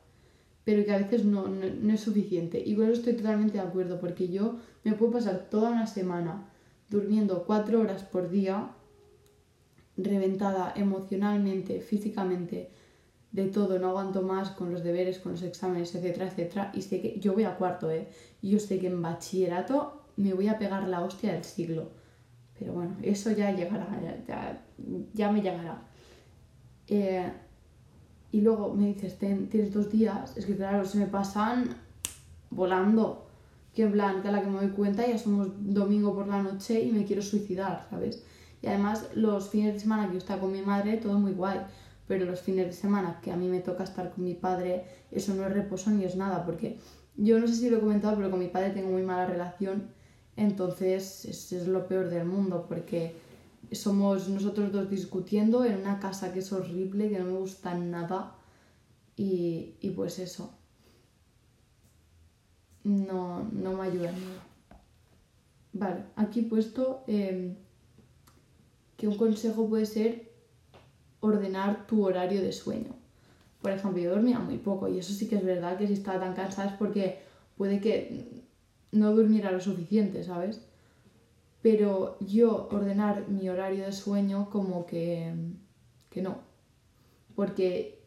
pero 0.63 0.83
que 0.83 0.91
a 0.91 0.97
veces 0.97 1.23
no, 1.23 1.45
es 1.93 2.01
suficiente. 2.01 2.61
Y 2.65 2.75
con 2.75 2.85
eso 2.85 2.93
estoy 2.93 3.13
totalmente 3.13 3.53
de 3.53 3.63
acuerdo, 3.63 3.99
porque 3.99 4.27
yo 4.27 4.57
me 4.83 4.93
puedo 4.93 5.13
pasar 5.13 5.49
toda 5.51 5.69
una 5.69 5.85
semana 5.85 6.49
durmiendo 6.89 7.43
cuatro 7.45 7.79
horas 7.79 8.03
por 8.03 8.31
día 8.31 8.71
reventada 9.97 10.73
emocionalmente, 10.75 11.79
físicamente, 11.79 12.71
de 13.31 13.47
todo, 13.49 13.77
no 13.77 13.89
aguanto 13.89 14.23
más 14.23 14.49
con 14.49 14.73
los 14.73 14.83
deberes, 14.83 15.19
con 15.19 15.33
los 15.33 15.43
exámenes, 15.43 15.93
etcétera, 15.93 16.27
etcétera. 16.27 16.71
Y 16.73 16.81
sé 16.81 17.01
que 17.01 17.19
yo 17.19 17.33
voy 17.33 17.43
a 17.43 17.55
cuarto, 17.55 17.91
¿eh? 17.91 18.07
Yo 18.41 18.57
sé 18.59 18.79
que 18.79 18.87
en 18.87 19.01
bachillerato 19.01 20.01
me 20.17 20.33
voy 20.33 20.47
a 20.47 20.57
pegar 20.57 20.87
la 20.87 21.03
hostia 21.03 21.33
del 21.33 21.43
siglo. 21.43 22.00
Pero 22.61 22.73
bueno, 22.73 22.95
eso 23.01 23.31
ya 23.31 23.49
llegará, 23.51 23.87
ya, 25.15 25.31
me 25.31 25.41
llegará. 25.41 25.81
Eh, 26.87 27.27
y 28.31 28.41
luego 28.41 28.75
me 28.75 28.85
dices, 28.93 29.17
tienes 29.17 29.73
dos 29.73 29.91
días, 29.91 30.37
es 30.37 30.45
que 30.45 30.55
claro, 30.55 30.85
se 30.85 30.99
me 30.99 31.07
pasan 31.07 31.75
volando. 32.51 33.25
Que 33.73 33.81
en 33.81 33.97
la 33.97 34.21
que 34.21 34.47
me 34.47 34.59
doy 34.59 34.69
cuenta 34.69 35.07
ya 35.07 35.17
somos 35.17 35.47
domingo 35.57 36.13
por 36.13 36.27
la 36.27 36.43
noche 36.43 36.79
y 36.79 36.91
me 36.91 37.03
quiero 37.03 37.23
suicidar, 37.23 37.87
¿sabes? 37.89 38.23
Y 38.61 38.67
además 38.67 39.09
los 39.15 39.49
fines 39.49 39.73
de 39.73 39.79
semana 39.79 40.05
que 40.05 40.13
yo 40.13 40.17
estaba 40.19 40.41
con 40.41 40.51
mi 40.51 40.61
madre, 40.61 40.97
todo 40.97 41.17
muy 41.17 41.31
guay. 41.31 41.61
Pero 42.07 42.25
los 42.25 42.41
fines 42.41 42.67
de 42.67 42.73
semana 42.73 43.19
que 43.23 43.31
a 43.31 43.37
mí 43.37 43.47
me 43.47 43.61
toca 43.61 43.85
estar 43.85 44.11
con 44.11 44.23
mi 44.23 44.35
padre, 44.35 44.85
eso 45.09 45.33
no 45.33 45.47
es 45.47 45.51
reposo 45.51 45.89
ni 45.89 46.03
es 46.03 46.15
nada. 46.15 46.45
Porque 46.45 46.77
yo 47.17 47.39
no 47.39 47.47
sé 47.47 47.55
si 47.55 47.71
lo 47.71 47.77
he 47.77 47.79
comentado, 47.79 48.17
pero 48.17 48.29
con 48.29 48.39
mi 48.39 48.49
padre 48.49 48.69
tengo 48.69 48.91
muy 48.91 49.01
mala 49.01 49.25
relación. 49.25 49.89
Entonces 50.35 51.25
es, 51.25 51.51
es 51.51 51.67
lo 51.67 51.87
peor 51.87 52.09
del 52.09 52.25
mundo 52.25 52.65
porque 52.67 53.15
somos 53.71 54.27
nosotros 54.29 54.71
dos 54.71 54.89
discutiendo 54.89 55.65
en 55.65 55.77
una 55.79 55.99
casa 55.99 56.33
que 56.33 56.39
es 56.39 56.51
horrible, 56.51 57.09
que 57.09 57.19
no 57.19 57.25
me 57.25 57.39
gusta 57.39 57.75
nada. 57.75 58.35
Y, 59.15 59.75
y 59.81 59.91
pues 59.91 60.19
eso. 60.19 60.53
No, 62.83 63.43
no 63.51 63.73
me 63.73 63.83
ayuda 63.83 64.11
nada. 64.11 64.43
Vale, 65.73 66.03
aquí 66.15 66.41
he 66.41 66.43
puesto... 66.43 67.03
Eh, 67.07 67.55
que 69.01 69.07
un 69.07 69.17
consejo 69.17 69.67
puede 69.67 69.87
ser 69.87 70.31
ordenar 71.21 71.87
tu 71.87 72.05
horario 72.05 72.39
de 72.39 72.51
sueño. 72.51 72.93
Por 73.59 73.71
ejemplo, 73.71 73.99
yo 73.99 74.11
dormía 74.11 74.37
muy 74.37 74.59
poco 74.59 74.87
y 74.87 74.99
eso 74.99 75.11
sí 75.11 75.27
que 75.27 75.37
es 75.37 75.43
verdad 75.43 75.79
que 75.79 75.87
si 75.87 75.93
estaba 75.93 76.19
tan 76.19 76.35
cansada 76.35 76.69
es 76.69 76.77
porque 76.77 77.23
puede 77.57 77.81
que 77.81 78.40
no 78.91 79.13
durmiera 79.13 79.51
lo 79.51 79.59
suficiente, 79.59 80.23
¿sabes? 80.23 80.61
Pero 81.61 82.17
yo 82.19 82.67
ordenar 82.71 83.29
mi 83.29 83.49
horario 83.49 83.85
de 83.85 83.91
sueño 83.91 84.49
como 84.49 84.85
que, 84.85 85.33
que 86.09 86.21
no. 86.21 86.39
Porque 87.35 88.01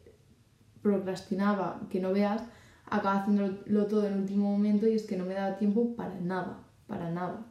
procrastinaba, 0.81 1.81
que 1.89 1.99
no 1.99 2.13
veas, 2.13 2.43
acaba 2.85 3.21
haciéndolo 3.21 3.87
todo 3.87 4.05
en 4.05 4.13
el 4.13 4.19
último 4.19 4.51
momento 4.51 4.87
y 4.87 4.93
es 4.93 5.03
que 5.03 5.17
no 5.17 5.25
me 5.25 5.33
daba 5.33 5.57
tiempo 5.57 5.95
para 5.95 6.19
nada, 6.19 6.59
para 6.87 7.09
nada. 7.09 7.45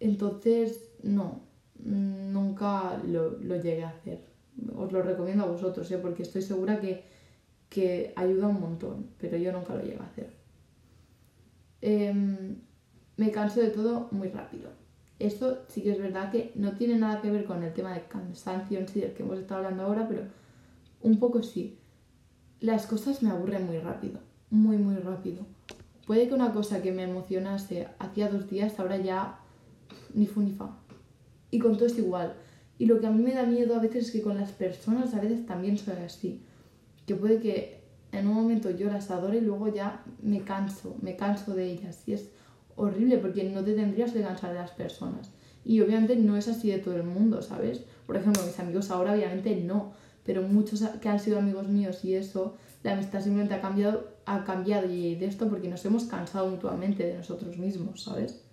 Entonces, 0.00 0.90
no, 1.02 1.40
nunca 1.78 3.00
lo, 3.06 3.38
llegué 3.40 3.84
a 3.84 3.88
hacer. 3.88 4.24
Os 4.74 4.92
lo 4.92 5.02
recomiendo 5.02 5.44
a 5.44 5.48
vosotros, 5.48 5.90
¿eh? 5.90 5.98
porque 5.98 6.22
estoy 6.22 6.42
segura 6.42 6.80
que, 6.80 7.04
que, 7.68 8.12
ayuda 8.16 8.48
un 8.48 8.60
montón, 8.60 9.06
pero 9.18 9.36
yo 9.36 9.52
nunca 9.52 9.74
lo 9.74 9.82
llegué 9.82 9.98
a 9.98 10.06
hacer. 10.06 10.35
Em, 11.80 12.56
me 13.16 13.30
canso 13.30 13.60
de 13.60 13.68
todo 13.68 14.08
muy 14.10 14.28
rápido. 14.28 14.70
Esto 15.18 15.64
sí 15.68 15.82
que 15.82 15.92
es 15.92 15.98
verdad 15.98 16.30
que 16.30 16.52
no 16.54 16.72
tiene 16.76 16.96
nada 16.96 17.22
que 17.22 17.30
ver 17.30 17.44
con 17.44 17.62
el 17.62 17.72
tema 17.72 17.94
de 17.94 18.04
cansancio 18.06 18.78
en 18.78 18.88
sí 18.88 19.00
del 19.00 19.14
que 19.14 19.22
hemos 19.22 19.38
estado 19.38 19.58
hablando 19.58 19.84
ahora, 19.84 20.06
pero 20.08 20.22
un 21.00 21.18
poco 21.18 21.42
sí. 21.42 21.78
Las 22.60 22.86
cosas 22.86 23.22
me 23.22 23.30
aburren 23.30 23.66
muy 23.66 23.78
rápido, 23.78 24.20
muy, 24.50 24.76
muy 24.76 24.96
rápido. 24.96 25.46
Puede 26.06 26.28
que 26.28 26.34
una 26.34 26.52
cosa 26.52 26.82
que 26.82 26.92
me 26.92 27.04
emocionase 27.04 27.88
hacía 27.98 28.28
dos 28.28 28.48
días 28.48 28.78
ahora 28.78 28.98
ya 28.98 29.40
ni 30.14 30.26
fu 30.26 30.40
ni 30.40 30.52
fa 30.52 30.76
y 31.50 31.58
con 31.58 31.76
todo 31.76 31.86
es 31.86 31.98
igual. 31.98 32.34
Y 32.78 32.86
lo 32.86 33.00
que 33.00 33.06
a 33.06 33.10
mí 33.10 33.22
me 33.22 33.32
da 33.32 33.44
miedo 33.44 33.74
a 33.74 33.80
veces 33.80 34.06
es 34.06 34.12
que 34.12 34.22
con 34.22 34.36
las 34.36 34.52
personas 34.52 35.14
a 35.14 35.20
veces 35.20 35.46
también 35.46 35.78
soy 35.78 35.96
así. 36.04 36.42
Que 37.06 37.14
puede 37.14 37.40
que 37.40 37.80
en 38.18 38.26
un 38.26 38.34
momento 38.34 38.70
yo 38.70 38.90
las 38.90 39.10
adore 39.10 39.38
y 39.38 39.42
luego 39.42 39.68
ya 39.68 40.02
me 40.22 40.42
canso, 40.42 40.96
me 41.00 41.16
canso 41.16 41.54
de 41.54 41.70
ellas. 41.70 42.02
Y 42.06 42.12
es 42.12 42.30
horrible 42.76 43.18
porque 43.18 43.44
no 43.44 43.64
te 43.64 43.74
tendrías 43.74 44.12
que 44.12 44.22
cansar 44.22 44.52
de 44.52 44.58
las 44.58 44.70
personas. 44.70 45.30
Y 45.64 45.80
obviamente 45.80 46.16
no 46.16 46.36
es 46.36 46.48
así 46.48 46.70
de 46.70 46.78
todo 46.78 46.96
el 46.96 47.02
mundo, 47.02 47.42
¿sabes? 47.42 47.82
Por 48.06 48.16
ejemplo, 48.16 48.42
mis 48.44 48.58
amigos 48.60 48.90
ahora 48.90 49.14
obviamente 49.14 49.56
no, 49.56 49.94
pero 50.24 50.42
muchos 50.42 50.82
que 51.00 51.08
han 51.08 51.18
sido 51.18 51.38
amigos 51.38 51.68
míos 51.68 52.04
y 52.04 52.14
eso, 52.14 52.56
la 52.82 52.92
amistad 52.92 53.20
simplemente 53.20 53.54
ha 53.54 53.60
cambiado, 53.60 54.16
ha 54.26 54.44
cambiado 54.44 54.88
y 54.90 55.16
de 55.16 55.26
esto 55.26 55.48
porque 55.48 55.68
nos 55.68 55.84
hemos 55.84 56.04
cansado 56.04 56.48
mutuamente 56.48 57.04
de 57.04 57.16
nosotros 57.16 57.58
mismos, 57.58 58.02
¿sabes? 58.02 58.44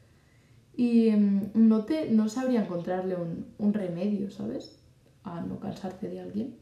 Y 0.75 1.09
em, 1.09 1.49
no, 1.53 1.85
te, 1.85 2.09
no 2.09 2.29
sabría 2.29 2.63
encontrarle 2.63 3.15
un, 3.15 3.45
un 3.59 3.73
remedio, 3.73 4.31
¿sabes? 4.31 4.79
A 5.23 5.41
no 5.41 5.59
cansarte 5.59 6.09
de 6.09 6.19
alguien. 6.19 6.55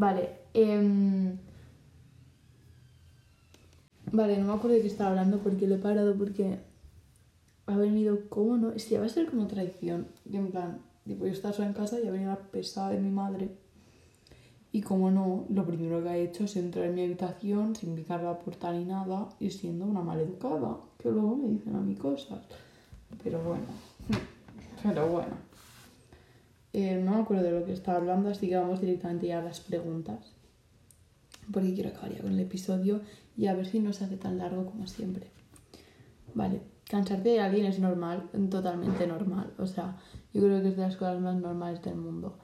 Vale. 0.00 0.30
em, 0.54 1.36
Vale, 4.12 4.38
no 4.38 4.46
me 4.46 4.52
acuerdo 4.54 4.76
de 4.76 4.82
qué 4.82 4.88
estaba 4.88 5.10
hablando 5.10 5.38
porque 5.38 5.68
lo 5.68 5.76
he 5.76 5.78
parado 5.78 6.16
porque 6.16 6.58
ha 7.66 7.76
venido, 7.76 8.18
¿cómo 8.28 8.56
no? 8.56 8.70
Es 8.72 8.86
que 8.86 8.98
va 8.98 9.06
a 9.06 9.08
ser 9.08 9.26
como 9.30 9.46
traición. 9.46 10.08
Y 10.28 10.36
en 10.36 10.50
plan, 10.50 10.78
tipo, 11.04 11.26
yo 11.26 11.32
estaba 11.32 11.54
sola 11.54 11.68
en 11.68 11.74
casa 11.74 12.00
y 12.00 12.08
ha 12.08 12.10
venido 12.10 12.30
la 12.30 12.38
pesada 12.38 12.90
de 12.90 12.98
mi 12.98 13.10
madre. 13.10 13.50
Y 14.72 14.80
como 14.82 15.10
no, 15.10 15.44
lo 15.48 15.64
primero 15.64 16.02
que 16.02 16.08
ha 16.08 16.16
hecho 16.16 16.44
es 16.44 16.56
entrar 16.56 16.86
en 16.86 16.94
mi 16.94 17.04
habitación 17.04 17.76
sin 17.76 17.94
picar 17.94 18.22
la 18.22 18.38
puerta 18.38 18.72
ni 18.72 18.84
nada 18.84 19.28
y 19.38 19.50
siendo 19.50 19.84
una 19.84 20.00
maleducada, 20.00 20.78
que 20.98 21.10
luego 21.10 21.36
me 21.36 21.48
dicen 21.48 21.76
a 21.76 21.80
mí 21.80 21.94
cosas. 21.94 22.40
Pero 23.22 23.38
bueno, 23.42 23.64
pero 24.82 25.08
bueno. 25.08 25.49
Eh, 26.72 27.00
no 27.02 27.14
me 27.14 27.22
acuerdo 27.22 27.44
de 27.44 27.52
lo 27.52 27.64
que 27.64 27.72
estaba 27.72 27.98
hablando, 27.98 28.28
así 28.28 28.48
que 28.48 28.56
vamos 28.56 28.80
directamente 28.80 29.26
ya 29.26 29.40
a 29.40 29.42
las 29.42 29.60
preguntas. 29.60 30.32
Porque 31.52 31.74
quiero 31.74 31.90
acabar 31.90 32.14
ya 32.14 32.22
con 32.22 32.32
el 32.32 32.40
episodio 32.40 33.00
y 33.36 33.46
a 33.46 33.54
ver 33.54 33.66
si 33.66 33.80
no 33.80 33.92
se 33.92 34.04
hace 34.04 34.16
tan 34.16 34.38
largo 34.38 34.66
como 34.66 34.86
siempre. 34.86 35.26
Vale, 36.34 36.60
cansarte 36.84 37.30
de 37.30 37.40
alguien 37.40 37.66
es 37.66 37.80
normal, 37.80 38.28
totalmente 38.50 39.06
normal. 39.06 39.52
O 39.58 39.66
sea, 39.66 39.96
yo 40.32 40.42
creo 40.42 40.62
que 40.62 40.68
es 40.68 40.76
de 40.76 40.82
las 40.82 40.96
cosas 40.96 41.20
más 41.20 41.36
normales 41.36 41.82
del 41.82 41.96
mundo. 41.96 42.38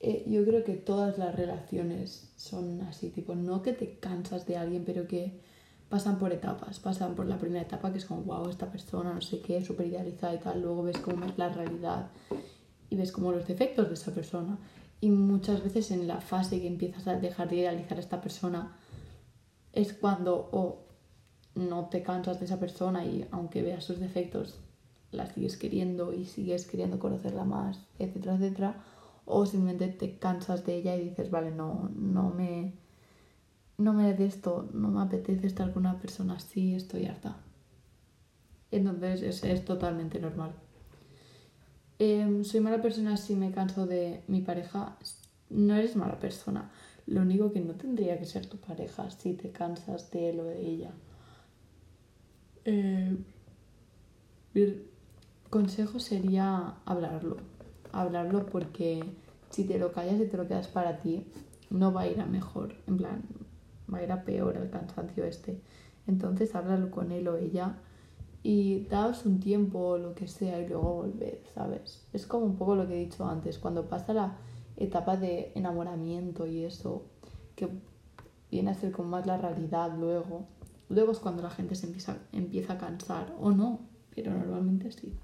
Eh, 0.00 0.24
yo 0.28 0.44
creo 0.44 0.62
que 0.62 0.74
todas 0.74 1.18
las 1.18 1.34
relaciones 1.34 2.30
son 2.36 2.82
así, 2.82 3.10
tipo, 3.10 3.34
no 3.34 3.62
que 3.62 3.72
te 3.72 3.98
cansas 3.98 4.46
de 4.46 4.56
alguien, 4.56 4.84
pero 4.84 5.08
que 5.08 5.40
pasan 5.88 6.18
por 6.18 6.32
etapas. 6.32 6.78
Pasan 6.78 7.16
por 7.16 7.26
la 7.26 7.38
primera 7.38 7.62
etapa, 7.62 7.90
que 7.90 7.98
es 7.98 8.04
como, 8.04 8.22
wow, 8.22 8.48
esta 8.48 8.70
persona, 8.70 9.12
no 9.12 9.20
sé 9.20 9.40
qué, 9.40 9.64
súper 9.64 9.88
idealizada 9.88 10.34
y 10.34 10.38
tal. 10.38 10.62
Luego 10.62 10.84
ves 10.84 10.98
cómo 10.98 11.24
es 11.24 11.36
la 11.36 11.48
realidad 11.48 12.10
y 12.90 12.96
ves 12.96 13.12
como 13.12 13.32
los 13.32 13.46
defectos 13.46 13.88
de 13.88 13.94
esa 13.94 14.14
persona. 14.14 14.58
Y 15.00 15.10
muchas 15.10 15.62
veces 15.62 15.90
en 15.90 16.08
la 16.08 16.20
fase 16.20 16.60
que 16.60 16.66
empiezas 16.66 17.06
a 17.06 17.18
dejar 17.18 17.48
de 17.48 17.56
idealizar 17.56 17.98
a 17.98 18.00
esta 18.00 18.20
persona 18.20 18.76
es 19.72 19.92
cuando 19.92 20.48
o 20.52 20.84
no 21.54 21.88
te 21.88 22.02
cansas 22.02 22.40
de 22.40 22.46
esa 22.46 22.58
persona 22.58 23.04
y 23.04 23.26
aunque 23.30 23.62
veas 23.62 23.84
sus 23.84 24.00
defectos 24.00 24.58
la 25.12 25.26
sigues 25.26 25.56
queriendo 25.56 26.12
y 26.12 26.24
sigues 26.24 26.66
queriendo 26.66 26.98
conocerla 26.98 27.44
más, 27.44 27.80
etcétera, 27.98 28.34
etcétera, 28.34 28.84
o 29.24 29.46
simplemente 29.46 29.88
te 29.88 30.18
cansas 30.18 30.66
de 30.66 30.76
ella 30.76 30.96
y 30.96 31.08
dices, 31.08 31.30
vale, 31.30 31.50
no, 31.50 31.90
no 31.94 32.30
me 32.30 32.74
no 33.78 33.92
me 33.92 34.12
de 34.12 34.26
esto, 34.26 34.68
no 34.72 34.88
me 34.88 35.00
apetece 35.02 35.46
estar 35.46 35.72
con 35.72 35.86
una 35.86 36.00
persona 36.00 36.34
así, 36.34 36.74
estoy 36.74 37.06
harta. 37.06 37.36
Entonces 38.72 39.22
es, 39.22 39.44
es 39.44 39.64
totalmente 39.64 40.18
normal. 40.18 40.52
Em, 41.98 42.44
soy 42.44 42.60
mala 42.60 42.80
persona 42.80 43.16
si 43.16 43.34
me 43.34 43.50
canso 43.50 43.86
de 43.86 44.22
mi 44.28 44.40
pareja. 44.40 44.96
No 45.50 45.74
eres 45.74 45.96
mala 45.96 46.18
persona. 46.20 46.70
Lo 47.06 47.22
único 47.22 47.52
que 47.52 47.60
no 47.60 47.74
tendría 47.74 48.18
que 48.18 48.24
ser 48.26 48.46
tu 48.46 48.58
pareja 48.58 49.10
si 49.10 49.34
te 49.34 49.50
cansas 49.50 50.10
de 50.10 50.30
él 50.30 50.40
o 50.40 50.44
de 50.44 50.60
ella. 50.60 50.90
Eh, 52.64 53.16
el 54.54 54.86
consejo 55.50 55.98
sería 55.98 56.74
hablarlo. 56.84 57.38
Hablarlo 57.92 58.46
porque 58.46 59.02
si 59.50 59.64
te 59.64 59.78
lo 59.78 59.92
callas 59.92 60.20
y 60.20 60.26
te 60.26 60.36
lo 60.36 60.46
quedas 60.46 60.68
para 60.68 61.00
ti, 61.00 61.26
no 61.70 61.92
va 61.92 62.02
a 62.02 62.08
ir 62.08 62.20
a 62.20 62.26
mejor. 62.26 62.76
En 62.86 62.98
plan, 62.98 63.22
va 63.92 63.98
a 63.98 64.02
ir 64.04 64.12
a 64.12 64.24
peor 64.24 64.56
el 64.56 64.70
cansancio 64.70 65.24
este. 65.24 65.60
Entonces 66.06 66.54
háblalo 66.54 66.90
con 66.90 67.10
él 67.10 67.26
o 67.28 67.36
ella 67.36 67.76
y 68.50 68.86
daos 68.88 69.26
un 69.26 69.40
tiempo 69.40 69.78
o 69.78 69.98
lo 69.98 70.14
que 70.14 70.26
sea 70.26 70.58
y 70.58 70.66
luego 70.66 70.94
volved, 71.02 71.40
¿sabes? 71.54 72.08
Es 72.14 72.26
como 72.26 72.46
un 72.46 72.56
poco 72.56 72.76
lo 72.76 72.88
que 72.88 72.94
he 72.94 73.04
dicho 73.04 73.26
antes, 73.26 73.58
cuando 73.58 73.90
pasa 73.90 74.14
la 74.14 74.38
etapa 74.78 75.18
de 75.18 75.52
enamoramiento 75.54 76.46
y 76.46 76.64
eso, 76.64 77.10
que 77.54 77.68
viene 78.50 78.70
a 78.70 78.74
ser 78.74 78.90
como 78.90 79.10
más 79.10 79.26
la 79.26 79.36
realidad 79.36 79.94
luego, 79.98 80.46
luego 80.88 81.12
es 81.12 81.18
cuando 81.18 81.42
la 81.42 81.50
gente 81.50 81.74
se 81.74 81.88
empieza, 81.88 82.16
empieza 82.32 82.72
a 82.72 82.78
cansar, 82.78 83.36
o 83.38 83.50
no, 83.50 83.80
pero 84.14 84.32
normalmente 84.32 84.92
sí. 84.92 85.14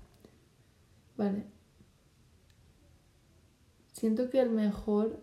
Vale. 1.16 1.46
Siento 3.94 4.28
que 4.28 4.42
el 4.42 4.50
mejor 4.50 5.18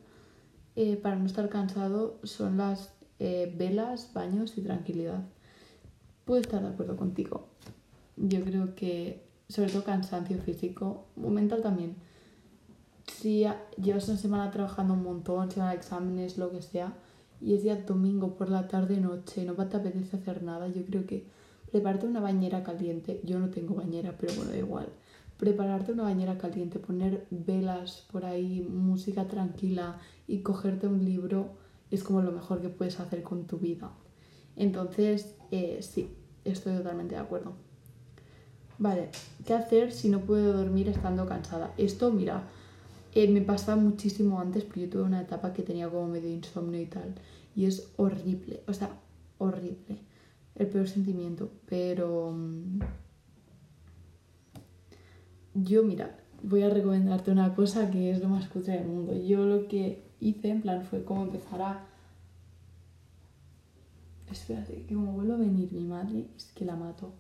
eh, 0.76 0.98
para 0.98 1.18
no 1.18 1.28
estar 1.28 1.50
cansado 1.50 2.20
son 2.24 2.58
las 2.58 2.96
eh, 3.20 3.54
velas, 3.56 4.12
baños 4.12 4.58
y 4.58 4.64
tranquilidad. 4.64 5.24
Puedo 6.26 6.42
estar 6.42 6.64
de 6.64 6.70
acuerdo 6.70 6.98
contigo. 6.98 7.52
Yo 8.22 8.44
creo 8.44 8.76
que, 8.76 9.26
sobre 9.50 9.72
todo 9.72 9.84
cansancio 9.84 10.38
físico, 10.38 11.08
mental 11.16 11.62
también. 11.62 11.96
Si 13.08 13.46
llevas 13.78 14.08
una 14.08 14.18
semana 14.18 14.52
trabajando 14.52 14.94
un 14.94 15.04
montón, 15.04 15.50
semana 15.50 15.72
de 15.72 15.78
exámenes, 15.78 16.38
lo 16.38 16.52
que 16.52 16.62
sea, 16.62 16.94
y 17.42 17.56
es 17.56 17.64
día 17.64 17.76
domingo 17.76 18.36
por 18.36 18.50
la 18.50 18.68
tarde, 18.68 18.98
noche, 18.98 19.44
no 19.44 19.54
te 19.56 19.78
apetece 19.78 20.18
hacer 20.18 20.44
nada, 20.44 20.68
yo 20.68 20.86
creo 20.86 21.08
que 21.08 21.26
prepararte 21.72 22.06
una 22.06 22.20
bañera 22.20 22.64
caliente, 22.64 23.22
yo 23.24 23.40
no 23.40 23.50
tengo 23.50 23.74
bañera, 23.76 24.16
pero 24.20 24.34
bueno, 24.36 24.52
da 24.52 24.58
igual. 24.58 24.90
Prepararte 25.38 25.94
una 25.94 26.04
bañera 26.04 26.38
caliente, 26.38 26.78
poner 26.78 27.26
velas 27.32 28.06
por 28.12 28.26
ahí, 28.26 28.62
música 28.62 29.28
tranquila 29.28 30.00
y 30.28 30.42
cogerte 30.42 30.86
un 30.88 31.04
libro 31.04 31.58
es 31.90 32.04
como 32.04 32.22
lo 32.22 32.32
mejor 32.32 32.62
que 32.62 32.70
puedes 32.70 33.00
hacer 33.00 33.24
con 33.24 33.48
tu 33.48 33.58
vida. 33.58 33.92
Entonces, 34.56 35.36
eh, 35.50 35.80
sí, 35.82 36.16
estoy 36.46 36.76
totalmente 36.76 37.16
de 37.16 37.22
acuerdo. 37.22 37.71
Vale, 38.86 39.10
¿qué 39.46 39.54
hacer 39.54 39.92
si 39.94 40.10
no 40.10 40.20
puedo 40.22 40.54
dormir 40.54 40.90
estando 40.90 41.26
cansada? 41.28 41.74
Esto, 41.78 42.12
mira, 42.12 42.44
eh, 43.14 43.28
me 43.30 43.42
pasaba 43.42 43.80
muchísimo 43.82 44.40
antes, 44.40 44.64
porque 44.66 44.82
yo 44.82 44.90
tuve 44.90 45.04
una 45.04 45.22
etapa 45.22 45.54
que 45.54 45.64
tenía 45.64 45.88
como 45.90 46.08
medio 46.08 46.30
insomnio 46.30 46.82
y 46.82 46.88
tal. 46.88 47.14
Y 47.56 47.66
es 47.66 47.92
horrible, 47.98 48.62
o 48.68 48.74
sea, 48.74 48.90
horrible. 49.38 50.00
El 50.56 50.68
peor 50.68 50.88
sentimiento. 50.88 51.52
Pero... 51.68 52.32
mm, 52.34 52.80
Yo, 55.54 55.84
mira, 55.84 56.18
voy 56.44 56.64
a 56.64 56.70
recomendarte 56.70 57.32
una 57.32 57.54
cosa 57.56 57.90
que 57.92 58.12
es 58.12 58.22
lo 58.22 58.30
más 58.30 58.48
cutre 58.50 58.74
del 58.78 58.88
mundo. 58.88 59.14
Yo 59.16 59.46
lo 59.46 59.68
que 59.68 60.04
hice, 60.20 60.50
en 60.50 60.62
plan, 60.62 60.84
fue 60.84 61.04
como 61.04 61.24
empezar 61.24 61.62
a... 61.62 61.86
Espérate, 64.32 64.86
que 64.88 64.96
como 64.96 65.12
vuelvo 65.14 65.34
a 65.34 65.38
venir 65.38 65.72
mi 65.74 65.84
madre, 65.84 66.26
es 66.38 66.46
que 66.56 66.66
la 66.66 66.76
mato. 66.76 67.14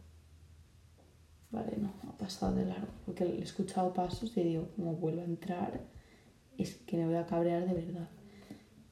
Vale, 1.51 1.77
no, 1.77 1.91
ha 2.07 2.17
pasado 2.17 2.55
de 2.55 2.65
largo, 2.65 2.87
porque 3.05 3.25
he 3.25 3.41
escuchado 3.41 3.93
pasos 3.93 4.35
y 4.37 4.43
digo, 4.43 4.69
como 4.75 4.95
vuelvo 4.95 5.21
a 5.21 5.25
entrar, 5.25 5.81
es 6.57 6.75
que 6.75 6.95
me 6.95 7.05
voy 7.05 7.15
a 7.15 7.25
cabrear 7.25 7.67
de 7.67 7.73
verdad. 7.73 8.09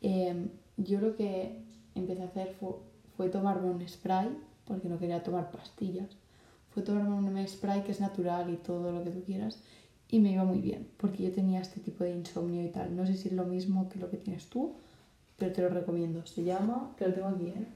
Eh, 0.02 0.50
yo 0.76 1.00
lo 1.00 1.16
que 1.16 1.64
empecé 1.96 2.22
a 2.22 2.26
hacer 2.26 2.56
fue, 2.60 2.72
fue 3.16 3.30
tomarme 3.30 3.70
un 3.70 3.88
spray, 3.88 4.30
porque 4.66 4.90
no 4.90 5.00
quería 5.00 5.24
tomar 5.24 5.52
pastillas. 5.52 6.10
Fue 6.72 6.84
tomarme 6.84 7.16
un 7.16 7.48
spray 7.48 7.84
que 7.84 7.92
es 7.92 8.02
natural 8.02 8.50
y 8.50 8.58
todo 8.58 8.92
lo 8.92 9.04
que 9.06 9.12
tú 9.12 9.24
quieras, 9.24 9.62
y 10.10 10.20
me 10.20 10.34
iba 10.34 10.44
muy 10.44 10.60
bien, 10.60 10.88
porque 10.98 11.24
yo 11.24 11.32
tenía 11.32 11.62
este 11.62 11.80
tipo 11.80 12.04
de 12.04 12.12
insomnio 12.12 12.62
y 12.64 12.70
tal. 12.70 12.94
No 12.94 13.06
sé 13.06 13.16
si 13.16 13.30
es 13.30 13.34
lo 13.34 13.46
mismo 13.46 13.88
que 13.88 14.00
lo 14.00 14.10
que 14.10 14.18
tienes 14.18 14.50
tú, 14.50 14.74
pero 15.38 15.54
te 15.54 15.62
lo 15.62 15.70
recomiendo. 15.70 16.26
Se 16.26 16.44
llama, 16.44 16.94
que 16.98 17.08
lo 17.08 17.14
tengo 17.14 17.28
aquí, 17.28 17.48
¿eh? 17.48 17.68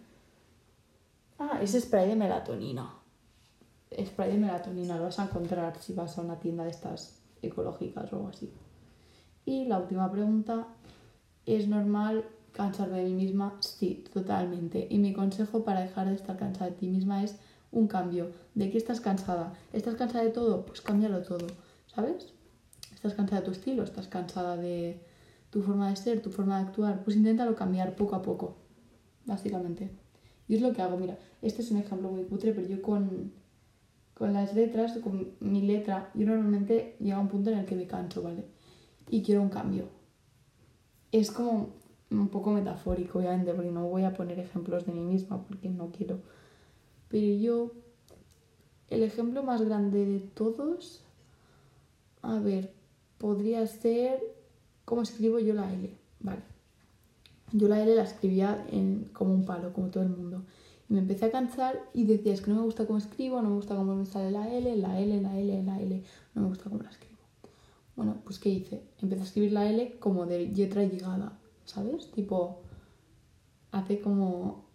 Ah, 1.39 1.59
es 1.61 1.71
spray 1.71 2.09
de 2.09 2.15
melatonina 2.15 3.02
spray 4.05 4.31
de 4.31 4.37
melatonina 4.37 4.97
lo 4.97 5.03
vas 5.03 5.19
a 5.19 5.25
encontrar 5.25 5.77
si 5.79 5.93
vas 5.93 6.17
a 6.17 6.21
una 6.21 6.39
tienda 6.39 6.63
de 6.63 6.71
estas 6.71 7.19
ecológicas 7.41 8.11
o 8.11 8.17
algo 8.17 8.29
así. 8.29 8.51
Y 9.45 9.65
la 9.65 9.79
última 9.79 10.11
pregunta, 10.11 10.67
¿es 11.45 11.67
normal 11.67 12.25
cansarme 12.53 12.99
de 12.99 13.05
mí 13.05 13.13
misma? 13.13 13.57
Sí, 13.59 14.05
totalmente. 14.13 14.87
Y 14.89 14.99
mi 14.99 15.13
consejo 15.13 15.63
para 15.63 15.81
dejar 15.81 16.07
de 16.07 16.15
estar 16.15 16.37
cansada 16.37 16.71
de 16.71 16.77
ti 16.77 16.87
misma 16.87 17.23
es 17.23 17.35
un 17.71 17.87
cambio. 17.87 18.31
¿De 18.55 18.71
qué 18.71 18.77
estás 18.77 19.01
cansada? 19.01 19.53
¿Estás 19.73 19.95
cansada 19.95 20.23
de 20.23 20.29
todo? 20.29 20.65
Pues 20.65 20.81
cámbialo 20.81 21.21
todo, 21.23 21.47
¿sabes? 21.93 22.33
¿Estás 22.93 23.13
cansada 23.15 23.41
de 23.41 23.45
tu 23.45 23.51
estilo? 23.51 23.83
¿Estás 23.83 24.07
cansada 24.07 24.55
de 24.55 25.01
tu 25.49 25.61
forma 25.61 25.89
de 25.89 25.95
ser, 25.97 26.21
tu 26.21 26.29
forma 26.29 26.59
de 26.59 26.67
actuar? 26.67 27.03
Pues 27.03 27.17
inténtalo 27.17 27.55
cambiar 27.55 27.95
poco 27.95 28.15
a 28.15 28.21
poco, 28.21 28.55
básicamente. 29.25 29.89
Y 30.47 30.55
es 30.55 30.61
lo 30.61 30.71
que 30.73 30.81
hago, 30.81 30.97
mira, 30.97 31.17
este 31.41 31.61
es 31.61 31.71
un 31.71 31.77
ejemplo 31.77 32.09
muy 32.09 32.23
cutre, 32.23 32.53
pero 32.53 32.67
yo 32.67 32.81
con 32.81 33.33
con 34.13 34.33
las 34.33 34.53
letras, 34.53 34.97
con 34.99 35.33
mi 35.39 35.61
letra, 35.61 36.11
yo 36.13 36.25
normalmente 36.27 36.95
llega 36.99 37.19
un 37.19 37.27
punto 37.27 37.49
en 37.49 37.59
el 37.59 37.65
que 37.65 37.75
me 37.75 37.87
canso, 37.87 38.21
¿vale? 38.21 38.45
Y 39.09 39.23
quiero 39.23 39.41
un 39.41 39.49
cambio. 39.49 39.85
Es 41.11 41.31
como 41.31 41.69
un 42.11 42.27
poco 42.29 42.51
metafórico, 42.51 43.19
obviamente, 43.19 43.53
porque 43.53 43.71
no 43.71 43.87
voy 43.87 44.03
a 44.03 44.13
poner 44.13 44.39
ejemplos 44.39 44.85
de 44.85 44.93
mí 44.93 45.01
misma, 45.01 45.43
porque 45.43 45.69
no 45.69 45.91
quiero. 45.91 46.19
Pero 47.09 47.41
yo, 47.41 47.71
el 48.89 49.03
ejemplo 49.03 49.43
más 49.43 49.61
grande 49.61 50.05
de 50.05 50.19
todos, 50.19 51.03
a 52.21 52.39
ver, 52.39 52.71
podría 53.17 53.65
ser 53.65 54.19
cómo 54.85 55.01
escribo 55.01 55.39
yo 55.39 55.53
la 55.53 55.71
L, 55.73 55.89
¿vale? 56.19 56.41
Yo 57.51 57.67
la 57.67 57.81
L 57.81 57.95
la 57.95 58.03
escribía 58.03 58.65
en, 58.71 59.09
como 59.13 59.33
un 59.33 59.45
palo, 59.45 59.73
como 59.73 59.87
todo 59.87 60.03
el 60.03 60.09
mundo 60.09 60.43
me 60.93 60.99
empecé 60.99 61.25
a 61.25 61.31
cansar 61.31 61.89
y 61.91 62.05
decía, 62.05 62.33
es 62.33 62.41
que 62.41 62.51
no 62.51 62.57
me 62.57 62.61
gusta 62.61 62.85
cómo 62.85 62.99
escribo, 62.99 63.41
no 63.41 63.49
me 63.49 63.55
gusta 63.55 63.75
cómo 63.75 63.95
me 63.95 64.05
sale 64.05 64.29
la 64.29 64.47
L, 64.47 64.75
la 64.75 64.99
L, 64.99 65.21
la 65.21 65.39
L, 65.39 65.63
la 65.63 65.81
L, 65.81 66.03
no 66.35 66.41
me 66.43 66.47
gusta 66.49 66.69
cómo 66.69 66.83
la 66.83 66.89
escribo. 66.91 67.17
Bueno, 67.95 68.21
pues 68.23 68.37
¿qué 68.37 68.49
hice? 68.49 68.83
Empecé 69.01 69.21
a 69.21 69.25
escribir 69.25 69.53
la 69.53 69.67
L 69.67 69.97
como 69.97 70.27
de 70.27 70.47
letra 70.49 70.83
llegada, 70.83 71.39
¿sabes? 71.65 72.11
Tipo, 72.11 72.61
hace 73.71 74.01
como... 74.01 74.65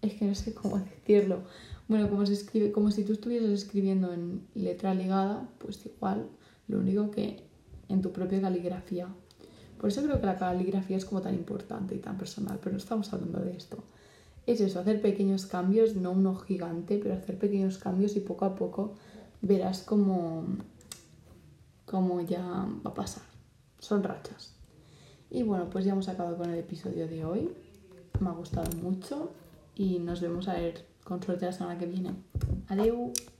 Es 0.00 0.14
que 0.14 0.24
no 0.24 0.34
sé 0.34 0.52
cómo 0.54 0.76
decirlo. 0.76 1.44
Bueno, 1.86 2.10
como 2.10 2.26
se 2.26 2.32
escribe, 2.32 2.72
como 2.72 2.90
si 2.90 3.04
tú 3.04 3.12
estuvieras 3.12 3.48
escribiendo 3.48 4.12
en 4.12 4.44
letra 4.54 4.92
ligada, 4.92 5.48
pues 5.58 5.86
igual, 5.86 6.28
lo 6.66 6.80
único 6.80 7.12
que 7.12 7.44
en 7.88 8.02
tu 8.02 8.10
propia 8.10 8.40
caligrafía. 8.40 9.06
Por 9.78 9.88
eso 9.88 10.02
creo 10.02 10.20
que 10.20 10.26
la 10.26 10.36
caligrafía 10.36 10.96
es 10.96 11.04
como 11.04 11.20
tan 11.20 11.34
importante 11.34 11.94
y 11.94 11.98
tan 11.98 12.18
personal, 12.18 12.58
pero 12.60 12.72
no 12.72 12.78
estamos 12.78 13.12
hablando 13.12 13.38
de 13.38 13.52
esto. 13.52 13.84
Es 14.46 14.60
eso, 14.60 14.80
hacer 14.80 15.00
pequeños 15.00 15.46
cambios, 15.46 15.94
no 15.94 16.10
uno 16.10 16.34
gigante, 16.34 16.98
pero 16.98 17.14
hacer 17.14 17.38
pequeños 17.38 17.78
cambios 17.78 18.16
y 18.16 18.20
poco 18.20 18.44
a 18.44 18.56
poco 18.56 18.94
verás 19.40 19.82
cómo, 19.82 20.44
cómo 21.84 22.20
ya 22.22 22.42
va 22.42 22.90
a 22.90 22.94
pasar. 22.94 23.24
Son 23.78 24.02
rachas. 24.02 24.54
Y 25.30 25.42
bueno, 25.42 25.70
pues 25.70 25.84
ya 25.84 25.92
hemos 25.92 26.08
acabado 26.08 26.36
con 26.36 26.50
el 26.50 26.58
episodio 26.58 27.06
de 27.08 27.24
hoy. 27.24 27.50
Me 28.20 28.28
ha 28.28 28.32
gustado 28.32 28.70
mucho 28.78 29.30
y 29.74 29.98
nos 29.98 30.20
vemos 30.20 30.48
a 30.48 30.54
ver 30.54 30.84
con 31.04 31.22
suerte 31.22 31.46
la 31.46 31.52
semana 31.52 31.78
que 31.78 31.86
viene. 31.86 32.10
Adiós. 32.68 33.31